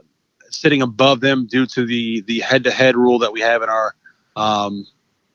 sitting 0.50 0.82
above 0.82 1.22
them 1.22 1.48
due 1.48 1.66
to 1.68 1.86
the 1.86 2.22
the 2.22 2.40
head 2.40 2.64
to 2.66 2.72
head 2.72 2.96
rule 2.96 3.20
that 3.20 3.32
we 3.32 3.42
have 3.42 3.62
in 3.62 3.70
our 3.70 3.96
um, 4.36 4.86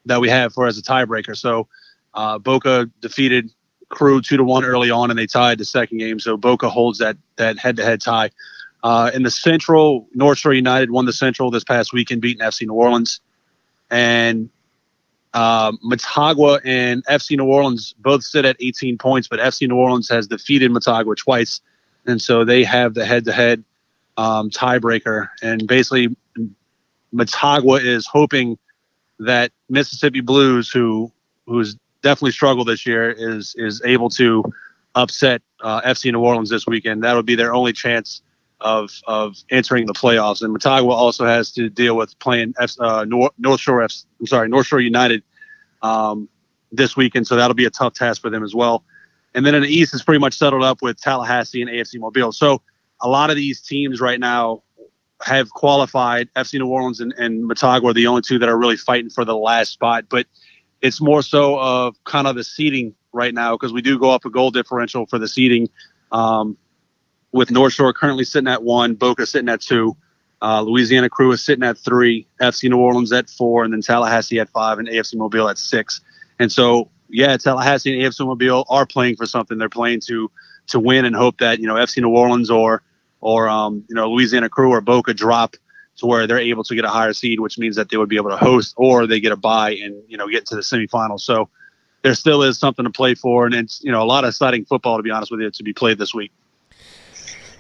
that 0.07 0.21
we 0.21 0.29
have 0.29 0.53
for 0.53 0.67
as 0.67 0.79
a 0.79 0.83
tiebreaker. 0.83 1.37
So 1.37 1.69
uh, 2.15 2.39
Boca 2.39 2.91
defeated 3.01 3.51
Crew 3.89 4.21
two 4.21 4.37
to 4.37 4.45
one 4.45 4.65
early 4.65 4.91
on, 4.91 5.11
and 5.11 5.19
they 5.19 5.27
tied 5.27 5.59
the 5.59 5.65
second 5.65 5.99
game. 5.99 6.21
So 6.21 6.37
Boca 6.37 6.69
holds 6.69 6.99
that 6.99 7.17
that 7.37 7.59
head 7.59 7.77
to 7.77 7.85
head 7.85 8.01
tie. 8.01 8.31
Uh, 8.83 9.11
in 9.15 9.23
the 9.23 9.31
Central, 9.31 10.07
North 10.15 10.39
Shore 10.39 10.53
United 10.53 10.91
won 10.91 11.07
the 11.07 11.13
Central 11.13 11.51
this 11.51 11.65
past 11.65 11.93
weekend, 11.93 12.21
beating 12.21 12.47
FC 12.47 12.67
New 12.67 12.75
Orleans, 12.75 13.21
and 13.91 14.51
uh, 15.37 15.71
Motagua 15.85 16.63
and 16.65 17.05
FC 17.05 17.37
New 17.37 17.45
Orleans 17.45 17.95
both 17.99 18.25
sit 18.25 18.47
at 18.47 18.57
18 18.59 18.97
points, 18.97 19.29
but 19.29 19.39
FC 19.39 19.69
New 19.69 19.77
Orleans 19.77 20.09
has 20.09 20.27
defeated 20.27 20.71
Motagua 20.71 21.15
twice, 21.15 21.61
and 22.07 22.23
so 22.23 22.43
they 22.43 22.65
have 22.65 22.95
the 22.95 23.05
head 23.05 23.27
to 23.27 23.33
head 23.33 23.63
tiebreaker. 24.17 25.29
And 25.43 25.69
basically, 25.69 26.17
Motagua 27.15 27.85
is 27.85 28.07
hoping 28.07 28.57
that 29.19 29.53
Mississippi 29.69 30.23
Blues, 30.23 30.71
who 30.71 31.13
who's 31.47 31.77
definitely 32.01 32.33
struggled 32.33 32.69
this 32.69 32.87
year, 32.87 33.11
is 33.11 33.55
is 33.59 33.83
able 33.85 34.09
to 34.11 34.43
upset 34.95 35.43
uh, 35.61 35.83
FC 35.83 36.11
New 36.13 36.21
Orleans 36.21 36.49
this 36.49 36.67
weekend. 36.67 37.05
That 37.05 37.15
would 37.15 37.27
be 37.27 37.35
their 37.35 37.55
only 37.55 37.75
chance 37.75 38.23
of 38.61 38.91
of 39.07 39.37
entering 39.51 39.87
the 39.87 39.93
playoffs. 39.93 40.43
And 40.43 40.57
Motagua 40.57 40.93
also 40.93 41.27
has 41.27 41.53
to 41.53 41.69
deal 41.69 41.97
with 41.97 42.19
playing 42.19 42.55
F, 42.59 42.75
uh, 42.81 43.05
North, 43.05 43.33
North 43.39 43.61
Shore. 43.61 43.83
F, 43.83 43.93
I'm 44.21 44.27
sorry, 44.27 44.49
North 44.49 44.67
Shore 44.67 44.81
United 44.81 45.23
um, 45.83 46.29
this 46.73 46.97
weekend, 46.97 47.27
so 47.27 47.37
that'll 47.37 47.55
be 47.55 47.67
a 47.67 47.71
tough 47.71 47.95
task 47.95 48.23
for 48.23 48.31
them 48.31 48.43
as 48.43 48.55
well. 48.55 48.85
And 49.35 49.45
then 49.45 49.55
in 49.55 49.63
the 49.63 49.69
East, 49.69 49.93
it's 49.93 50.03
pretty 50.03 50.19
much 50.19 50.35
settled 50.39 50.65
up 50.65 50.81
with 50.81 50.99
Tallahassee 51.01 51.61
and 51.61 51.71
AFC 51.71 52.01
Mobile. 52.01 52.33
So 52.33 52.63
a 53.01 53.09
lot 53.09 53.29
of 53.29 53.37
these 53.37 53.61
teams 53.61 54.01
right 54.01 54.19
now 54.19 54.63
have 55.23 55.51
qualified. 55.51 56.33
FC 56.35 56.59
New 56.59 56.69
Orleans 56.69 57.01
and, 57.01 57.13
and 57.19 57.49
Motagua 57.49 57.91
are 57.91 57.95
the 57.95 58.07
only 58.07 58.23
two 58.23 58.39
that 58.39 58.49
are 58.49 58.57
really 58.57 58.77
fighting 58.77 59.11
for 59.11 59.25
the 59.25 59.37
last 59.37 59.73
spot. 59.73 60.07
But 60.09 60.27
it's 60.81 61.01
more 61.01 61.23
so 61.23 61.59
of 61.59 62.03
kind 62.05 62.27
of 62.27 62.37
the 62.37 62.45
seeding 62.45 62.95
right 63.13 63.35
now 63.35 63.55
because 63.57 63.73
we 63.73 63.83
do 63.83 63.99
go 63.99 64.11
up 64.11 64.25
a 64.25 64.31
goal 64.31 64.51
differential 64.51 65.07
for 65.07 65.19
the 65.19 65.29
seeding. 65.29 65.69
Um, 66.13 66.57
with 67.33 67.51
North 67.51 67.73
Shore 67.73 67.93
currently 67.93 68.25
sitting 68.25 68.49
at 68.49 68.63
one, 68.63 68.95
Boca 68.95 69.27
sitting 69.27 69.49
at 69.49 69.61
two, 69.61 69.97
uh, 70.43 70.61
Louisiana 70.63 71.09
Crew 71.09 71.33
is 71.33 71.43
sitting 71.43 71.65
at 71.65 71.79
three, 71.79 72.27
FC 72.41 72.69
New 72.69 72.79
Orleans 72.79 73.13
at 73.13 73.29
four, 73.29 73.65
and 73.65 73.73
then 73.73 73.81
Tallahassee 73.81 74.39
at 74.39 74.49
five, 74.51 74.79
and 74.79 74.89
AFC 74.89 75.17
Mobile 75.17 75.49
at 75.49 75.59
six. 75.59 76.01
And 76.39 76.53
so, 76.53 76.91
yeah, 77.09 77.37
Tallahassee 77.37 77.93
and 77.93 78.03
AFC 78.03 78.27
Mobile 78.27 78.67
are 78.69 78.87
playing 78.87 79.17
for 79.17 79.27
something. 79.27 79.59
They're 79.59 79.69
playing 79.69 80.01
to 80.07 80.31
to 80.69 80.81
win 80.81 81.05
and 81.05 81.15
hope 81.15 81.39
that 81.39 81.61
you 81.61 81.67
know 81.67 81.75
FC 81.75 82.03
New 82.03 82.11
Orleans 82.11 82.51
or 82.51 82.83
or 83.21 83.49
um, 83.49 83.85
you 83.89 83.95
know 83.95 84.11
Louisiana 84.11 84.49
Crew 84.49 84.71
or 84.71 84.81
Boca 84.81 85.15
drop 85.15 85.57
to 85.97 86.07
where 86.07 86.27
they're 86.27 86.39
able 86.39 86.65
to 86.65 86.75
get 86.75 86.85
a 86.85 86.89
higher 86.89 87.15
seed, 87.15 87.41
which 87.41 87.59
means 87.59 87.77
that 87.77 87.89
they 87.89 87.97
would 87.97 88.09
be 88.09 88.17
able 88.17 88.31
to 88.31 88.37
host 88.37 88.75
or 88.77 89.07
they 89.07 89.21
get 89.21 89.33
a 89.33 89.37
bye 89.37 89.71
and 89.71 90.03
you 90.09 90.19
know 90.19 90.29
get 90.29 90.47
to 90.47 90.55
the 90.55 90.61
semifinals. 90.61 91.21
So 91.21 91.49
there 92.03 92.15
still 92.15 92.43
is 92.43 92.59
something 92.59 92.85
to 92.85 92.91
play 92.91 93.15
for, 93.15 93.47
and 93.47 93.55
it's 93.55 93.83
you 93.83 93.91
know 93.91 94.03
a 94.03 94.05
lot 94.05 94.25
of 94.25 94.29
exciting 94.29 94.65
football 94.65 94.99
to 94.99 95.03
be 95.03 95.11
honest 95.11 95.31
with 95.31 95.41
you 95.41 95.51
to 95.51 95.63
be 95.63 95.73
played 95.73 95.99
this 95.99 96.13
week. 96.13 96.33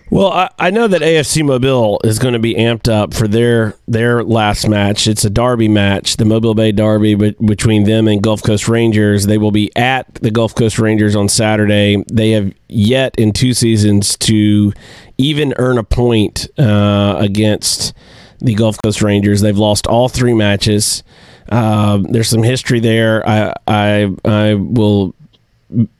Well, 0.09 0.31
I, 0.31 0.51
I 0.59 0.71
know 0.71 0.87
that 0.87 1.03
AFC 1.03 1.45
Mobile 1.45 2.01
is 2.05 2.21
going 2.21 2.35
to 2.35 2.39
be 2.39 2.55
amped 2.55 2.91
up 2.91 3.13
for 3.13 3.27
their 3.27 3.75
their 3.89 4.23
last 4.23 4.69
match. 4.69 5.09
It's 5.09 5.25
a 5.25 5.31
derby 5.31 5.67
match, 5.67 6.17
the 6.17 6.25
Mobile 6.25 6.55
Bay 6.55 6.71
Derby 6.71 7.17
but 7.17 7.45
between 7.45 7.85
them 7.85 8.07
and 8.07 8.23
Gulf 8.23 8.43
Coast 8.43 8.69
Rangers. 8.69 9.27
They 9.27 9.37
will 9.37 9.51
be 9.51 9.75
at 9.75 10.15
the 10.15 10.31
Gulf 10.31 10.55
Coast 10.55 10.79
Rangers 10.79 11.17
on 11.17 11.29
Saturday. 11.29 12.05
They 12.13 12.31
have 12.31 12.53
yet 12.69 13.17
in 13.19 13.33
two 13.33 13.53
seasons 13.53 14.17
to 14.19 14.73
even 15.19 15.55
earn 15.59 15.77
a 15.77 15.85
point 15.85 16.49
uh, 16.57 17.17
against 17.19 17.93
the 18.39 18.55
Gulf 18.55 18.81
Coast 18.83 19.03
Rangers. 19.03 19.41
They've 19.41 19.59
lost 19.59 19.89
all 19.89 20.09
three 20.09 20.35
matches. 20.35 21.03
Uh, 21.49 21.99
there's 22.11 22.29
some 22.29 22.45
history 22.45 22.79
there. 22.79 23.29
I 23.29 23.53
I 23.67 24.15
I 24.25 24.55
will. 24.55 25.17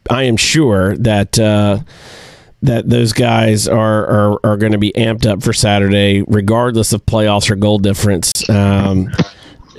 I 0.09 0.23
am 0.23 0.37
sure 0.37 0.97
that. 0.99 1.41
Uh, 1.41 1.81
that 2.67 2.89
those 2.89 3.13
guys 3.13 3.67
are 3.67 4.07
are, 4.07 4.41
are 4.45 4.57
going 4.57 4.73
to 4.73 4.79
be 4.79 4.93
amped 4.93 5.27
up 5.27 5.43
for 5.43 5.53
Saturday, 5.53 6.23
regardless 6.27 6.93
of 6.93 7.05
playoffs 7.07 7.51
or 7.51 7.57
goal 7.57 7.79
difference. 7.79 8.49
Um, 8.49 9.11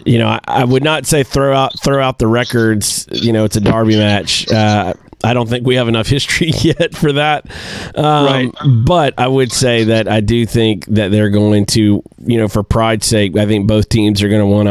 you 0.06 0.18
know, 0.18 0.28
I, 0.28 0.40
I, 0.48 0.64
would 0.64 0.84
not 0.84 1.06
say 1.06 1.24
throw 1.24 1.54
out 1.54 1.80
throw 1.82 2.02
out 2.02 2.20
the 2.20 2.28
records. 2.28 3.08
You 3.12 3.34
know, 3.34 3.44
it's 3.44 3.58
a 3.58 3.62
derby 3.62 3.98
match. 3.98 4.50
Uh, 4.52 4.94
I 5.24 5.34
don't 5.34 5.50
think 5.50 5.66
we 5.66 5.76
have 5.76 5.88
enough 5.88 6.08
history 6.18 6.50
yet 6.50 6.96
for 6.96 7.12
that. 7.14 7.46
Um, 7.96 8.26
right. 8.26 8.52
But 8.86 9.14
I 9.18 9.28
would 9.28 9.52
say 9.52 9.86
that 9.86 10.08
I 10.08 10.22
do 10.22 10.46
think 10.46 10.86
that 10.86 11.12
they're 11.12 11.30
going 11.30 11.66
to, 11.68 12.04
you 12.26 12.38
know, 12.38 12.48
for 12.48 12.64
pride's 12.64 13.08
sake, 13.08 13.36
I 13.38 13.46
think 13.46 13.68
both 13.68 13.90
teams 13.90 14.24
are 14.24 14.30
going 14.30 14.42
to 14.42 14.48
want 14.48 14.68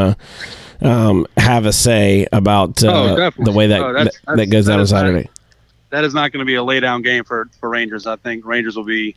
to 0.80 0.88
um, 0.88 1.26
have 1.36 1.66
a 1.66 1.72
say 1.72 2.26
about 2.32 2.82
uh, 2.84 3.30
oh, 3.36 3.44
the 3.44 3.52
way 3.52 3.66
that, 3.68 3.80
oh, 3.80 3.92
that's, 3.92 4.20
that, 4.20 4.36
that 4.36 4.46
goes 4.46 4.68
out 4.68 4.78
on 4.78 4.86
Saturday 4.86 5.28
that 5.90 6.04
is 6.04 6.14
not 6.14 6.32
going 6.32 6.40
to 6.40 6.46
be 6.46 6.56
a 6.56 6.62
laydown 6.62 7.02
game 7.02 7.24
for 7.24 7.48
for 7.60 7.68
Rangers. 7.68 8.06
I 8.06 8.16
think 8.16 8.44
Rangers 8.44 8.76
will 8.76 8.84
be 8.84 9.16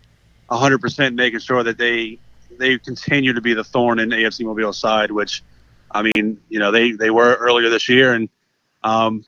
100% 0.50 1.16
making 1.16 1.40
sure 1.40 1.64
that 1.64 1.78
they 1.78 2.20
they 2.58 2.78
continue 2.78 3.34
to 3.34 3.42
be 3.42 3.54
the 3.54 3.64
thorn 3.64 4.00
in 4.00 4.10
AFC 4.10 4.46
Mobile's 4.46 4.78
side, 4.78 5.12
which 5.12 5.44
I 5.92 6.04
mean, 6.04 6.40
you 6.50 6.60
know, 6.60 6.72
they 6.72 6.92
they 6.92 7.10
were 7.10 7.36
earlier 7.36 7.70
this 7.70 7.90
year, 7.90 8.14
and 8.14 8.30
um, 8.84 9.26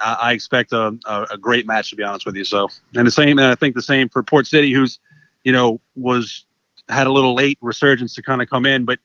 I, 0.00 0.18
I 0.22 0.32
expect 0.32 0.72
a, 0.72 0.96
a, 1.06 1.26
a, 1.32 1.38
great 1.38 1.66
match 1.66 1.90
to 1.90 1.96
be 1.96 2.02
honest 2.02 2.26
with 2.26 2.36
you. 2.36 2.44
So, 2.44 2.68
and 2.94 3.06
the 3.06 3.10
same, 3.10 3.38
and 3.38 3.48
I 3.48 3.54
think 3.54 3.74
the 3.74 3.82
same 3.82 4.08
for 4.08 4.22
Port 4.22 4.46
City, 4.46 4.72
who's 4.72 4.98
you 5.44 5.52
know 5.52 5.80
was 5.94 6.44
had 6.88 7.06
a 7.06 7.12
little 7.12 7.34
late 7.34 7.58
resurgence 7.60 8.14
to 8.14 8.22
kind 8.22 8.40
of 8.40 8.48
come 8.48 8.66
in, 8.66 8.84
but 8.84 8.98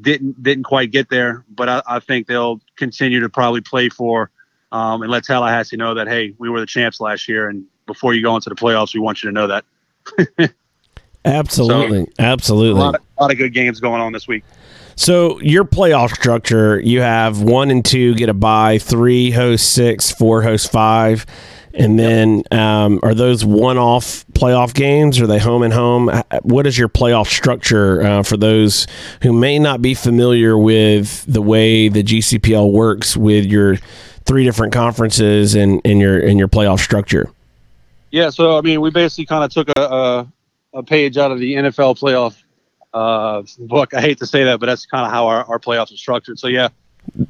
didn't 0.00 0.42
didn't 0.42 0.64
quite 0.64 0.90
get 0.90 1.08
there. 1.08 1.44
But 1.48 1.68
I, 1.68 1.82
I 1.86 2.00
think 2.00 2.26
they'll 2.26 2.60
continue 2.76 3.20
to 3.20 3.28
probably 3.28 3.60
play 3.60 3.88
for 3.88 4.30
um, 4.72 5.02
and 5.02 5.10
let 5.10 5.24
Tallahassee 5.24 5.76
know 5.76 5.94
that 5.94 6.08
hey, 6.08 6.34
we 6.38 6.48
were 6.48 6.58
the 6.58 6.66
champs 6.66 7.00
last 7.00 7.28
year, 7.28 7.48
and 7.48 7.64
before 7.86 8.14
you 8.14 8.22
go 8.22 8.34
into 8.34 8.48
the 8.48 8.56
playoffs, 8.56 8.94
we 8.94 9.00
want 9.00 9.22
you 9.22 9.30
to 9.30 9.34
know 9.34 9.46
that. 9.46 10.54
absolutely, 11.24 12.04
so, 12.06 12.12
absolutely. 12.18 12.80
A 12.80 12.84
lot, 12.84 12.94
of, 12.96 13.02
a 13.18 13.22
lot 13.22 13.30
of 13.30 13.38
good 13.38 13.52
games 13.52 13.78
going 13.78 14.00
on 14.00 14.12
this 14.12 14.26
week. 14.26 14.42
So 14.96 15.40
your 15.40 15.64
playoff 15.64 16.10
structure, 16.10 16.80
you 16.80 17.00
have 17.00 17.40
one 17.40 17.70
and 17.70 17.84
two 17.84 18.14
get 18.14 18.28
a 18.28 18.34
bye, 18.34 18.78
three 18.78 19.30
host 19.30 19.72
six, 19.72 20.10
four 20.10 20.42
host 20.42 20.70
five, 20.72 21.26
and 21.74 21.98
then 21.98 22.42
um, 22.50 23.00
are 23.02 23.14
those 23.14 23.44
one-off 23.44 24.26
playoff 24.32 24.74
games? 24.74 25.20
Are 25.20 25.26
they 25.26 25.38
home 25.38 25.62
and 25.62 25.72
home? 25.72 26.10
What 26.42 26.66
is 26.66 26.78
your 26.78 26.88
playoff 26.88 27.26
structure 27.26 28.02
uh, 28.02 28.22
for 28.22 28.36
those 28.36 28.86
who 29.22 29.32
may 29.32 29.58
not 29.58 29.80
be 29.80 29.94
familiar 29.94 30.58
with 30.58 31.24
the 31.26 31.40
way 31.40 31.88
the 31.88 32.02
GCPL 32.02 32.70
works 32.72 33.16
with 33.16 33.46
your 33.46 33.78
three 34.24 34.44
different 34.44 34.72
conferences 34.72 35.54
in, 35.54 35.80
in 35.80 35.98
your 35.98 36.18
in 36.18 36.38
your 36.38 36.48
playoff 36.48 36.80
structure? 36.80 37.30
Yeah, 38.10 38.30
so 38.30 38.58
I 38.58 38.60
mean, 38.60 38.80
we 38.80 38.90
basically 38.90 39.26
kind 39.26 39.42
of 39.42 39.50
took 39.50 39.68
a, 39.76 39.82
a, 39.82 40.32
a 40.74 40.82
page 40.82 41.16
out 41.16 41.32
of 41.32 41.38
the 41.38 41.54
NFL 41.54 41.98
playoff 41.98 42.42
uh, 42.92 43.42
book. 43.58 43.94
I 43.94 44.00
hate 44.00 44.18
to 44.18 44.26
say 44.26 44.44
that, 44.44 44.60
but 44.60 44.66
that's 44.66 44.86
kind 44.86 45.06
of 45.06 45.12
how 45.12 45.26
our, 45.26 45.44
our 45.44 45.58
playoffs 45.58 45.92
are 45.92 45.96
structured. 45.96 46.38
So 46.38 46.48
yeah, 46.48 46.68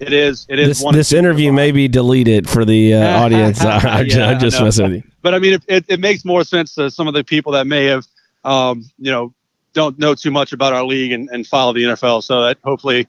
it 0.01 0.12
is. 0.12 0.47
It 0.49 0.59
is. 0.59 0.80
This, 0.80 0.93
this 0.93 1.12
interview 1.12 1.53
may 1.53 1.72
be 1.72 1.88
deleted 1.88 2.49
for 2.49 2.64
the 2.64 2.95
uh, 2.95 3.20
audience. 3.22 3.61
I, 3.61 4.03
yeah, 4.03 4.30
I 4.30 4.34
just 4.34 4.61
messing 4.61 4.84
with 4.84 5.05
you. 5.05 5.11
But 5.22 5.34
I 5.34 5.38
mean, 5.38 5.55
it, 5.55 5.62
it, 5.68 5.84
it, 5.88 6.01
makes 6.01 6.24
more 6.24 6.45
sense 6.45 6.74
to 6.74 6.90
some 6.90 7.07
of 7.07 7.14
the 7.14 7.24
people 7.24 7.53
that 7.53 7.66
may 7.66 7.84
have, 7.84 8.07
um, 8.45 8.84
you 8.99 9.11
know, 9.11 9.32
don't 9.72 9.99
know 9.99 10.14
too 10.14 10.30
much 10.30 10.53
about 10.53 10.72
our 10.72 10.84
league 10.84 11.12
and, 11.12 11.28
and 11.30 11.47
follow 11.47 11.72
the 11.72 11.84
NFL. 11.84 12.22
So 12.24 12.43
that 12.43 12.59
hopefully 12.64 13.07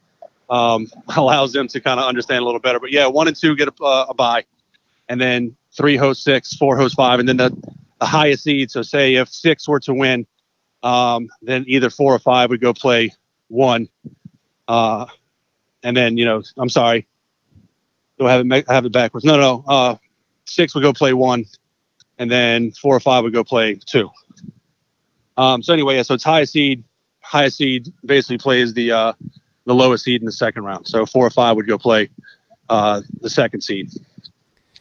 um, 0.53 0.87
allows 1.17 1.51
them 1.51 1.67
to 1.67 1.81
kind 1.81 1.99
of 1.99 2.05
understand 2.05 2.41
a 2.41 2.45
little 2.45 2.59
better. 2.59 2.79
But 2.79 2.91
yeah, 2.91 3.07
one 3.07 3.27
and 3.27 3.35
two 3.35 3.55
get 3.55 3.67
a, 3.67 3.83
uh, 3.83 4.05
a 4.09 4.13
bye, 4.13 4.45
and 5.09 5.19
then 5.19 5.55
three 5.75 5.97
host 5.97 6.23
six, 6.23 6.53
four 6.53 6.77
host 6.77 6.95
five, 6.95 7.19
and 7.19 7.27
then 7.27 7.37
the, 7.37 7.49
the 7.99 8.05
highest 8.05 8.43
seed. 8.43 8.69
So 8.69 8.83
say 8.83 9.15
if 9.15 9.29
six 9.29 9.67
were 9.67 9.79
to 9.81 9.93
win, 9.93 10.27
um, 10.83 11.29
then 11.41 11.65
either 11.67 11.89
four 11.89 12.13
or 12.13 12.19
five 12.19 12.51
would 12.51 12.61
go 12.61 12.73
play 12.73 13.11
one, 13.47 13.89
uh, 14.67 15.07
and 15.81 15.97
then 15.97 16.17
you 16.17 16.25
know 16.25 16.43
I'm 16.57 16.69
sorry, 16.69 17.07
do 18.19 18.27
I 18.27 18.33
have 18.33 18.45
it 18.45 18.67
have 18.69 18.85
it 18.85 18.91
backwards? 18.91 19.25
No, 19.25 19.37
no, 19.37 19.63
uh, 19.67 19.95
six 20.45 20.75
would 20.75 20.83
go 20.83 20.93
play 20.93 21.13
one, 21.13 21.45
and 22.19 22.29
then 22.29 22.71
four 22.71 22.95
or 22.95 22.99
five 22.99 23.23
would 23.23 23.33
go 23.33 23.43
play 23.43 23.75
two. 23.75 24.09
Um, 25.35 25.63
so 25.63 25.73
anyway, 25.73 25.95
yeah, 25.95 26.03
so 26.03 26.13
it's 26.13 26.23
highest 26.23 26.53
seed. 26.53 26.83
Highest 27.21 27.57
seed 27.57 27.91
basically 28.05 28.37
plays 28.37 28.73
the 28.75 28.91
uh, 28.91 29.13
the 29.65 29.73
lowest 29.73 30.03
seed 30.03 30.21
in 30.21 30.25
the 30.25 30.31
second 30.31 30.63
round. 30.63 30.87
So 30.87 31.05
four 31.05 31.25
or 31.25 31.29
five 31.29 31.55
would 31.55 31.67
go 31.67 31.77
play 31.77 32.09
uh, 32.69 33.01
the 33.21 33.29
second 33.29 33.61
seed, 33.61 33.91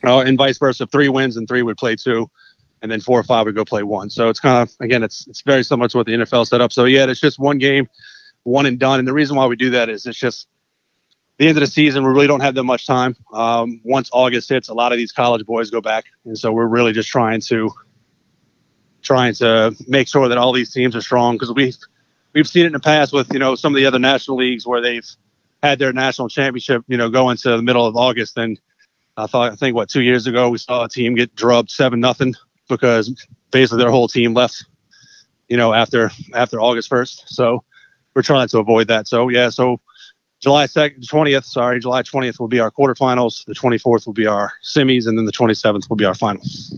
uh, 0.04 0.20
and 0.20 0.36
vice 0.36 0.58
versa. 0.58 0.86
Three 0.86 1.08
wins 1.08 1.36
and 1.36 1.46
three 1.46 1.62
would 1.62 1.76
play 1.76 1.96
two, 1.96 2.30
and 2.80 2.90
then 2.90 3.00
four 3.00 3.18
or 3.18 3.24
five 3.24 3.46
would 3.46 3.54
go 3.54 3.64
play 3.64 3.82
one. 3.82 4.10
So 4.10 4.28
it's 4.28 4.40
kind 4.40 4.68
of 4.68 4.74
again, 4.80 5.02
it's 5.02 5.26
it's 5.26 5.42
very 5.42 5.62
similar 5.62 5.88
to 5.88 5.96
what 5.96 6.06
the 6.06 6.12
NFL 6.12 6.46
set 6.46 6.60
up. 6.60 6.72
So 6.72 6.84
yeah, 6.84 7.08
it's 7.08 7.20
just 7.20 7.38
one 7.38 7.58
game, 7.58 7.88
one 8.44 8.66
and 8.66 8.78
done. 8.78 8.98
And 8.98 9.06
the 9.06 9.12
reason 9.12 9.36
why 9.36 9.46
we 9.46 9.56
do 9.56 9.70
that 9.70 9.88
is 9.88 10.06
it's 10.06 10.18
just 10.18 10.48
the 11.38 11.48
end 11.48 11.56
of 11.56 11.62
the 11.62 11.66
season, 11.66 12.04
we 12.04 12.10
really 12.10 12.26
don't 12.26 12.40
have 12.40 12.54
that 12.54 12.62
much 12.64 12.86
time. 12.86 13.16
Um, 13.32 13.80
once 13.84 14.10
August 14.12 14.48
hits, 14.48 14.68
a 14.68 14.74
lot 14.74 14.92
of 14.92 14.98
these 14.98 15.12
college 15.12 15.44
boys 15.46 15.70
go 15.70 15.80
back, 15.80 16.04
and 16.24 16.38
so 16.38 16.52
we're 16.52 16.66
really 16.66 16.92
just 16.92 17.08
trying 17.08 17.40
to 17.42 17.70
trying 19.02 19.34
to 19.34 19.74
make 19.88 20.06
sure 20.06 20.28
that 20.28 20.38
all 20.38 20.52
these 20.52 20.72
teams 20.72 20.94
are 20.94 21.00
strong 21.00 21.34
because 21.34 21.52
we 21.52 21.74
we've 22.34 22.48
seen 22.48 22.64
it 22.64 22.66
in 22.68 22.72
the 22.72 22.80
past 22.80 23.12
with 23.12 23.32
you 23.32 23.38
know 23.38 23.54
some 23.54 23.74
of 23.74 23.76
the 23.76 23.86
other 23.86 23.98
national 23.98 24.36
leagues 24.36 24.66
where 24.66 24.80
they've 24.80 25.08
had 25.62 25.78
their 25.78 25.92
national 25.92 26.28
championship, 26.28 26.84
you 26.88 26.96
know, 26.96 27.08
go 27.08 27.30
into 27.30 27.48
the 27.48 27.62
middle 27.62 27.86
of 27.86 27.96
August. 27.96 28.36
And 28.36 28.60
I 29.16 29.26
thought 29.26 29.52
I 29.52 29.54
think 29.54 29.76
what 29.76 29.88
two 29.88 30.02
years 30.02 30.26
ago 30.26 30.50
we 30.50 30.58
saw 30.58 30.84
a 30.84 30.88
team 30.88 31.14
get 31.14 31.34
drubbed 31.34 31.70
seven 31.70 32.00
nothing 32.00 32.34
because 32.68 33.14
basically 33.50 33.82
their 33.82 33.90
whole 33.90 34.08
team 34.08 34.34
left, 34.34 34.64
you 35.48 35.56
know, 35.56 35.72
after 35.72 36.10
after 36.34 36.60
August 36.60 36.88
first. 36.88 37.24
So 37.28 37.62
we're 38.14 38.22
trying 38.22 38.48
to 38.48 38.58
avoid 38.58 38.88
that. 38.88 39.06
So 39.08 39.28
yeah, 39.28 39.48
so 39.50 39.80
July 40.40 40.66
second, 40.66 41.06
twentieth, 41.06 41.44
sorry, 41.44 41.78
July 41.78 42.02
twentieth 42.02 42.40
will 42.40 42.48
be 42.48 42.60
our 42.60 42.70
quarterfinals. 42.70 43.44
The 43.44 43.54
twenty 43.54 43.78
fourth 43.78 44.06
will 44.06 44.12
be 44.12 44.26
our 44.26 44.52
semis, 44.64 45.06
and 45.06 45.16
then 45.16 45.24
the 45.24 45.32
twenty 45.32 45.54
seventh 45.54 45.88
will 45.88 45.96
be 45.96 46.04
our 46.04 46.14
finals. 46.14 46.74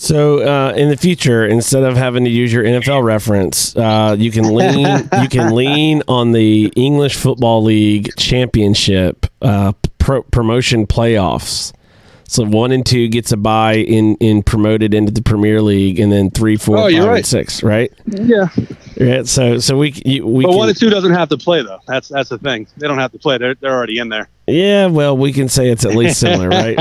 So 0.00 0.38
uh, 0.48 0.74
in 0.74 0.90
the 0.90 0.96
future, 0.96 1.44
instead 1.44 1.82
of 1.82 1.96
having 1.96 2.22
to 2.22 2.30
use 2.30 2.52
your 2.52 2.62
NFL 2.62 3.02
reference, 3.02 3.74
uh, 3.74 4.14
you 4.16 4.30
can 4.30 4.54
lean 4.54 4.86
you 5.20 5.28
can 5.28 5.52
lean 5.56 6.04
on 6.06 6.30
the 6.30 6.72
English 6.76 7.16
Football 7.16 7.64
League 7.64 8.14
Championship 8.16 9.26
uh, 9.42 9.72
pro- 9.98 10.22
promotion 10.22 10.86
playoffs. 10.86 11.72
So 12.28 12.44
one 12.44 12.70
and 12.70 12.86
two 12.86 13.08
gets 13.08 13.32
a 13.32 13.36
bye 13.36 13.74
in 13.78 14.14
in 14.20 14.44
promoted 14.44 14.94
into 14.94 15.10
the 15.10 15.20
Premier 15.22 15.60
League, 15.62 15.98
and 15.98 16.12
then 16.12 16.30
three, 16.30 16.56
four, 16.56 16.76
Oh, 16.78 16.82
five, 16.82 16.92
you're 16.92 17.02
and 17.02 17.10
right. 17.10 17.26
six, 17.26 17.64
right? 17.64 17.90
Yeah, 18.06 18.50
Yeah. 18.96 19.24
So 19.24 19.58
so 19.58 19.76
we 19.76 19.94
you, 20.04 20.24
we 20.24 20.44
but 20.44 20.50
can, 20.50 20.58
one 20.58 20.68
and 20.68 20.78
two 20.78 20.90
doesn't 20.90 21.12
have 21.12 21.28
to 21.30 21.36
play 21.38 21.60
though. 21.64 21.80
That's 21.88 22.06
that's 22.06 22.28
the 22.28 22.38
thing. 22.38 22.68
They 22.76 22.86
don't 22.86 22.98
have 22.98 23.10
to 23.12 23.18
play. 23.18 23.36
They're 23.38 23.56
they're 23.56 23.74
already 23.74 23.98
in 23.98 24.10
there. 24.10 24.28
yeah. 24.46 24.86
Well, 24.86 25.16
we 25.16 25.32
can 25.32 25.48
say 25.48 25.70
it's 25.70 25.84
at 25.84 25.96
least 25.96 26.20
similar, 26.20 26.48
right? 26.50 26.78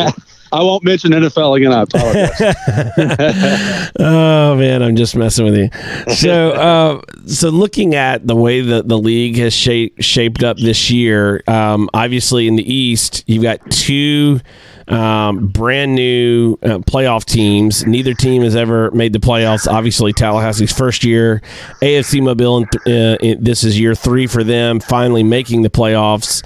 I 0.52 0.62
won't 0.64 0.84
mention 0.84 1.12
NFL 1.12 1.58
again. 1.58 1.74
I 1.74 1.82
apologize. 1.82 3.92
oh 4.00 4.56
man, 4.56 4.82
I'm 4.82 4.96
just 4.96 5.16
messing 5.16 5.46
with 5.46 5.56
you. 5.58 5.70
So, 6.16 6.52
uh, 6.52 7.02
so 7.26 7.50
looking 7.50 7.96
at 7.96 8.26
the 8.28 8.36
way 8.36 8.62
that 8.62 8.88
the 8.88 8.98
league 8.98 9.38
has 9.38 9.54
shaped 9.54 10.02
shaped 10.04 10.44
up 10.44 10.58
this 10.58 10.90
year, 10.90 11.44
um, 11.48 11.90
obviously 11.94 12.48
in 12.48 12.56
the 12.56 12.72
East, 12.74 13.24
you've 13.28 13.44
got 13.44 13.60
two 13.72 14.40
um, 14.88 15.48
brand 15.48 15.96
new 15.96 16.54
uh, 16.64 16.80
playoff 16.80 17.26
teams. 17.26 17.86
Neither 17.86 18.14
team 18.14 18.44
has 18.44 18.56
ever 18.56 18.90
made 18.92 19.12
the 19.14 19.20
playoffs. 19.20 19.68
Obviously, 19.72 20.14
Tallahassee's 20.14 20.72
first 20.72 21.04
year, 21.04 21.42
AFC 21.82 22.22
Mobile, 22.24 22.58
and 22.58 22.66
uh, 22.76 23.18
it- 23.22 23.44
this 23.44 23.64
is 23.66 23.78
year 23.80 23.96
three 23.96 24.28
for 24.28 24.44
them, 24.46 24.80
finally 24.80 25.24
making 25.24 25.64
the 25.64 25.70
playoffs. 25.70 26.42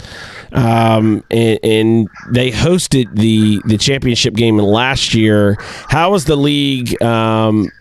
Um, 0.53 1.23
and, 1.31 1.59
and 1.63 2.07
they 2.29 2.51
hosted 2.51 3.15
the 3.15 3.61
the 3.65 3.77
championship 3.77 4.33
game 4.33 4.57
last 4.57 5.13
year. 5.13 5.57
How 5.87 6.13
is 6.13 6.25
the 6.25 6.35
league 6.35 7.01
um, 7.01 7.71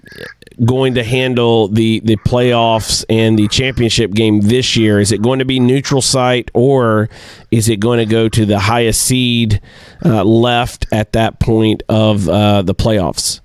going 0.64 0.94
to 0.94 1.04
handle 1.04 1.68
the 1.68 2.00
the 2.00 2.16
playoffs 2.16 3.04
and 3.08 3.38
the 3.38 3.48
championship 3.48 4.12
game 4.12 4.40
this 4.42 4.76
year? 4.76 5.00
Is 5.00 5.12
it 5.12 5.22
going 5.22 5.38
to 5.38 5.44
be 5.44 5.58
neutral 5.58 6.02
site 6.02 6.50
or 6.54 7.08
is 7.50 7.68
it 7.68 7.80
going 7.80 7.98
to 7.98 8.06
go 8.06 8.28
to 8.28 8.46
the 8.46 8.58
highest 8.58 9.02
seed 9.02 9.60
uh, 10.04 10.24
left 10.24 10.86
at 10.92 11.12
that 11.12 11.40
point 11.40 11.82
of 11.88 12.28
uh, 12.28 12.62
the 12.62 12.74
playoffs? 12.74 13.40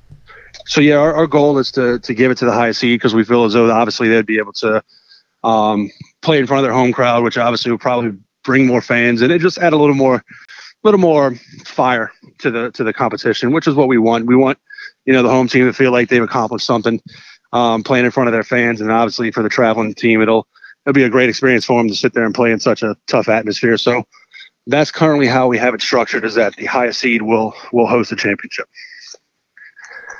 So 0.67 0.81
yeah, 0.81 0.95
our, 0.95 1.13
our 1.13 1.27
goal 1.27 1.57
is 1.57 1.71
to 1.73 1.99
to 1.99 2.13
give 2.13 2.31
it 2.31 2.37
to 2.39 2.45
the 2.45 2.53
highest 2.53 2.79
seed 2.79 2.99
because 2.99 3.13
we 3.13 3.23
feel 3.23 3.45
as 3.45 3.53
though 3.53 3.71
obviously 3.71 4.09
they'd 4.09 4.25
be 4.25 4.37
able 4.37 4.53
to 4.53 4.83
um, 5.43 5.91
play 6.21 6.39
in 6.39 6.47
front 6.47 6.59
of 6.59 6.63
their 6.63 6.73
home 6.73 6.91
crowd, 6.91 7.23
which 7.23 7.37
obviously 7.37 7.71
would 7.71 7.81
probably 7.81 8.17
bring 8.45 8.65
more 8.65 8.81
fans 8.81 9.21
and 9.21 9.31
it 9.31 9.41
just 9.41 9.57
add 9.57 9.73
a 9.73 9.77
little 9.77 9.95
more 9.95 10.23
little 10.85 10.99
more 10.99 11.35
fire 11.65 12.11
to 12.37 12.51
the 12.51 12.71
to 12.71 12.83
the 12.83 12.93
competition, 12.93 13.51
which 13.51 13.67
is 13.67 13.75
what 13.75 13.87
we 13.87 13.97
want. 13.97 14.27
We 14.27 14.35
want 14.35 14.59
you 15.05 15.13
know 15.13 15.23
the 15.23 15.29
home 15.29 15.47
team 15.47 15.65
to 15.65 15.73
feel 15.73 15.91
like 15.91 16.09
they've 16.09 16.23
accomplished 16.23 16.65
something 16.65 17.01
um, 17.51 17.83
playing 17.83 18.05
in 18.05 18.11
front 18.11 18.29
of 18.29 18.33
their 18.33 18.43
fans, 18.43 18.79
and 18.79 18.91
obviously 18.91 19.31
for 19.31 19.43
the 19.43 19.49
traveling 19.49 19.93
team, 19.93 20.21
it'll 20.21 20.47
it'll 20.85 20.93
be 20.93 21.03
a 21.03 21.09
great 21.09 21.27
experience 21.27 21.65
for 21.65 21.79
them 21.79 21.89
to 21.89 21.95
sit 21.95 22.13
there 22.13 22.23
and 22.23 22.35
play 22.35 22.51
in 22.51 22.59
such 22.59 22.83
a 22.83 22.95
tough 23.07 23.27
atmosphere. 23.27 23.77
So 23.77 24.03
that's 24.67 24.91
currently 24.91 25.27
how 25.27 25.47
we 25.47 25.57
have 25.57 25.73
it 25.73 25.81
structured: 25.81 26.23
is 26.23 26.35
that 26.35 26.55
the 26.55 26.65
highest 26.65 26.99
seed 26.99 27.23
will 27.23 27.53
will 27.73 27.87
host 27.87 28.11
the 28.11 28.15
championship. 28.15 28.69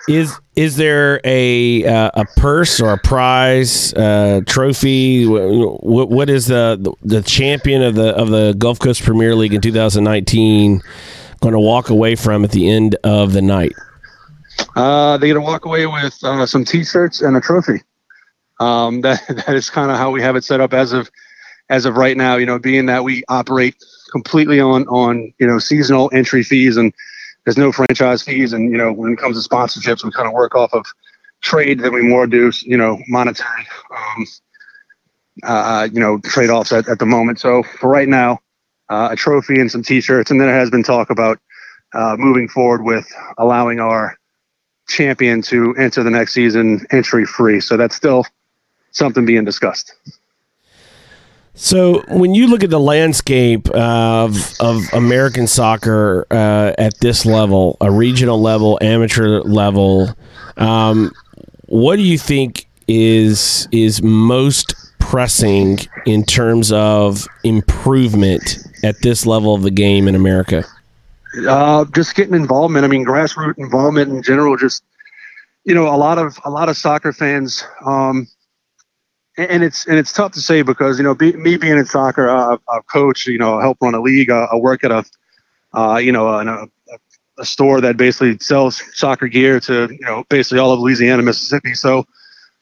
Is 0.07 0.39
is 0.55 0.75
there 0.77 1.19
a 1.23 1.83
uh, 1.83 2.11
a 2.13 2.25
purse 2.37 2.79
or 2.79 2.93
a 2.93 2.97
prize 2.97 3.91
uh, 3.93 4.41
trophy? 4.45 5.25
What 5.25 6.09
what 6.09 6.29
is 6.29 6.45
the 6.45 6.93
the 7.01 7.23
champion 7.23 7.81
of 7.81 7.95
the 7.95 8.15
of 8.15 8.29
the 8.29 8.53
Gulf 8.53 8.79
Coast 8.79 9.01
Premier 9.01 9.35
League 9.35 9.53
in 9.53 9.61
2019 9.61 10.81
going 11.41 11.53
to 11.53 11.59
walk 11.59 11.89
away 11.89 12.15
from 12.15 12.43
at 12.43 12.51
the 12.51 12.69
end 12.69 12.95
of 13.03 13.33
the 13.33 13.41
night? 13.41 13.73
Uh, 14.75 15.17
they're 15.17 15.33
gonna 15.33 15.45
walk 15.45 15.65
away 15.65 15.87
with 15.87 16.17
uh, 16.23 16.45
some 16.45 16.63
T-shirts 16.63 17.21
and 17.21 17.35
a 17.35 17.41
trophy. 17.41 17.81
Um, 18.59 19.01
that 19.01 19.21
that 19.27 19.55
is 19.55 19.69
kind 19.69 19.89
of 19.89 19.97
how 19.97 20.11
we 20.11 20.21
have 20.21 20.35
it 20.35 20.43
set 20.43 20.61
up 20.61 20.73
as 20.73 20.93
of 20.93 21.09
as 21.69 21.85
of 21.85 21.97
right 21.97 22.15
now. 22.15 22.35
You 22.35 22.45
know, 22.45 22.59
being 22.59 22.85
that 22.85 23.03
we 23.03 23.23
operate 23.27 23.75
completely 24.11 24.59
on 24.59 24.87
on 24.87 25.33
you 25.39 25.47
know 25.47 25.57
seasonal 25.57 26.11
entry 26.13 26.43
fees 26.43 26.77
and 26.77 26.93
there's 27.45 27.57
no 27.57 27.71
franchise 27.71 28.23
fees, 28.23 28.53
and 28.53 28.71
you 28.71 28.77
know 28.77 28.91
when 28.91 29.13
it 29.13 29.17
comes 29.17 29.41
to 29.41 29.47
sponsorships, 29.47 30.03
we 30.03 30.11
kind 30.11 30.27
of 30.27 30.33
work 30.33 30.55
off 30.55 30.73
of 30.73 30.85
trade 31.41 31.79
than 31.79 31.93
we 31.93 32.01
more 32.01 32.27
do 32.27 32.51
you 32.63 32.77
know 32.77 32.97
monetary 33.07 33.67
um, 33.95 34.25
uh, 35.43 35.87
you 35.91 35.99
know 35.99 36.19
trade 36.19 36.49
offs 36.49 36.71
at, 36.73 36.89
at 36.89 36.99
the 36.99 37.05
moment. 37.05 37.39
So 37.39 37.63
for 37.63 37.89
right 37.89 38.07
now, 38.07 38.39
uh, 38.89 39.09
a 39.11 39.15
trophy 39.15 39.59
and 39.59 39.71
some 39.71 39.83
T-shirts, 39.83 40.31
and 40.31 40.39
then 40.39 40.47
there 40.47 40.57
has 40.57 40.69
been 40.69 40.83
talk 40.83 41.09
about 41.09 41.39
uh, 41.93 42.15
moving 42.17 42.47
forward 42.47 42.83
with 42.83 43.07
allowing 43.37 43.79
our 43.79 44.17
champion 44.87 45.41
to 45.43 45.75
enter 45.75 46.03
the 46.03 46.11
next 46.11 46.33
season 46.33 46.85
entry 46.91 47.25
free. 47.25 47.59
So 47.59 47.77
that's 47.77 47.95
still 47.95 48.25
something 48.91 49.25
being 49.25 49.45
discussed. 49.45 49.93
So, 51.57 52.03
when 52.09 52.35
you 52.35 52.47
look 52.47 52.65
at 52.65 52.69
the 52.69 52.79
landscape 52.79 53.69
of 53.69 54.35
of 54.59 54.83
American 54.91 55.47
soccer 55.47 56.27
uh, 56.29 56.73
at 56.77 56.99
this 56.99 57.25
level, 57.25 57.77
a 57.79 57.89
regional 57.89 58.41
level, 58.41 58.77
amateur 58.81 59.39
level, 59.39 60.13
um, 60.57 61.11
what 61.67 61.95
do 61.95 62.01
you 62.01 62.17
think 62.17 62.67
is 62.89 63.69
is 63.71 64.01
most 64.03 64.75
pressing 64.99 65.79
in 66.05 66.23
terms 66.25 66.73
of 66.73 67.25
improvement 67.45 68.57
at 68.83 69.01
this 69.01 69.25
level 69.25 69.55
of 69.55 69.61
the 69.61 69.71
game 69.71 70.09
in 70.09 70.15
America? 70.15 70.65
Uh, 71.47 71.85
just 71.85 72.15
getting 72.15 72.33
involvement. 72.33 72.83
I 72.83 72.89
mean, 72.89 73.05
grassroots 73.05 73.57
involvement 73.57 74.11
in 74.11 74.21
general. 74.23 74.57
Just 74.57 74.83
you 75.63 75.73
know, 75.73 75.87
a 75.87 75.95
lot 75.95 76.17
of 76.17 76.37
a 76.43 76.49
lot 76.49 76.67
of 76.67 76.75
soccer 76.75 77.13
fans. 77.13 77.63
Um, 77.85 78.27
and 79.37 79.63
it's 79.63 79.85
and 79.85 79.97
it's 79.97 80.13
tough 80.13 80.31
to 80.33 80.41
say 80.41 80.61
because 80.61 80.97
you 80.97 81.03
know, 81.03 81.13
be, 81.13 81.33
me 81.33 81.57
being 81.57 81.77
in 81.77 81.85
soccer, 81.85 82.29
uh, 82.29 82.57
coach. 82.91 83.27
You 83.27 83.37
know, 83.37 83.59
help 83.59 83.77
run 83.81 83.95
a 83.95 84.01
league. 84.01 84.29
I, 84.29 84.47
I 84.51 84.55
work 84.55 84.83
at 84.83 84.91
a, 84.91 85.05
uh, 85.73 85.97
you 85.97 86.11
know, 86.11 86.27
a, 86.27 86.67
a 87.37 87.45
store 87.45 87.81
that 87.81 87.97
basically 87.97 88.37
sells 88.39 88.81
soccer 88.93 89.27
gear 89.27 89.59
to 89.61 89.89
you 89.91 90.05
know 90.05 90.23
basically 90.29 90.59
all 90.59 90.71
of 90.71 90.79
Louisiana, 90.79 91.21
Mississippi. 91.21 91.73
So 91.73 92.05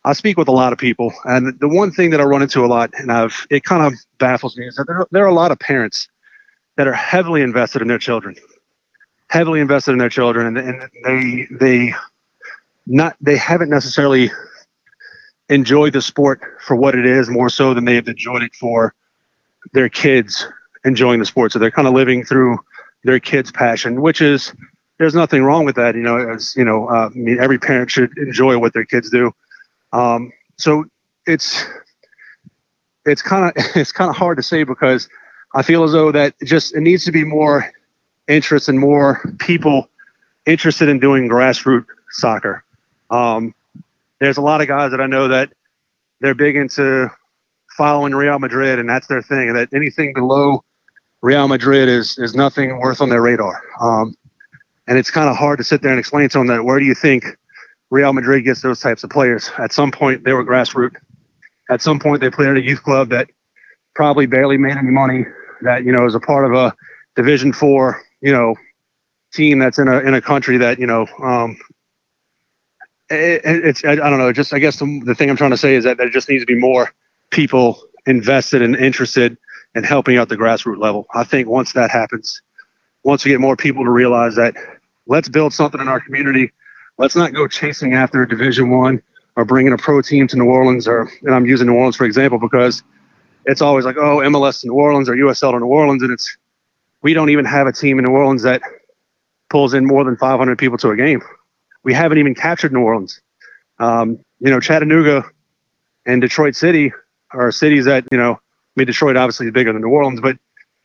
I 0.03 0.13
speak 0.13 0.37
with 0.37 0.47
a 0.47 0.51
lot 0.53 0.73
of 0.73 0.79
people, 0.79 1.13
and 1.25 1.57
the 1.59 1.67
one 1.67 1.91
thing 1.91 2.09
that 2.09 2.19
I 2.19 2.23
run 2.23 2.41
into 2.41 2.65
a 2.65 2.67
lot, 2.67 2.91
and 2.97 3.11
I've 3.11 3.45
it 3.49 3.63
kind 3.63 3.85
of 3.85 3.93
baffles 4.17 4.57
me, 4.57 4.67
is 4.67 4.75
that 4.75 4.85
there, 4.87 5.05
there 5.11 5.23
are 5.23 5.29
a 5.29 5.33
lot 5.33 5.51
of 5.51 5.59
parents 5.59 6.09
that 6.75 6.87
are 6.87 6.93
heavily 6.93 7.41
invested 7.41 7.81
in 7.81 7.87
their 7.87 7.99
children, 7.99 8.35
heavily 9.29 9.59
invested 9.59 9.91
in 9.91 9.99
their 9.99 10.09
children, 10.09 10.57
and, 10.57 10.57
and 10.57 10.89
they 11.05 11.47
they 11.55 11.93
not 12.87 13.15
they 13.21 13.37
haven't 13.37 13.69
necessarily 13.69 14.31
enjoyed 15.53 15.93
the 15.93 16.01
sport 16.01 16.41
for 16.61 16.75
what 16.75 16.95
it 16.95 17.05
is 17.05 17.29
more 17.29 17.49
so 17.49 17.73
than 17.73 17.85
they 17.85 17.95
have 17.95 18.07
enjoyed 18.07 18.41
it 18.41 18.55
for 18.55 18.93
their 19.73 19.89
kids 19.89 20.47
enjoying 20.85 21.19
the 21.19 21.25
sport. 21.25 21.51
So 21.51 21.59
they're 21.59 21.71
kind 21.71 21.87
of 21.87 21.93
living 21.93 22.25
through 22.25 22.57
their 23.03 23.19
kids' 23.19 23.51
passion, 23.51 24.01
which 24.01 24.21
is 24.21 24.53
there's 24.97 25.15
nothing 25.15 25.43
wrong 25.43 25.65
with 25.65 25.75
that. 25.75 25.95
You 25.95 26.01
know, 26.01 26.17
as 26.17 26.55
you 26.55 26.63
know, 26.63 26.87
uh, 26.87 27.09
I 27.13 27.17
mean, 27.17 27.39
every 27.39 27.59
parent 27.59 27.91
should 27.91 28.17
enjoy 28.17 28.57
what 28.57 28.73
their 28.73 28.85
kids 28.85 29.09
do. 29.09 29.33
Um, 29.91 30.31
so 30.57 30.85
it's 31.27 31.65
it's 33.05 33.21
kind 33.21 33.45
of 33.45 33.51
it's 33.75 33.91
kind 33.91 34.09
of 34.09 34.15
hard 34.15 34.37
to 34.37 34.43
say 34.43 34.63
because 34.63 35.07
I 35.53 35.61
feel 35.61 35.83
as 35.83 35.91
though 35.91 36.11
that 36.11 36.35
just 36.43 36.75
it 36.75 36.81
needs 36.81 37.05
to 37.05 37.11
be 37.11 37.23
more 37.23 37.71
interest 38.27 38.69
and 38.69 38.79
more 38.79 39.21
people 39.39 39.89
interested 40.45 40.89
in 40.89 40.99
doing 40.99 41.29
grassroots 41.29 41.85
soccer. 42.09 42.63
Um, 43.09 43.53
there's 44.23 44.37
a 44.37 44.41
lot 44.41 44.61
of 44.61 44.67
guys 44.67 44.91
that 44.91 45.01
I 45.01 45.05
know 45.05 45.27
that 45.27 45.51
they're 46.21 46.33
big 46.33 46.55
into 46.55 47.09
following 47.77 48.15
Real 48.15 48.39
Madrid 48.39 48.79
and 48.79 48.87
that's 48.87 49.07
their 49.07 49.21
thing, 49.21 49.49
and 49.49 49.57
that 49.57 49.73
anything 49.73 50.13
below 50.13 50.63
Real 51.21 51.47
Madrid 51.47 51.89
is 51.89 52.17
is 52.17 52.33
nothing 52.33 52.79
worth 52.79 53.01
on 53.01 53.09
their 53.09 53.21
radar. 53.21 53.61
Um, 53.81 54.15
and 54.87 54.97
it's 54.97 55.11
kind 55.11 55.29
of 55.29 55.35
hard 55.35 55.57
to 55.57 55.63
sit 55.63 55.81
there 55.81 55.91
and 55.91 55.99
explain 55.99 56.29
to 56.29 56.37
them 56.37 56.47
that 56.47 56.63
where 56.63 56.79
do 56.79 56.85
you 56.85 56.95
think 56.95 57.25
Real 57.89 58.13
Madrid 58.13 58.45
gets 58.45 58.61
those 58.61 58.79
types 58.79 59.03
of 59.03 59.09
players? 59.09 59.51
At 59.57 59.73
some 59.73 59.91
point, 59.91 60.23
they 60.23 60.31
were 60.31 60.45
grassroots. 60.45 60.95
At 61.69 61.81
some 61.81 61.99
point, 61.99 62.21
they 62.21 62.29
played 62.29 62.49
at 62.49 62.57
a 62.57 62.63
youth 62.63 62.83
club 62.83 63.09
that 63.09 63.29
probably 63.93 64.25
barely 64.25 64.57
made 64.57 64.77
any 64.77 64.91
money, 64.91 65.25
that 65.63 65.83
you 65.83 65.91
know 65.91 66.05
is 66.05 66.15
a 66.15 66.19
part 66.19 66.45
of 66.45 66.53
a 66.53 66.73
Division 67.17 67.51
Four, 67.51 68.01
you 68.21 68.31
know, 68.31 68.55
team 69.33 69.59
that's 69.59 69.79
in 69.79 69.89
a 69.89 69.99
in 69.99 70.13
a 70.13 70.21
country 70.21 70.57
that 70.59 70.79
you 70.79 70.87
know. 70.87 71.07
Um, 71.21 71.57
it, 73.13 73.41
it's 73.65 73.85
I, 73.85 73.95
don't 73.95 74.17
know. 74.17 74.31
Just 74.31 74.53
I 74.53 74.59
guess 74.59 74.79
the, 74.79 75.01
the 75.05 75.15
thing 75.15 75.29
I'm 75.29 75.37
trying 75.37 75.51
to 75.51 75.57
say 75.57 75.75
is 75.75 75.83
that 75.83 75.97
there 75.97 76.09
just 76.09 76.29
needs 76.29 76.43
to 76.43 76.45
be 76.45 76.59
more 76.59 76.93
people 77.29 77.81
invested 78.05 78.61
and 78.61 78.75
interested 78.75 79.37
in 79.75 79.83
helping 79.83 80.17
out 80.17 80.29
the 80.29 80.37
grassroots 80.37 80.79
level. 80.79 81.07
I 81.13 81.23
think 81.23 81.47
once 81.47 81.73
that 81.73 81.89
happens, 81.89 82.41
once 83.03 83.25
we 83.25 83.31
get 83.31 83.39
more 83.39 83.55
people 83.55 83.83
to 83.83 83.89
realize 83.89 84.35
that 84.35 84.55
let's 85.07 85.29
build 85.29 85.53
something 85.53 85.81
in 85.81 85.87
our 85.87 85.99
community, 85.99 86.51
let's 86.97 87.15
not 87.15 87.33
go 87.33 87.47
chasing 87.47 87.93
after 87.93 88.21
a 88.21 88.27
Division 88.27 88.69
One 88.69 89.01
or 89.35 89.45
bringing 89.45 89.73
a 89.73 89.77
pro 89.77 90.01
team 90.01 90.27
to 90.27 90.37
New 90.37 90.45
Orleans. 90.45 90.87
Or 90.87 91.09
and 91.23 91.33
I'm 91.33 91.45
using 91.45 91.67
New 91.67 91.73
Orleans 91.73 91.95
for 91.95 92.05
example 92.05 92.39
because 92.39 92.83
it's 93.45 93.61
always 93.61 93.85
like 93.85 93.97
oh 93.97 94.17
MLS 94.17 94.61
to 94.61 94.67
New 94.67 94.75
Orleans 94.75 95.09
or 95.09 95.15
USL 95.15 95.51
to 95.51 95.59
New 95.59 95.65
Orleans, 95.65 96.03
and 96.03 96.11
it's 96.11 96.37
we 97.01 97.13
don't 97.13 97.29
even 97.29 97.45
have 97.45 97.67
a 97.67 97.71
team 97.71 97.99
in 97.99 98.05
New 98.05 98.11
Orleans 98.11 98.43
that 98.43 98.61
pulls 99.49 99.73
in 99.73 99.85
more 99.85 100.03
than 100.03 100.17
500 100.17 100.57
people 100.57 100.77
to 100.79 100.89
a 100.89 100.95
game. 100.95 101.21
We 101.83 101.93
haven't 101.93 102.17
even 102.17 102.35
captured 102.35 102.73
New 102.73 102.81
Orleans. 102.81 103.21
Um, 103.79 104.19
you 104.39 104.49
know, 104.49 104.59
Chattanooga 104.59 105.25
and 106.05 106.21
Detroit 106.21 106.55
City 106.55 106.91
are 107.31 107.51
cities 107.51 107.85
that 107.85 108.05
you 108.11 108.17
know. 108.17 108.33
I 108.33 108.79
mean, 108.79 108.87
Detroit 108.87 109.17
obviously 109.17 109.47
is 109.47 109.53
bigger 109.53 109.71
than 109.71 109.83
New 109.83 109.89
Orleans, 109.89 110.19
but 110.19 110.37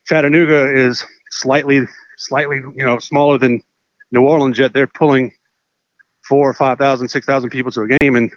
Chattanooga 0.05 0.74
is 0.74 1.03
slightly, 1.30 1.86
slightly, 2.18 2.57
you 2.57 2.84
know, 2.84 2.99
smaller 2.99 3.38
than 3.38 3.62
New 4.11 4.26
Orleans. 4.26 4.59
Yet 4.59 4.74
they're 4.74 4.86
pulling 4.86 5.32
four 6.28 6.49
or 6.49 6.55
five 6.55 6.78
thousand, 6.78 7.09
six 7.09 7.26
thousand 7.26 7.51
people 7.51 7.72
to 7.72 7.82
a 7.82 7.88
game, 7.88 8.16
and 8.16 8.30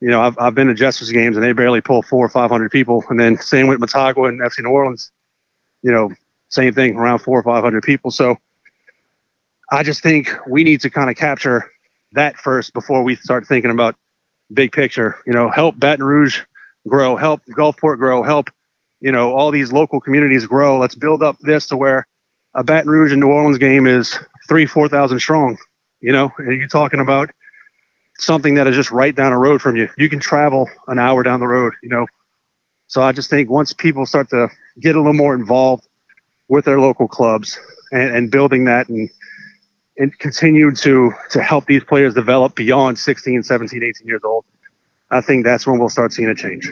you 0.00 0.08
know, 0.08 0.20
I've 0.20 0.38
I've 0.38 0.54
been 0.54 0.66
to 0.66 0.74
Jesters 0.74 1.10
games 1.10 1.36
and 1.36 1.44
they 1.44 1.52
barely 1.52 1.80
pull 1.80 2.02
four 2.02 2.24
or 2.24 2.28
five 2.28 2.50
hundred 2.50 2.70
people, 2.70 3.04
and 3.08 3.18
then 3.18 3.38
same 3.38 3.68
with 3.68 3.80
Motagua 3.80 4.28
and 4.28 4.40
FC 4.40 4.62
New 4.62 4.70
Orleans. 4.70 5.10
You 5.82 5.92
know, 5.92 6.12
same 6.48 6.74
thing, 6.74 6.96
around 6.96 7.20
four 7.20 7.38
or 7.38 7.42
five 7.42 7.64
hundred 7.64 7.82
people. 7.84 8.10
So 8.10 8.36
I 9.72 9.82
just 9.82 10.02
think 10.02 10.30
we 10.46 10.64
need 10.64 10.82
to 10.82 10.90
kind 10.90 11.08
of 11.08 11.16
capture 11.16 11.64
that 12.12 12.36
first 12.36 12.74
before 12.74 13.02
we 13.02 13.16
start 13.16 13.46
thinking 13.46 13.70
about 13.70 13.96
big 14.52 14.70
picture. 14.70 15.16
You 15.26 15.32
know, 15.32 15.48
help 15.48 15.78
Baton 15.78 16.04
Rouge 16.04 16.40
grow, 16.86 17.16
help 17.16 17.40
Gulfport 17.46 17.96
grow, 17.96 18.22
help 18.22 18.50
you 19.00 19.10
know 19.10 19.32
all 19.32 19.50
these 19.50 19.72
local 19.72 19.98
communities 19.98 20.44
grow. 20.46 20.78
Let's 20.78 20.94
build 20.94 21.22
up 21.22 21.38
this 21.40 21.68
to 21.68 21.78
where 21.78 22.06
a 22.54 22.62
Baton 22.62 22.90
Rouge 22.90 23.12
and 23.12 23.20
New 23.20 23.28
Orleans 23.28 23.56
game 23.56 23.86
is 23.86 24.14
three, 24.46 24.66
four 24.66 24.90
thousand 24.90 25.20
strong. 25.20 25.56
You 26.02 26.12
know, 26.12 26.30
and 26.36 26.58
you're 26.58 26.68
talking 26.68 27.00
about 27.00 27.30
something 28.18 28.54
that 28.56 28.66
is 28.66 28.76
just 28.76 28.90
right 28.90 29.14
down 29.14 29.32
the 29.32 29.38
road 29.38 29.62
from 29.62 29.76
you. 29.76 29.88
You 29.96 30.10
can 30.10 30.20
travel 30.20 30.68
an 30.88 30.98
hour 30.98 31.22
down 31.22 31.40
the 31.40 31.48
road. 31.48 31.72
You 31.82 31.88
know, 31.88 32.06
so 32.88 33.00
I 33.00 33.12
just 33.12 33.30
think 33.30 33.48
once 33.48 33.72
people 33.72 34.04
start 34.04 34.28
to 34.30 34.48
get 34.78 34.96
a 34.96 34.98
little 34.98 35.14
more 35.14 35.34
involved 35.34 35.88
with 36.48 36.66
their 36.66 36.78
local 36.78 37.08
clubs 37.08 37.58
and, 37.90 38.14
and 38.14 38.30
building 38.30 38.66
that 38.66 38.90
and 38.90 39.08
and 39.98 40.18
continue 40.18 40.74
to 40.74 41.12
to 41.30 41.42
help 41.42 41.66
these 41.66 41.84
players 41.84 42.14
develop 42.14 42.54
beyond 42.54 42.98
16 42.98 43.42
17 43.42 43.82
18 43.82 44.06
years 44.06 44.22
old 44.24 44.44
i 45.10 45.20
think 45.20 45.44
that's 45.44 45.66
when 45.66 45.78
we'll 45.78 45.88
start 45.88 46.12
seeing 46.12 46.28
a 46.28 46.34
change. 46.34 46.70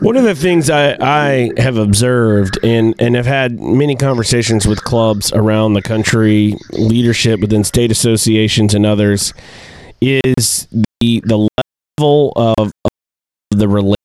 One 0.00 0.16
of 0.16 0.24
the 0.24 0.34
things 0.34 0.70
I, 0.70 0.96
I 1.00 1.50
have 1.58 1.76
observed 1.76 2.58
and, 2.64 2.94
and 2.98 3.14
have 3.14 3.26
had 3.26 3.60
many 3.60 3.94
conversations 3.94 4.66
with 4.66 4.82
clubs 4.82 5.32
around 5.32 5.74
the 5.74 5.82
country, 5.82 6.56
leadership 6.70 7.40
within 7.40 7.62
state 7.62 7.90
associations 7.90 8.74
and 8.74 8.86
others, 8.86 9.34
is 10.00 10.66
the 11.00 11.22
the 11.24 11.48
level 11.98 12.32
of, 12.36 12.72
of 12.84 13.58
the 13.58 13.68
relationship 13.68 14.01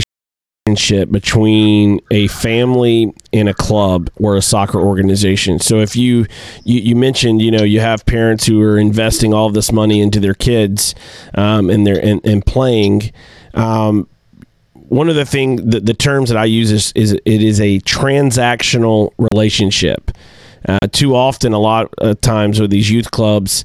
relationship 0.68 1.12
between 1.12 2.00
a 2.12 2.28
family 2.28 3.14
and 3.32 3.48
a 3.48 3.54
club 3.54 4.10
or 4.18 4.36
a 4.36 4.42
soccer 4.42 4.80
organization. 4.80 5.60
So 5.60 5.80
if 5.80 5.96
you, 5.96 6.26
you, 6.64 6.82
you 6.82 6.96
mentioned, 6.96 7.42
you 7.42 7.52
know, 7.52 7.64
you 7.64 7.80
have 7.80 8.06
parents 8.06 8.46
who 8.46 8.62
are 8.62 8.78
investing 8.78 9.34
all 9.34 9.48
of 9.48 9.54
this 9.54 9.72
money 9.72 10.02
into 10.02 10.20
their 10.20 10.34
kids 10.34 10.94
um, 11.36 11.70
and 11.70 11.88
their 11.88 12.04
and, 12.04 12.22
and 12.26 12.46
playing. 12.46 13.12
Um, 13.54 14.08
one 14.74 15.10
of 15.10 15.16
the 15.16 15.26
thing 15.26 15.70
the, 15.70 15.80
the 15.80 15.94
terms 15.94 16.30
that 16.30 16.38
I 16.38 16.46
use 16.46 16.72
is, 16.72 16.92
is 16.96 17.14
it 17.14 17.22
is 17.26 17.60
a 17.60 17.80
transactional 17.82 19.12
relationship. 19.18 20.12
Uh, 20.68 20.80
too 20.92 21.16
often, 21.16 21.54
a 21.54 21.60
lot 21.60 21.94
of 22.00 22.20
times 22.20 22.60
with 22.60 22.72
these 22.72 22.90
youth 22.90 23.12
clubs, 23.12 23.64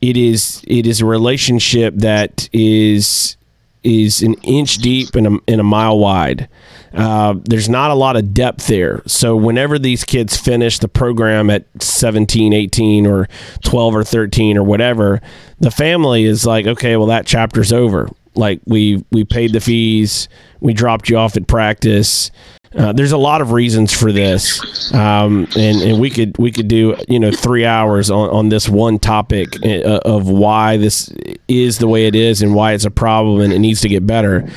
it 0.00 0.16
is 0.16 0.62
it 0.66 0.86
is 0.86 1.00
a 1.00 1.06
relationship 1.06 1.94
that 1.96 2.48
is 2.52 3.36
is 3.82 4.22
an 4.22 4.34
inch 4.42 4.78
deep 4.78 5.14
and 5.14 5.26
a, 5.26 5.38
and 5.48 5.60
a 5.60 5.64
mile 5.64 5.98
wide. 5.98 6.48
Uh, 6.92 7.34
there's 7.44 7.68
not 7.68 7.90
a 7.90 7.94
lot 7.94 8.16
of 8.16 8.34
depth 8.34 8.66
there. 8.66 9.02
So 9.06 9.36
whenever 9.36 9.78
these 9.78 10.04
kids 10.04 10.36
finish 10.36 10.78
the 10.78 10.88
program 10.88 11.48
at 11.50 11.64
17, 11.80 12.52
18, 12.52 13.06
or 13.06 13.28
12 13.64 13.96
or 13.96 14.04
13 14.04 14.58
or 14.58 14.62
whatever, 14.62 15.20
the 15.60 15.70
family 15.70 16.24
is 16.24 16.44
like, 16.44 16.66
okay, 16.66 16.96
well 16.96 17.06
that 17.06 17.26
chapter's 17.26 17.72
over. 17.72 18.08
Like 18.34 18.60
we 18.64 19.04
we 19.10 19.24
paid 19.24 19.52
the 19.52 19.60
fees, 19.60 20.28
we 20.60 20.72
dropped 20.72 21.08
you 21.08 21.16
off 21.16 21.36
at 21.36 21.46
practice. 21.46 22.30
Uh, 22.76 22.92
there's 22.92 23.10
a 23.10 23.18
lot 23.18 23.40
of 23.40 23.50
reasons 23.50 23.92
for 23.92 24.12
this, 24.12 24.94
um, 24.94 25.48
and 25.56 25.82
and 25.82 26.00
we 26.00 26.08
could 26.08 26.38
we 26.38 26.52
could 26.52 26.68
do 26.68 26.96
you 27.08 27.18
know 27.18 27.32
three 27.32 27.66
hours 27.66 28.10
on, 28.12 28.30
on 28.30 28.48
this 28.48 28.68
one 28.68 28.96
topic 28.96 29.48
uh, 29.64 30.00
of 30.04 30.28
why 30.28 30.76
this 30.76 31.12
is 31.48 31.78
the 31.78 31.88
way 31.88 32.06
it 32.06 32.14
is 32.14 32.42
and 32.42 32.54
why 32.54 32.72
it's 32.72 32.84
a 32.84 32.90
problem 32.90 33.40
and 33.40 33.52
it 33.52 33.58
needs 33.58 33.80
to 33.80 33.88
get 33.88 34.06
better. 34.06 34.48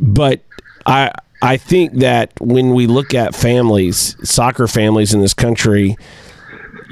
But 0.00 0.40
I 0.84 1.12
I 1.42 1.56
think 1.56 1.94
that 1.98 2.32
when 2.40 2.74
we 2.74 2.88
look 2.88 3.14
at 3.14 3.36
families, 3.36 4.16
soccer 4.28 4.66
families 4.66 5.14
in 5.14 5.20
this 5.20 5.34
country, 5.34 5.96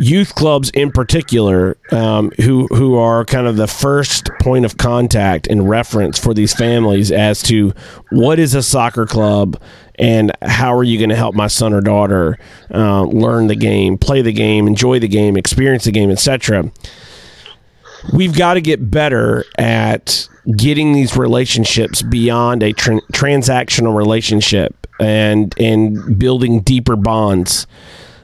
youth 0.02 0.34
clubs 0.34 0.70
in 0.70 0.90
particular, 0.90 1.76
um, 1.92 2.32
who 2.40 2.66
who 2.68 2.96
are 2.96 3.24
kind 3.24 3.46
of 3.46 3.56
the 3.56 3.66
first 3.66 4.28
point 4.40 4.64
of 4.64 4.76
contact 4.76 5.46
and 5.46 5.68
reference 5.68 6.18
for 6.18 6.34
these 6.34 6.52
families 6.52 7.12
as 7.12 7.42
to 7.44 7.72
what 8.10 8.38
is 8.38 8.54
a 8.54 8.62
soccer 8.62 9.06
club 9.06 9.60
and 9.96 10.32
how 10.42 10.74
are 10.74 10.82
you 10.82 10.98
going 10.98 11.10
to 11.10 11.16
help 11.16 11.34
my 11.34 11.46
son 11.46 11.72
or 11.72 11.80
daughter 11.80 12.38
uh, 12.74 13.02
learn 13.04 13.46
the 13.46 13.54
game, 13.54 13.96
play 13.96 14.22
the 14.22 14.32
game, 14.32 14.66
enjoy 14.66 14.98
the 14.98 15.08
game, 15.08 15.36
experience 15.36 15.84
the 15.84 15.92
game, 15.92 16.10
etc. 16.10 16.70
We've 18.12 18.36
got 18.36 18.54
to 18.54 18.60
get 18.60 18.90
better 18.90 19.44
at 19.58 20.28
getting 20.56 20.92
these 20.92 21.16
relationships 21.16 22.02
beyond 22.02 22.64
a 22.64 22.72
tra- 22.72 23.00
transactional 23.12 23.96
relationship 23.96 24.88
and 24.98 25.54
and 25.60 26.18
building 26.18 26.60
deeper 26.60 26.96
bonds. 26.96 27.68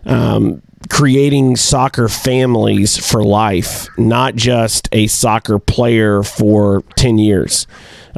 Um, 0.04 0.62
creating 0.90 1.56
soccer 1.56 2.08
families 2.08 2.96
for 2.96 3.24
life, 3.24 3.88
not 3.98 4.36
just 4.36 4.88
a 4.92 5.06
soccer 5.06 5.58
player 5.58 6.22
for 6.22 6.82
10 6.96 7.18
years 7.18 7.66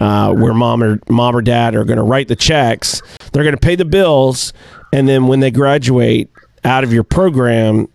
uh, 0.00 0.32
where 0.32 0.54
mom 0.54 0.82
or 0.82 0.98
mom 1.08 1.36
or 1.36 1.42
dad 1.42 1.74
are 1.74 1.84
going 1.84 1.98
to 1.98 2.02
write 2.02 2.28
the 2.28 2.36
checks. 2.36 3.02
They're 3.32 3.44
going 3.44 3.54
to 3.54 3.61
pay 3.61 3.76
the 3.76 3.84
bills, 3.84 4.52
and 4.92 5.08
then 5.08 5.26
when 5.26 5.40
they 5.40 5.50
graduate 5.50 6.30
out 6.64 6.84
of 6.84 6.92
your 6.92 7.04
program, 7.04 7.88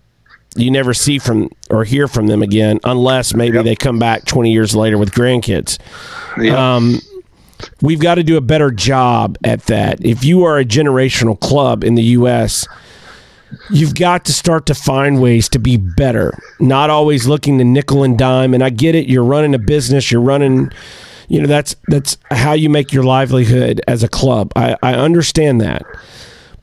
you 0.55 0.72
never 0.72 0.93
see 0.93 1.20
from 1.20 1.49
or 1.70 1.84
hear 1.84 2.07
from 2.07 2.28
them 2.28 2.41
again, 2.41 2.80
unless 2.84 3.34
maybe 3.34 3.55
yep. 3.55 3.66
they 3.66 3.76
come 3.76 3.99
back 3.99 4.26
20 4.26 4.51
years 4.51 4.76
later 4.76 4.97
with 4.97 5.11
grandkids. 5.11 5.80
Yep. 6.38 6.55
Um, 6.55 6.99
we've 7.82 7.99
got 7.99 8.16
to 8.16 8.24
do 8.24 8.38
a 8.38 8.41
better 8.41 8.72
job 8.72 9.38
at 9.43 9.63
that. 9.66 10.05
If 10.05 10.24
you 10.24 10.43
are 10.43 10.57
a 10.59 10.66
generational 10.66 11.38
club 11.39 11.84
in 11.84 11.95
the 11.95 12.03
U.S., 12.03 12.68
you've 13.70 13.96
got 13.96 14.26
to 14.26 14.34
start 14.34 14.66
to 14.68 14.76
find 14.76 15.22
ways 15.22 15.50
to 15.50 15.60
be 15.60 15.78
better, 15.78 16.38
not 16.60 16.89
always 16.89 17.28
looking 17.28 17.58
to 17.58 17.64
nickel 17.64 18.04
and 18.04 18.18
dime. 18.18 18.54
And 18.54 18.64
I 18.64 18.70
get 18.70 18.96
it, 18.96 19.08
you're 19.08 19.24
running 19.24 19.56
a 19.56 19.60
business, 19.60 20.12
you're 20.12 20.22
running 20.22 20.72
you 21.28 21.41
know 21.41 21.48
that's 21.48 21.76
that's 21.88 22.18
how 22.32 22.54
you 22.54 22.70
make 22.70 22.93
your 22.93 23.04
livelihood 23.04 23.82
as 23.88 24.04
a 24.04 24.08
club. 24.08 24.52
I, 24.56 24.78
I 24.84 24.93
understand 24.93 25.62
that, 25.62 25.84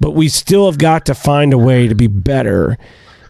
but 0.01 0.13
we 0.13 0.29
still 0.29 0.67
have 0.67 0.79
got 0.79 1.07
to 1.07 1.15
find 1.15 1.53
a 1.53 1.59
way 1.59 1.89
to 1.89 1.95
be 1.95 2.07
better 2.07 2.79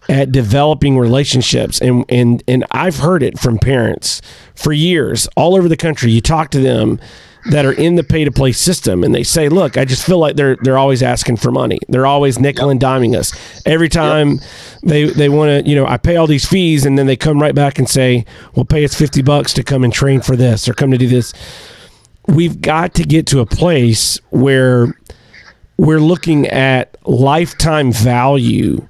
at 0.09 0.31
developing 0.31 0.97
relationships 0.97 1.81
and 1.81 2.05
and 2.09 2.43
and 2.47 2.65
I've 2.71 2.97
heard 2.97 3.23
it 3.23 3.39
from 3.39 3.57
parents 3.57 4.21
for 4.55 4.73
years 4.73 5.27
all 5.35 5.55
over 5.55 5.67
the 5.67 5.77
country. 5.77 6.11
You 6.11 6.21
talk 6.21 6.51
to 6.51 6.59
them 6.59 6.99
that 7.45 7.65
are 7.65 7.73
in 7.73 7.95
the 7.95 8.03
pay 8.03 8.23
to 8.23 8.31
play 8.31 8.51
system 8.51 9.03
and 9.03 9.13
they 9.13 9.23
say, 9.23 9.49
"Look, 9.49 9.77
I 9.77 9.85
just 9.85 10.05
feel 10.05 10.19
like 10.19 10.35
they're 10.35 10.55
they're 10.61 10.77
always 10.77 11.03
asking 11.03 11.37
for 11.37 11.51
money. 11.51 11.79
They're 11.89 12.05
always 12.05 12.39
nickel 12.39 12.69
and 12.69 12.79
diming 12.79 13.15
us. 13.15 13.33
Every 13.65 13.89
time 13.89 14.31
yep. 14.31 14.41
they 14.83 15.03
they 15.05 15.29
want 15.29 15.65
to, 15.65 15.69
you 15.69 15.75
know, 15.75 15.85
I 15.85 15.97
pay 15.97 16.15
all 16.15 16.27
these 16.27 16.47
fees 16.47 16.85
and 16.85 16.97
then 16.97 17.05
they 17.05 17.15
come 17.15 17.41
right 17.41 17.55
back 17.55 17.79
and 17.79 17.89
say, 17.89 18.25
"Well, 18.55 18.65
pay 18.65 18.85
us 18.85 18.95
50 18.95 19.21
bucks 19.21 19.53
to 19.53 19.63
come 19.63 19.83
and 19.83 19.91
train 19.91 20.21
for 20.21 20.35
this 20.35 20.67
or 20.67 20.73
come 20.73 20.91
to 20.91 20.97
do 20.97 21.07
this." 21.07 21.33
We've 22.27 22.61
got 22.61 22.93
to 22.95 23.03
get 23.03 23.27
to 23.27 23.41
a 23.41 23.45
place 23.45 24.17
where 24.29 24.95
we're 25.77 25.99
looking 25.99 26.47
at 26.47 26.95
lifetime 27.05 27.91
value 27.91 28.87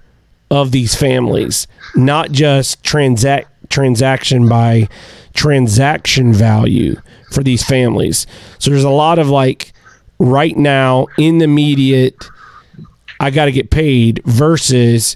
of 0.52 0.72
these 0.72 0.94
families, 0.94 1.66
not 1.96 2.32
just 2.32 2.84
transact 2.84 3.50
transaction 3.70 4.48
by 4.48 4.88
transaction 5.34 6.32
value 6.32 6.96
for 7.34 7.44
these 7.44 7.64
families. 7.64 8.28
So 8.60 8.70
there's 8.70 8.84
a 8.84 8.90
lot 8.90 9.20
of 9.20 9.30
like 9.30 9.74
right 10.20 10.56
now 10.56 11.08
in 11.18 11.40
the 11.40 11.46
immediate 11.46 12.16
I 13.20 13.30
got 13.30 13.46
to 13.46 13.52
get 13.52 13.70
paid 13.70 14.22
versus 14.26 15.16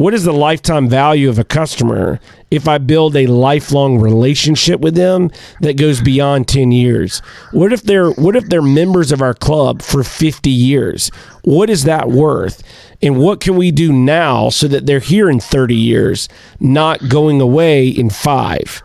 what 0.00 0.14
is 0.14 0.24
the 0.24 0.32
lifetime 0.32 0.88
value 0.88 1.28
of 1.28 1.38
a 1.38 1.44
customer 1.44 2.20
if 2.50 2.66
I 2.66 2.78
build 2.78 3.14
a 3.16 3.26
lifelong 3.26 3.98
relationship 3.98 4.80
with 4.80 4.94
them 4.94 5.30
that 5.60 5.76
goes 5.76 6.00
beyond 6.00 6.48
10 6.48 6.72
years? 6.72 7.20
What 7.52 7.72
if 7.72 7.82
they're 7.82 8.10
what 8.12 8.34
if 8.34 8.48
they're 8.48 8.62
members 8.62 9.12
of 9.12 9.20
our 9.20 9.34
club 9.34 9.82
for 9.82 10.02
50 10.02 10.48
years? 10.48 11.10
What 11.44 11.68
is 11.68 11.84
that 11.84 12.08
worth? 12.08 12.62
And 13.02 13.18
what 13.18 13.40
can 13.40 13.56
we 13.56 13.70
do 13.70 13.92
now 13.92 14.48
so 14.48 14.68
that 14.68 14.86
they're 14.86 15.00
here 15.00 15.28
in 15.28 15.38
30 15.38 15.74
years, 15.74 16.28
not 16.60 17.08
going 17.08 17.40
away 17.40 17.88
in 17.88 18.08
5? 18.08 18.82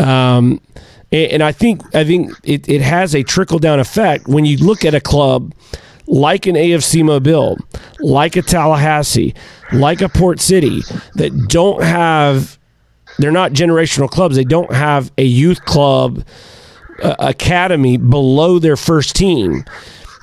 Um, 0.00 0.60
and, 1.12 1.42
I 1.42 1.52
think 1.52 1.82
I 1.94 2.04
think 2.04 2.32
it, 2.44 2.68
it 2.68 2.80
has 2.82 3.14
a 3.14 3.22
trickle 3.22 3.58
down 3.58 3.80
effect 3.80 4.26
when 4.26 4.44
you 4.44 4.56
look 4.56 4.84
at 4.84 4.94
a 4.94 5.00
club 5.00 5.54
like 6.06 6.46
an 6.46 6.54
AFC 6.54 7.04
Mobile, 7.04 7.56
like 8.00 8.36
a 8.36 8.42
Tallahassee, 8.42 9.34
like 9.72 10.00
a 10.00 10.08
Port 10.08 10.40
City 10.40 10.82
that 11.14 11.48
don't 11.48 11.82
have 11.82 12.58
they're 13.18 13.32
not 13.32 13.52
generational 13.52 14.10
clubs. 14.10 14.36
They 14.36 14.44
don't 14.44 14.72
have 14.72 15.10
a 15.16 15.24
youth 15.24 15.64
club 15.64 16.24
uh, 17.02 17.14
academy 17.18 17.96
below 17.96 18.58
their 18.58 18.76
first 18.76 19.16
team, 19.16 19.64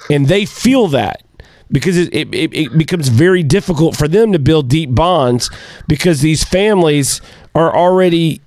and 0.10 0.28
they 0.28 0.46
feel 0.46 0.88
that 0.90 1.24
because 1.72 1.98
it, 1.98 2.14
it, 2.14 2.54
it 2.54 2.78
becomes 2.78 3.08
very 3.08 3.42
difficult 3.42 3.98
for 3.98 4.08
them 4.08 4.32
to 4.32 4.40
build 4.40 4.70
deep 4.70 4.94
bonds 4.94 5.50
because 5.88 6.22
these 6.22 6.44
families 6.44 7.20
are 7.56 7.76
already 7.76 8.42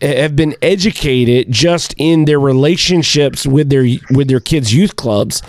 have 0.00 0.34
been 0.34 0.54
educated 0.62 1.50
just 1.50 1.94
in 1.98 2.24
their 2.24 2.40
relationships 2.40 3.46
with 3.46 3.68
their 3.68 3.86
with 4.10 4.28
their 4.28 4.40
kids 4.40 4.72
youth 4.72 4.96
clubs 4.96 5.42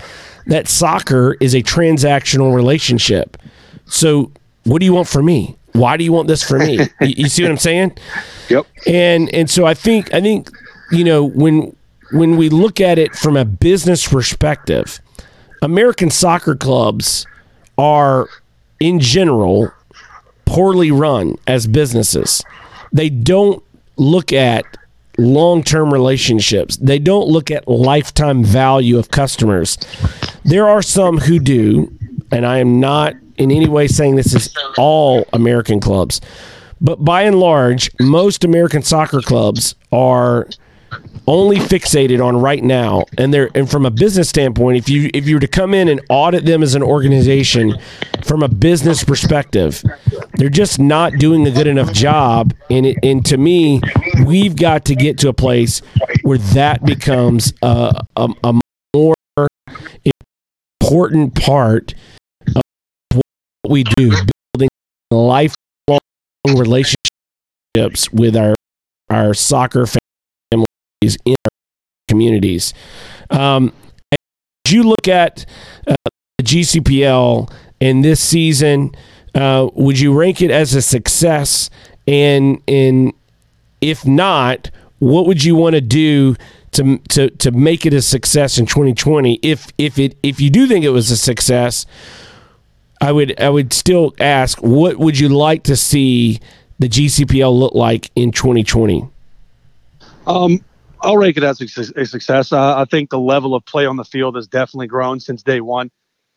that 0.46 0.68
soccer 0.68 1.36
is 1.40 1.54
a 1.54 1.62
transactional 1.62 2.54
relationship. 2.54 3.36
So 3.86 4.30
what 4.64 4.80
do 4.80 4.86
you 4.86 4.92
want 4.92 5.08
from 5.08 5.26
me? 5.26 5.56
Why 5.72 5.96
do 5.96 6.04
you 6.04 6.12
want 6.12 6.28
this 6.28 6.42
for 6.42 6.58
me? 6.58 6.78
You, 7.00 7.14
you 7.16 7.28
see 7.28 7.42
what 7.42 7.52
i'm 7.52 7.58
saying? 7.58 7.96
Yep. 8.48 8.66
and 8.86 9.32
and 9.34 9.48
so 9.50 9.66
i 9.66 9.74
think 9.74 10.12
i 10.14 10.20
think 10.20 10.50
you 10.90 11.04
know 11.04 11.24
when 11.24 11.74
when 12.12 12.36
we 12.36 12.48
look 12.48 12.80
at 12.80 12.98
it 12.98 13.14
from 13.14 13.36
a 13.36 13.44
business 13.44 14.08
perspective 14.08 15.00
american 15.62 16.10
soccer 16.10 16.56
clubs 16.56 17.26
are 17.76 18.28
in 18.80 18.98
general 19.00 19.70
poorly 20.48 20.90
run 20.90 21.36
as 21.46 21.66
businesses. 21.66 22.42
They 22.92 23.10
don't 23.10 23.62
look 23.98 24.32
at 24.32 24.64
long-term 25.18 25.92
relationships. 25.92 26.76
They 26.76 26.98
don't 26.98 27.28
look 27.28 27.50
at 27.50 27.66
lifetime 27.66 28.44
value 28.44 28.98
of 28.98 29.10
customers. 29.10 29.76
There 30.44 30.68
are 30.68 30.82
some 30.82 31.18
who 31.18 31.38
do 31.38 31.92
and 32.30 32.46
i 32.46 32.58
am 32.58 32.80
not 32.80 33.14
in 33.36 33.50
any 33.50 33.68
way 33.68 33.86
saying 33.86 34.16
this 34.16 34.34
is 34.34 34.54
all 34.76 35.26
american 35.32 35.80
clubs 35.80 36.20
but 36.80 37.04
by 37.04 37.22
and 37.22 37.38
large 37.38 37.90
most 38.00 38.44
american 38.44 38.82
soccer 38.82 39.20
clubs 39.20 39.74
are 39.92 40.48
only 41.26 41.56
fixated 41.56 42.24
on 42.24 42.36
right 42.40 42.64
now 42.64 43.04
and 43.18 43.32
they're 43.32 43.50
and 43.54 43.70
from 43.70 43.84
a 43.84 43.90
business 43.90 44.28
standpoint 44.28 44.78
if 44.78 44.88
you 44.88 45.10
if 45.12 45.28
you 45.28 45.36
were 45.36 45.40
to 45.40 45.48
come 45.48 45.74
in 45.74 45.88
and 45.88 46.00
audit 46.08 46.46
them 46.46 46.62
as 46.62 46.74
an 46.74 46.82
organization 46.82 47.74
from 48.24 48.42
a 48.42 48.48
business 48.48 49.04
perspective 49.04 49.82
they're 50.38 50.48
just 50.48 50.78
not 50.78 51.12
doing 51.14 51.46
a 51.46 51.50
good 51.50 51.66
enough 51.66 51.92
job 51.92 52.54
and 52.70 52.86
it, 52.86 52.96
and 53.02 53.26
to 53.26 53.36
me 53.36 53.80
we've 54.24 54.56
got 54.56 54.84
to 54.86 54.94
get 54.94 55.18
to 55.18 55.28
a 55.28 55.32
place 55.34 55.80
where 56.22 56.38
that 56.38 56.84
becomes 56.84 57.52
a, 57.62 57.92
a, 58.16 58.28
a 58.44 58.60
more 58.94 59.14
important 60.80 61.34
part 61.34 61.94
of 62.56 62.62
what 63.12 63.70
we 63.70 63.84
do 63.84 64.10
building 64.54 64.68
lifelong 65.10 66.00
relationships 66.46 68.10
with 68.12 68.36
our 68.36 68.54
our 69.10 69.34
soccer 69.34 69.86
families 69.86 71.18
in 71.24 71.34
our 71.44 71.50
communities. 72.08 72.74
Um, 73.30 73.72
as 74.12 74.72
you 74.72 74.82
look 74.82 75.08
at 75.08 75.46
uh, 75.86 75.94
the 76.38 76.44
GCPL 76.44 77.50
in 77.80 78.02
this 78.02 78.20
season, 78.20 78.92
uh, 79.34 79.68
would 79.74 79.98
you 79.98 80.18
rank 80.18 80.42
it 80.42 80.50
as 80.50 80.74
a 80.74 80.82
success? 80.82 81.70
And 82.06 82.62
and 82.66 83.12
if 83.80 84.06
not, 84.06 84.70
what 84.98 85.26
would 85.26 85.44
you 85.44 85.54
want 85.54 85.74
to 85.74 85.80
do 85.80 86.36
to 86.72 86.98
to 87.10 87.30
to 87.30 87.50
make 87.50 87.86
it 87.86 87.94
a 87.94 88.02
success 88.02 88.58
in 88.58 88.66
2020? 88.66 89.40
If 89.42 89.68
if 89.78 89.98
it 89.98 90.16
if 90.22 90.40
you 90.40 90.50
do 90.50 90.66
think 90.66 90.84
it 90.84 90.90
was 90.90 91.10
a 91.10 91.16
success, 91.16 91.86
I 93.00 93.12
would 93.12 93.38
I 93.40 93.48
would 93.48 93.72
still 93.72 94.14
ask, 94.18 94.58
what 94.58 94.96
would 94.98 95.18
you 95.18 95.28
like 95.28 95.64
to 95.64 95.76
see 95.76 96.40
the 96.78 96.88
GCPL 96.88 97.56
look 97.56 97.74
like 97.74 98.10
in 98.16 98.32
2020? 98.32 99.08
Um, 100.26 100.64
I'll 101.00 101.16
rank 101.16 101.36
it 101.36 101.42
as 101.42 101.60
a, 101.60 102.06
success. 102.06 102.52
Uh, 102.52 102.76
I 102.76 102.84
think 102.84 103.10
the 103.10 103.18
level 103.18 103.54
of 103.54 103.64
play 103.64 103.86
on 103.86 103.96
the 103.96 104.04
field 104.04 104.36
has 104.36 104.46
definitely 104.46 104.88
grown 104.88 105.20
since 105.20 105.42
day 105.42 105.60
one. 105.60 105.90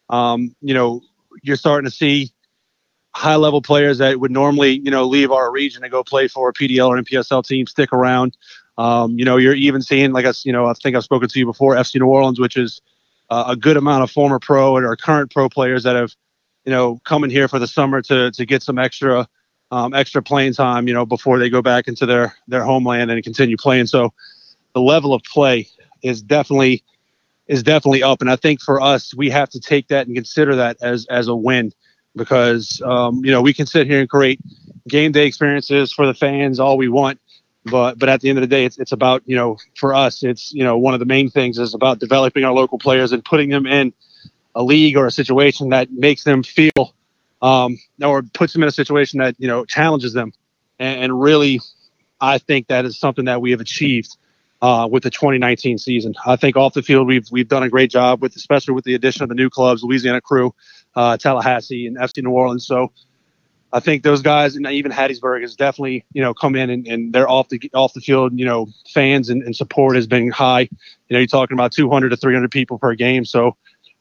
Um, 0.09 0.55
you 0.61 0.73
know, 0.73 1.01
you're 1.41 1.55
starting 1.55 1.89
to 1.89 1.95
see 1.95 2.31
high 3.13 3.35
level 3.35 3.61
players 3.61 3.97
that 3.97 4.19
would 4.19 4.31
normally, 4.31 4.79
you 4.79 4.91
know, 4.91 5.05
leave 5.05 5.31
our 5.31 5.51
region 5.51 5.83
and 5.83 5.91
go 5.91 6.03
play 6.03 6.27
for 6.27 6.49
a 6.49 6.53
PDL 6.53 6.89
or 6.89 6.97
NPSL 6.97 7.45
team 7.45 7.67
stick 7.67 7.91
around. 7.91 8.37
Um, 8.77 9.17
you 9.19 9.25
know, 9.25 9.37
you're 9.37 9.53
even 9.53 9.81
seeing, 9.81 10.13
like 10.13 10.25
I, 10.25 10.33
you 10.43 10.53
know, 10.53 10.65
I 10.65 10.73
think 10.73 10.95
I've 10.95 11.03
spoken 11.03 11.27
to 11.27 11.39
you 11.39 11.45
before, 11.45 11.75
FC 11.75 11.99
New 11.99 12.07
Orleans, 12.07 12.39
which 12.39 12.55
is 12.57 12.81
uh, 13.29 13.45
a 13.47 13.55
good 13.55 13.77
amount 13.77 14.03
of 14.03 14.11
former 14.11 14.39
pro 14.39 14.77
and 14.77 14.85
or 14.85 14.95
current 14.95 15.31
pro 15.31 15.49
players 15.49 15.83
that 15.83 15.95
have, 15.95 16.15
you 16.65 16.71
know, 16.71 16.99
come 17.03 17.23
in 17.23 17.29
here 17.29 17.47
for 17.47 17.59
the 17.59 17.67
summer 17.67 18.01
to 18.03 18.31
to 18.31 18.45
get 18.45 18.63
some 18.63 18.77
extra 18.77 19.27
um, 19.71 19.93
extra 19.93 20.21
playing 20.21 20.53
time, 20.53 20.87
you 20.87 20.93
know, 20.93 21.05
before 21.05 21.39
they 21.39 21.49
go 21.49 21.61
back 21.61 21.87
into 21.87 22.05
their 22.05 22.35
their 22.47 22.63
homeland 22.63 23.11
and 23.11 23.23
continue 23.23 23.57
playing. 23.57 23.87
So 23.87 24.13
the 24.73 24.81
level 24.81 25.13
of 25.13 25.23
play 25.23 25.67
is 26.01 26.21
definitely 26.21 26.83
is 27.47 27.63
definitely 27.63 28.03
up, 28.03 28.21
and 28.21 28.29
I 28.29 28.35
think 28.35 28.61
for 28.61 28.79
us, 28.79 29.13
we 29.13 29.29
have 29.29 29.49
to 29.49 29.59
take 29.59 29.87
that 29.89 30.07
and 30.07 30.15
consider 30.15 30.55
that 30.55 30.77
as 30.81 31.05
as 31.07 31.27
a 31.27 31.35
win 31.35 31.73
because 32.15 32.81
um, 32.81 33.23
you 33.23 33.31
know 33.31 33.41
we 33.41 33.53
can 33.53 33.65
sit 33.65 33.87
here 33.87 33.99
and 33.99 34.09
create 34.09 34.39
game 34.87 35.11
day 35.11 35.25
experiences 35.25 35.91
for 35.91 36.05
the 36.05 36.13
fans 36.13 36.59
all 36.59 36.77
we 36.77 36.87
want, 36.87 37.19
but 37.65 37.99
but 37.99 38.09
at 38.09 38.21
the 38.21 38.29
end 38.29 38.37
of 38.37 38.41
the 38.41 38.47
day, 38.47 38.65
it's 38.65 38.77
it's 38.79 38.91
about 38.91 39.23
you 39.25 39.35
know 39.35 39.57
for 39.75 39.93
us, 39.93 40.23
it's 40.23 40.53
you 40.53 40.63
know 40.63 40.77
one 40.77 40.93
of 40.93 40.99
the 40.99 41.05
main 41.05 41.29
things 41.29 41.57
is 41.57 41.73
about 41.73 41.99
developing 41.99 42.43
our 42.43 42.53
local 42.53 42.79
players 42.79 43.11
and 43.11 43.23
putting 43.23 43.49
them 43.49 43.65
in 43.65 43.93
a 44.55 44.63
league 44.63 44.97
or 44.97 45.05
a 45.05 45.11
situation 45.11 45.69
that 45.69 45.91
makes 45.91 46.23
them 46.23 46.43
feel 46.43 46.93
um, 47.41 47.77
or 48.03 48.21
puts 48.21 48.53
them 48.53 48.63
in 48.63 48.69
a 48.69 48.71
situation 48.71 49.19
that 49.19 49.35
you 49.37 49.47
know 49.47 49.65
challenges 49.65 50.13
them, 50.13 50.33
and, 50.79 51.03
and 51.03 51.21
really, 51.21 51.59
I 52.19 52.37
think 52.37 52.67
that 52.67 52.85
is 52.85 52.99
something 52.99 53.25
that 53.25 53.41
we 53.41 53.51
have 53.51 53.61
achieved 53.61 54.17
uh, 54.61 54.87
with 54.89 55.03
the 55.03 55.09
2019 55.09 55.77
season. 55.77 56.13
I 56.25 56.35
think 56.35 56.55
off 56.55 56.73
the 56.73 56.83
field 56.83 57.07
we've 57.07 57.27
we've 57.31 57.47
done 57.47 57.63
a 57.63 57.69
great 57.69 57.91
job 57.91 58.21
with, 58.21 58.35
especially 58.35 58.73
with 58.73 58.85
the 58.85 58.95
addition 58.95 59.23
of 59.23 59.29
the 59.29 59.35
new 59.35 59.49
clubs, 59.49 59.83
Louisiana 59.83 60.21
Crew, 60.21 60.53
uh, 60.95 61.17
Tallahassee, 61.17 61.87
and 61.87 61.97
FC 61.97 62.23
New 62.23 62.31
Orleans. 62.31 62.65
So. 62.65 62.91
I 63.73 63.79
think 63.79 64.03
those 64.03 64.21
guys, 64.21 64.57
and 64.57 64.67
even 64.67 64.91
Hattiesburg, 64.91 65.43
has 65.43 65.55
definitely 65.55 66.03
you 66.11 66.21
know 66.21 66.33
come 66.33 66.57
in 66.57 66.69
and, 66.69 66.85
and 66.87 67.13
they're 67.13 67.29
off 67.29 67.47
the 67.47 67.71
off 67.73 67.93
the 67.93 68.01
field. 68.01 68.37
You 68.37 68.43
know, 68.43 68.67
fans 68.93 69.29
and, 69.29 69.41
and 69.43 69.55
support 69.55 69.95
has 69.95 70.07
been 70.07 70.29
high. 70.29 70.63
You 70.63 70.69
know, 71.11 71.19
you're 71.19 71.25
talking 71.25 71.55
about 71.55 71.71
200 71.71 72.09
to 72.09 72.17
300 72.17 72.51
people 72.51 72.77
per 72.77 72.95
game. 72.95 73.23
So, 73.23 73.55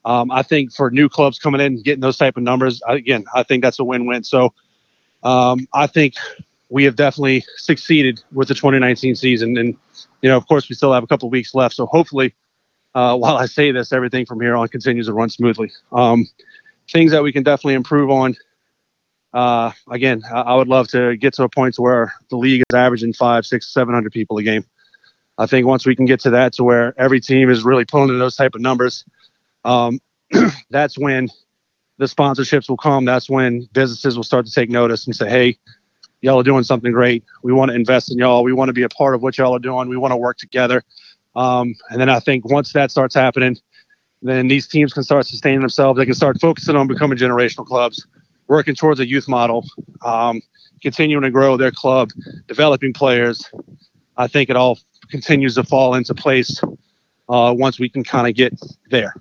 um, 0.04 0.30
I 0.30 0.42
think 0.42 0.72
for 0.72 0.90
new 0.90 1.08
clubs 1.08 1.38
coming 1.38 1.60
in 1.60 1.82
getting 1.82 2.00
those 2.00 2.16
type 2.16 2.36
of 2.36 2.42
numbers, 2.42 2.82
again, 2.88 3.24
I 3.34 3.42
think 3.42 3.62
that's 3.62 3.78
a 3.78 3.84
win-win. 3.84 4.24
So 4.24 4.54
um, 5.22 5.68
I 5.74 5.86
think 5.86 6.14
we 6.70 6.84
have 6.84 6.96
definitely 6.96 7.44
succeeded 7.56 8.22
with 8.32 8.48
the 8.48 8.54
2019 8.54 9.16
season, 9.16 9.58
and 9.58 9.76
you 10.22 10.30
know, 10.30 10.36
of 10.36 10.46
course, 10.46 10.68
we 10.68 10.74
still 10.74 10.92
have 10.92 11.02
a 11.02 11.06
couple 11.06 11.28
weeks 11.28 11.54
left. 11.54 11.74
So 11.74 11.86
hopefully, 11.86 12.34
uh, 12.94 13.16
while 13.18 13.36
I 13.36 13.46
say 13.46 13.72
this, 13.72 13.92
everything 13.92 14.24
from 14.26 14.40
here 14.40 14.56
on 14.56 14.68
continues 14.68 15.06
to 15.06 15.12
run 15.12 15.28
smoothly. 15.28 15.72
Um, 15.92 16.26
things 16.90 17.12
that 17.12 17.22
we 17.22 17.32
can 17.32 17.42
definitely 17.42 17.74
improve 17.74 18.10
on. 18.10 18.36
Uh, 19.32 19.70
again, 19.88 20.22
I, 20.32 20.56
would 20.56 20.66
love 20.66 20.88
to 20.88 21.16
get 21.16 21.34
to 21.34 21.44
a 21.44 21.48
point 21.48 21.74
to 21.76 21.82
where 21.82 22.14
the 22.30 22.36
league 22.36 22.62
is 22.68 22.74
averaging 22.74 23.12
five, 23.12 23.46
six, 23.46 23.72
seven 23.72 23.94
hundred 23.94 24.12
people 24.12 24.38
a 24.38 24.42
game. 24.42 24.64
I 25.38 25.46
think 25.46 25.66
once 25.66 25.86
we 25.86 25.94
can 25.94 26.04
get 26.04 26.20
to 26.20 26.30
that, 26.30 26.52
to 26.54 26.64
where 26.64 26.98
every 27.00 27.20
team 27.20 27.48
is 27.48 27.62
really 27.62 27.84
pulling 27.84 28.10
in 28.10 28.18
those 28.18 28.36
type 28.36 28.54
of 28.54 28.60
numbers, 28.60 29.04
um, 29.64 30.00
that's 30.70 30.98
when 30.98 31.28
the 31.98 32.06
sponsorships 32.06 32.68
will 32.68 32.76
come. 32.76 33.04
That's 33.04 33.30
when 33.30 33.68
businesses 33.72 34.16
will 34.16 34.24
start 34.24 34.46
to 34.46 34.52
take 34.52 34.68
notice 34.68 35.06
and 35.06 35.14
say, 35.14 35.30
"Hey, 35.30 35.58
y'all 36.22 36.40
are 36.40 36.44
doing 36.44 36.64
something 36.64 36.92
great. 36.92 37.24
We 37.44 37.52
want 37.52 37.70
to 37.70 37.76
invest 37.76 38.10
in 38.10 38.18
y'all. 38.18 38.42
We 38.42 38.52
want 38.52 38.68
to 38.68 38.72
be 38.72 38.82
a 38.82 38.88
part 38.88 39.14
of 39.14 39.22
what 39.22 39.38
y'all 39.38 39.54
are 39.54 39.60
doing. 39.60 39.88
We 39.88 39.96
want 39.96 40.10
to 40.12 40.16
work 40.16 40.38
together." 40.38 40.82
Um, 41.36 41.76
and 41.88 42.00
then 42.00 42.08
I 42.08 42.18
think 42.18 42.50
once 42.50 42.72
that 42.72 42.90
starts 42.90 43.14
happening, 43.14 43.56
then 44.22 44.48
these 44.48 44.66
teams 44.66 44.92
can 44.92 45.02
start 45.02 45.26
sustaining 45.26 45.60
themselves. 45.60 45.98
They 45.98 46.04
can 46.04 46.14
start 46.14 46.40
focusing 46.40 46.76
on 46.76 46.86
becoming 46.86 47.18
generational 47.18 47.64
clubs, 47.66 48.06
working 48.48 48.74
towards 48.74 49.00
a 49.00 49.06
youth 49.06 49.28
model, 49.28 49.66
um, 50.04 50.42
continuing 50.82 51.22
to 51.22 51.30
grow 51.30 51.56
their 51.56 51.70
club, 51.70 52.10
developing 52.46 52.92
players. 52.92 53.50
I 54.16 54.26
think 54.26 54.50
it 54.50 54.56
all 54.56 54.78
continues 55.10 55.54
to 55.54 55.64
fall 55.64 55.94
into 55.94 56.14
place 56.14 56.60
uh, 57.28 57.54
once 57.56 57.78
we 57.78 57.88
can 57.88 58.04
kind 58.04 58.28
of 58.28 58.34
get 58.34 58.58
there. 58.90 59.14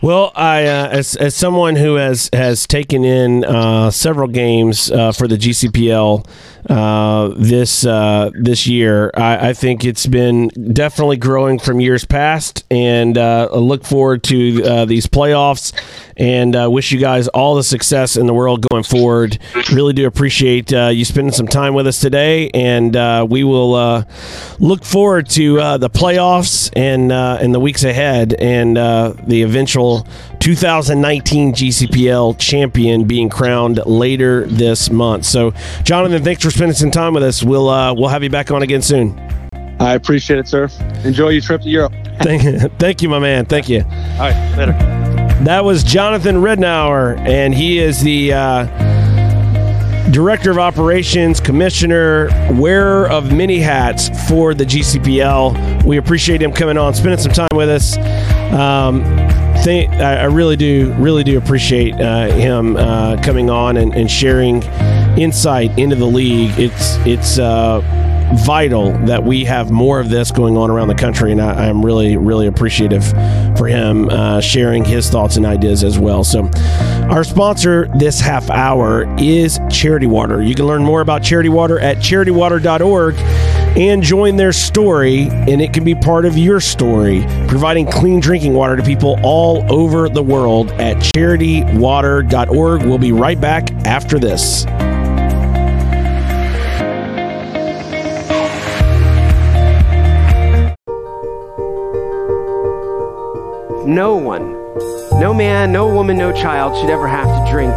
Well, 0.00 0.30
I 0.36 0.64
uh, 0.64 0.88
as 0.90 1.16
as 1.16 1.34
someone 1.34 1.74
who 1.74 1.96
has 1.96 2.30
has 2.32 2.68
taken 2.68 3.04
in 3.04 3.44
uh, 3.44 3.90
several 3.90 4.28
games 4.28 4.92
uh, 4.92 5.10
for 5.10 5.26
the 5.26 5.36
GCPL 5.36 6.24
uh, 6.70 7.32
this 7.36 7.84
uh, 7.84 8.30
this 8.34 8.64
year, 8.68 9.10
I, 9.16 9.48
I, 9.48 9.52
think 9.54 9.84
it's 9.84 10.06
been 10.06 10.48
definitely 10.48 11.16
growing 11.16 11.58
from 11.58 11.80
years 11.80 12.04
past, 12.04 12.64
and 12.70 13.18
uh, 13.18 13.48
I 13.50 13.56
look 13.56 13.84
forward 13.84 14.22
to 14.24 14.86
these 14.86 15.06
playoffs. 15.06 15.72
And 16.20 16.56
wish 16.72 16.90
you 16.90 16.98
guys 16.98 17.28
all 17.28 17.54
the 17.54 17.62
success 17.62 18.16
in 18.16 18.26
the 18.26 18.34
world 18.34 18.66
going 18.72 18.82
forward. 18.82 19.38
Really 19.72 19.92
do 19.92 20.04
appreciate 20.04 20.72
you 20.72 21.04
spending 21.04 21.32
some 21.32 21.46
time 21.46 21.74
with 21.74 21.86
us 21.86 22.00
today, 22.00 22.50
and 22.50 22.94
we 23.30 23.44
will 23.44 24.04
look 24.58 24.84
forward 24.84 25.28
to 25.30 25.78
the 25.78 25.88
playoffs 25.88 26.72
and 26.74 27.12
in 27.40 27.52
the 27.52 27.60
weeks 27.60 27.84
ahead, 27.84 28.34
and 28.34 28.76
the 28.76 29.42
eventual 29.42 29.87
2019 30.40 31.52
GCPL 31.52 32.38
champion 32.38 33.04
being 33.04 33.28
crowned 33.28 33.80
later 33.86 34.46
this 34.46 34.90
month. 34.90 35.26
So, 35.26 35.52
Jonathan, 35.82 36.22
thanks 36.22 36.42
for 36.42 36.50
spending 36.50 36.74
some 36.74 36.90
time 36.90 37.14
with 37.14 37.22
us. 37.22 37.42
We'll 37.42 37.68
uh, 37.68 37.94
we'll 37.94 38.08
have 38.08 38.22
you 38.22 38.30
back 38.30 38.50
on 38.50 38.62
again 38.62 38.82
soon. 38.82 39.18
I 39.80 39.94
appreciate 39.94 40.38
it, 40.38 40.48
sir. 40.48 40.68
Enjoy 41.04 41.28
your 41.28 41.42
trip 41.42 41.62
to 41.62 41.68
Europe. 41.68 41.92
thank, 42.22 42.72
thank 42.78 43.02
you, 43.02 43.08
my 43.08 43.18
man. 43.18 43.46
Thank 43.46 43.68
you. 43.68 43.82
All 43.82 44.18
right, 44.18 44.56
later. 44.56 44.72
That 45.44 45.64
was 45.64 45.84
Jonathan 45.84 46.42
Rednour, 46.42 47.16
and 47.18 47.54
he 47.54 47.78
is 47.78 48.00
the. 48.00 48.32
Uh, 48.32 48.88
Director 50.10 50.50
of 50.50 50.58
Operations, 50.58 51.38
Commissioner, 51.38 52.28
wearer 52.58 53.10
of 53.10 53.30
many 53.30 53.58
hats 53.58 54.08
for 54.26 54.54
the 54.54 54.64
GCPL. 54.64 55.84
We 55.84 55.98
appreciate 55.98 56.40
him 56.40 56.50
coming 56.50 56.78
on, 56.78 56.94
spending 56.94 57.18
some 57.18 57.32
time 57.32 57.48
with 57.54 57.68
us. 57.68 57.98
Um, 58.52 59.02
think 59.62 59.92
I, 59.94 60.24
really 60.24 60.56
do, 60.56 60.92
really 60.94 61.24
do 61.24 61.38
appreciate 61.38 61.94
uh, 61.94 62.28
him 62.28 62.76
uh, 62.76 63.20
coming 63.22 63.50
on 63.50 63.76
and, 63.76 63.94
and, 63.94 64.10
sharing 64.10 64.62
insight 65.18 65.76
into 65.78 65.96
the 65.96 66.06
league. 66.06 66.52
It's 66.58 66.96
it's 67.06 67.38
uh, 67.38 67.80
vital 68.44 68.92
that 69.06 69.24
we 69.24 69.44
have 69.44 69.70
more 69.70 70.00
of 70.00 70.10
this 70.10 70.30
going 70.30 70.56
on 70.56 70.70
around 70.70 70.88
the 70.88 70.94
country, 70.94 71.32
and 71.32 71.40
I, 71.40 71.66
am 71.66 71.84
really, 71.84 72.16
really 72.16 72.46
appreciative 72.46 73.04
for 73.56 73.66
him 73.66 74.08
uh, 74.10 74.40
sharing 74.40 74.84
his 74.84 75.08
thoughts 75.08 75.36
and 75.36 75.46
ideas 75.46 75.82
as 75.82 75.98
well. 75.98 76.24
So, 76.24 76.50
our 77.10 77.24
sponsor 77.24 77.88
this 77.96 78.20
half 78.20 78.50
hour 78.50 79.06
is 79.18 79.58
Charity 79.70 80.06
Water. 80.06 80.42
You 80.42 80.54
can 80.54 80.66
learn 80.66 80.84
more 80.84 81.00
about 81.00 81.22
Charity 81.22 81.48
Water 81.48 81.78
at 81.78 81.98
charitywater.org 81.98 83.14
and 83.78 84.02
join 84.02 84.36
their 84.36 84.52
story, 84.52 85.28
and 85.28 85.62
it 85.62 85.72
can 85.72 85.84
be 85.84 85.94
part 85.94 86.24
of 86.24 86.36
your 86.36 86.58
story, 86.58 87.24
providing 87.46 87.86
clean 87.86 88.18
drinking 88.18 88.52
water 88.52 88.76
to 88.76 88.82
people 88.82 89.16
all 89.22 89.64
over 89.72 90.08
the 90.08 90.22
world 90.22 90.72
at 90.72 90.96
charitywater.org. 90.96 92.82
We'll 92.82 92.98
be 92.98 93.12
right 93.12 93.40
back 93.40 93.70
after 93.86 94.18
this. 94.18 94.64
No 103.86 104.16
one, 104.16 104.52
no 105.20 105.32
man, 105.32 105.70
no 105.72 105.88
woman, 105.88 106.18
no 106.18 106.32
child 106.32 106.78
should 106.78 106.90
ever 106.90 107.06
have 107.06 107.26
to 107.26 107.50
drink 107.50 107.74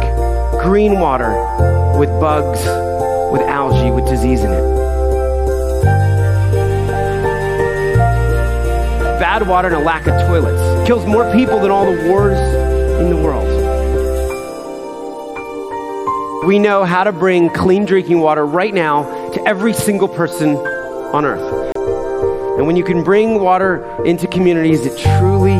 green 0.62 0.98
water 0.98 1.30
with 1.96 2.10
bugs, 2.20 2.58
with 3.32 3.40
algae, 3.48 3.90
with 3.92 4.06
disease 4.08 4.42
in 4.42 4.50
it. 4.50 4.81
Bad 9.32 9.48
water 9.48 9.68
and 9.68 9.76
a 9.76 9.80
lack 9.80 10.06
of 10.06 10.12
toilets 10.26 10.86
kills 10.86 11.06
more 11.06 11.24
people 11.32 11.58
than 11.58 11.70
all 11.70 11.86
the 11.86 12.06
wars 12.06 12.36
in 13.00 13.08
the 13.08 13.16
world. 13.16 13.48
We 16.46 16.58
know 16.58 16.84
how 16.84 17.02
to 17.04 17.12
bring 17.12 17.48
clean 17.48 17.86
drinking 17.86 18.20
water 18.20 18.44
right 18.44 18.74
now 18.74 19.04
to 19.30 19.42
every 19.48 19.72
single 19.72 20.06
person 20.06 20.56
on 21.14 21.24
earth. 21.24 21.74
And 22.58 22.66
when 22.66 22.76
you 22.76 22.84
can 22.84 23.02
bring 23.02 23.40
water 23.40 24.04
into 24.04 24.26
communities, 24.26 24.84
it 24.84 24.98
truly 24.98 25.56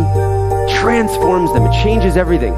transforms 0.79 1.51
them, 1.55 1.64
it 1.64 1.73
changes 1.83 2.18
everything. 2.18 2.53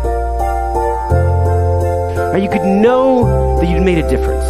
Or 2.35 2.39
you 2.39 2.51
could 2.51 2.67
know 2.67 3.61
that 3.61 3.69
you'd 3.69 3.85
made 3.85 3.99
a 4.05 4.11
difference. 4.11 4.49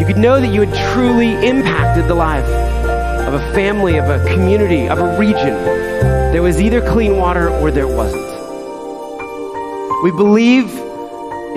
You 0.00 0.06
could 0.06 0.18
know 0.18 0.40
that 0.40 0.52
you 0.52 0.62
had 0.62 0.92
truly 0.92 1.34
impacted 1.46 2.08
the 2.08 2.16
life 2.16 2.44
of 3.26 3.34
a 3.34 3.52
family, 3.54 3.96
of 3.98 4.08
a 4.08 4.24
community, 4.32 4.88
of 4.88 5.00
a 5.00 5.18
region. 5.18 5.54
There 6.32 6.42
was 6.42 6.60
either 6.60 6.80
clean 6.80 7.16
water 7.16 7.48
or 7.48 7.72
there 7.72 7.88
wasn't. 7.88 8.24
We 10.04 10.12
believe 10.12 10.70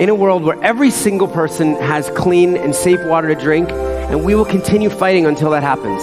in 0.00 0.08
a 0.08 0.14
world 0.14 0.42
where 0.42 0.60
every 0.64 0.90
single 0.90 1.28
person 1.28 1.76
has 1.76 2.10
clean 2.10 2.56
and 2.56 2.74
safe 2.74 2.98
water 3.04 3.28
to 3.28 3.40
drink, 3.40 3.70
and 3.70 4.24
we 4.24 4.34
will 4.34 4.44
continue 4.44 4.90
fighting 4.90 5.26
until 5.26 5.50
that 5.50 5.62
happens. 5.62 6.02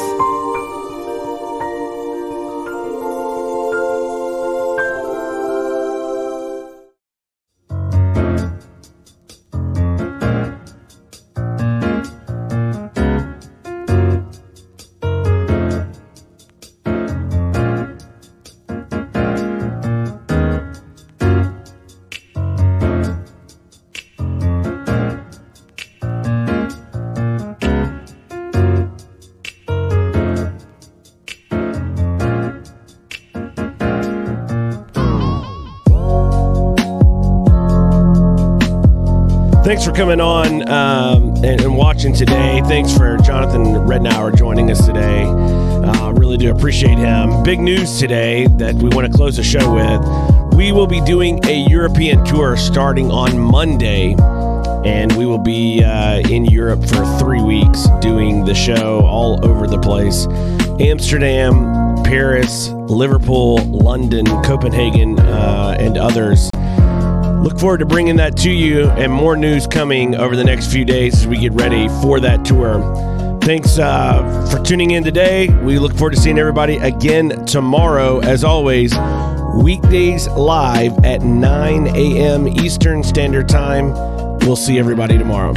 Thanks 39.68 39.84
for 39.84 39.92
coming 39.92 40.22
on 40.22 40.62
um, 40.70 41.36
and, 41.44 41.60
and, 41.60 41.76
watching 41.76 42.14
today. 42.14 42.62
Thanks 42.68 42.98
for 42.98 43.18
Jonathan 43.18 43.78
Rednour 43.80 44.32
joining 44.32 44.72
us 44.72 44.86
today. 44.86 45.26
Uh, 45.26 46.14
really 46.14 46.38
do 46.38 46.56
appreciate 46.56 46.98
him. 46.98 47.44
Big 47.44 47.60
news 47.60 48.00
today 48.00 48.48
that 48.52 48.76
we 48.76 48.88
want 48.88 49.12
to 49.12 49.14
close 49.14 49.36
the 49.36 49.44
show 49.44 49.74
with. 49.74 50.56
We 50.56 50.72
will 50.72 50.88
be 50.88 51.02
doing 51.02 51.46
a 51.48 51.68
European 51.68 52.24
tour 52.24 52.56
starting 52.56 53.12
on 53.12 53.38
Monday, 53.38 54.16
and 54.86 55.12
we 55.18 55.26
will 55.26 55.38
be 55.38 55.84
uh, 55.84 56.20
in 56.30 56.46
Europe 56.46 56.86
for 56.86 57.06
three 57.20 57.42
weeks 57.42 57.88
doing 58.00 58.46
the 58.46 58.56
show 58.56 59.02
all 59.02 59.46
over 59.46 59.68
the 59.68 59.80
place 59.80 60.28
Amsterdam, 60.80 62.02
Paris, 62.06 62.70
Liverpool, 62.70 63.58
London, 63.66 64.28
Copenhagen, 64.44 65.20
uh, 65.20 65.76
and 65.78 65.98
others. 65.98 66.50
Look 67.48 67.60
forward 67.60 67.78
to 67.78 67.86
bringing 67.86 68.18
that 68.18 68.36
to 68.40 68.52
you 68.52 68.90
and 68.90 69.10
more 69.10 69.38
news 69.38 69.68
coming 69.68 70.16
over 70.16 70.36
the 70.36 70.44
next 70.44 70.70
few 70.70 70.84
days 70.84 71.22
as 71.22 71.28
we 71.28 71.38
get 71.38 71.54
ready 71.54 71.88
for 72.02 72.20
that 72.20 72.44
tour. 72.44 73.40
Thanks 73.40 73.80
uh, 73.80 74.50
for 74.52 74.62
tuning 74.62 74.92
in 74.92 75.06
today. 75.06 75.48
We 75.64 75.80
look 75.80 75.94
forward 75.94 76.16
to 76.16 76.20
seeing 76.20 76.38
everybody 76.38 76.76
again 76.76 77.46
tomorrow. 77.46 78.20
As 78.20 78.44
always, 78.44 78.94
weekdays 79.64 80.28
live 80.28 81.06
at 81.06 81.22
9 81.22 81.88
a.m. 81.88 82.50
Eastern 82.50 83.02
Standard 83.02 83.48
Time. 83.48 83.94
We'll 84.40 84.58
see 84.58 84.78
everybody 84.78 85.18
tomorrow. 85.18 85.54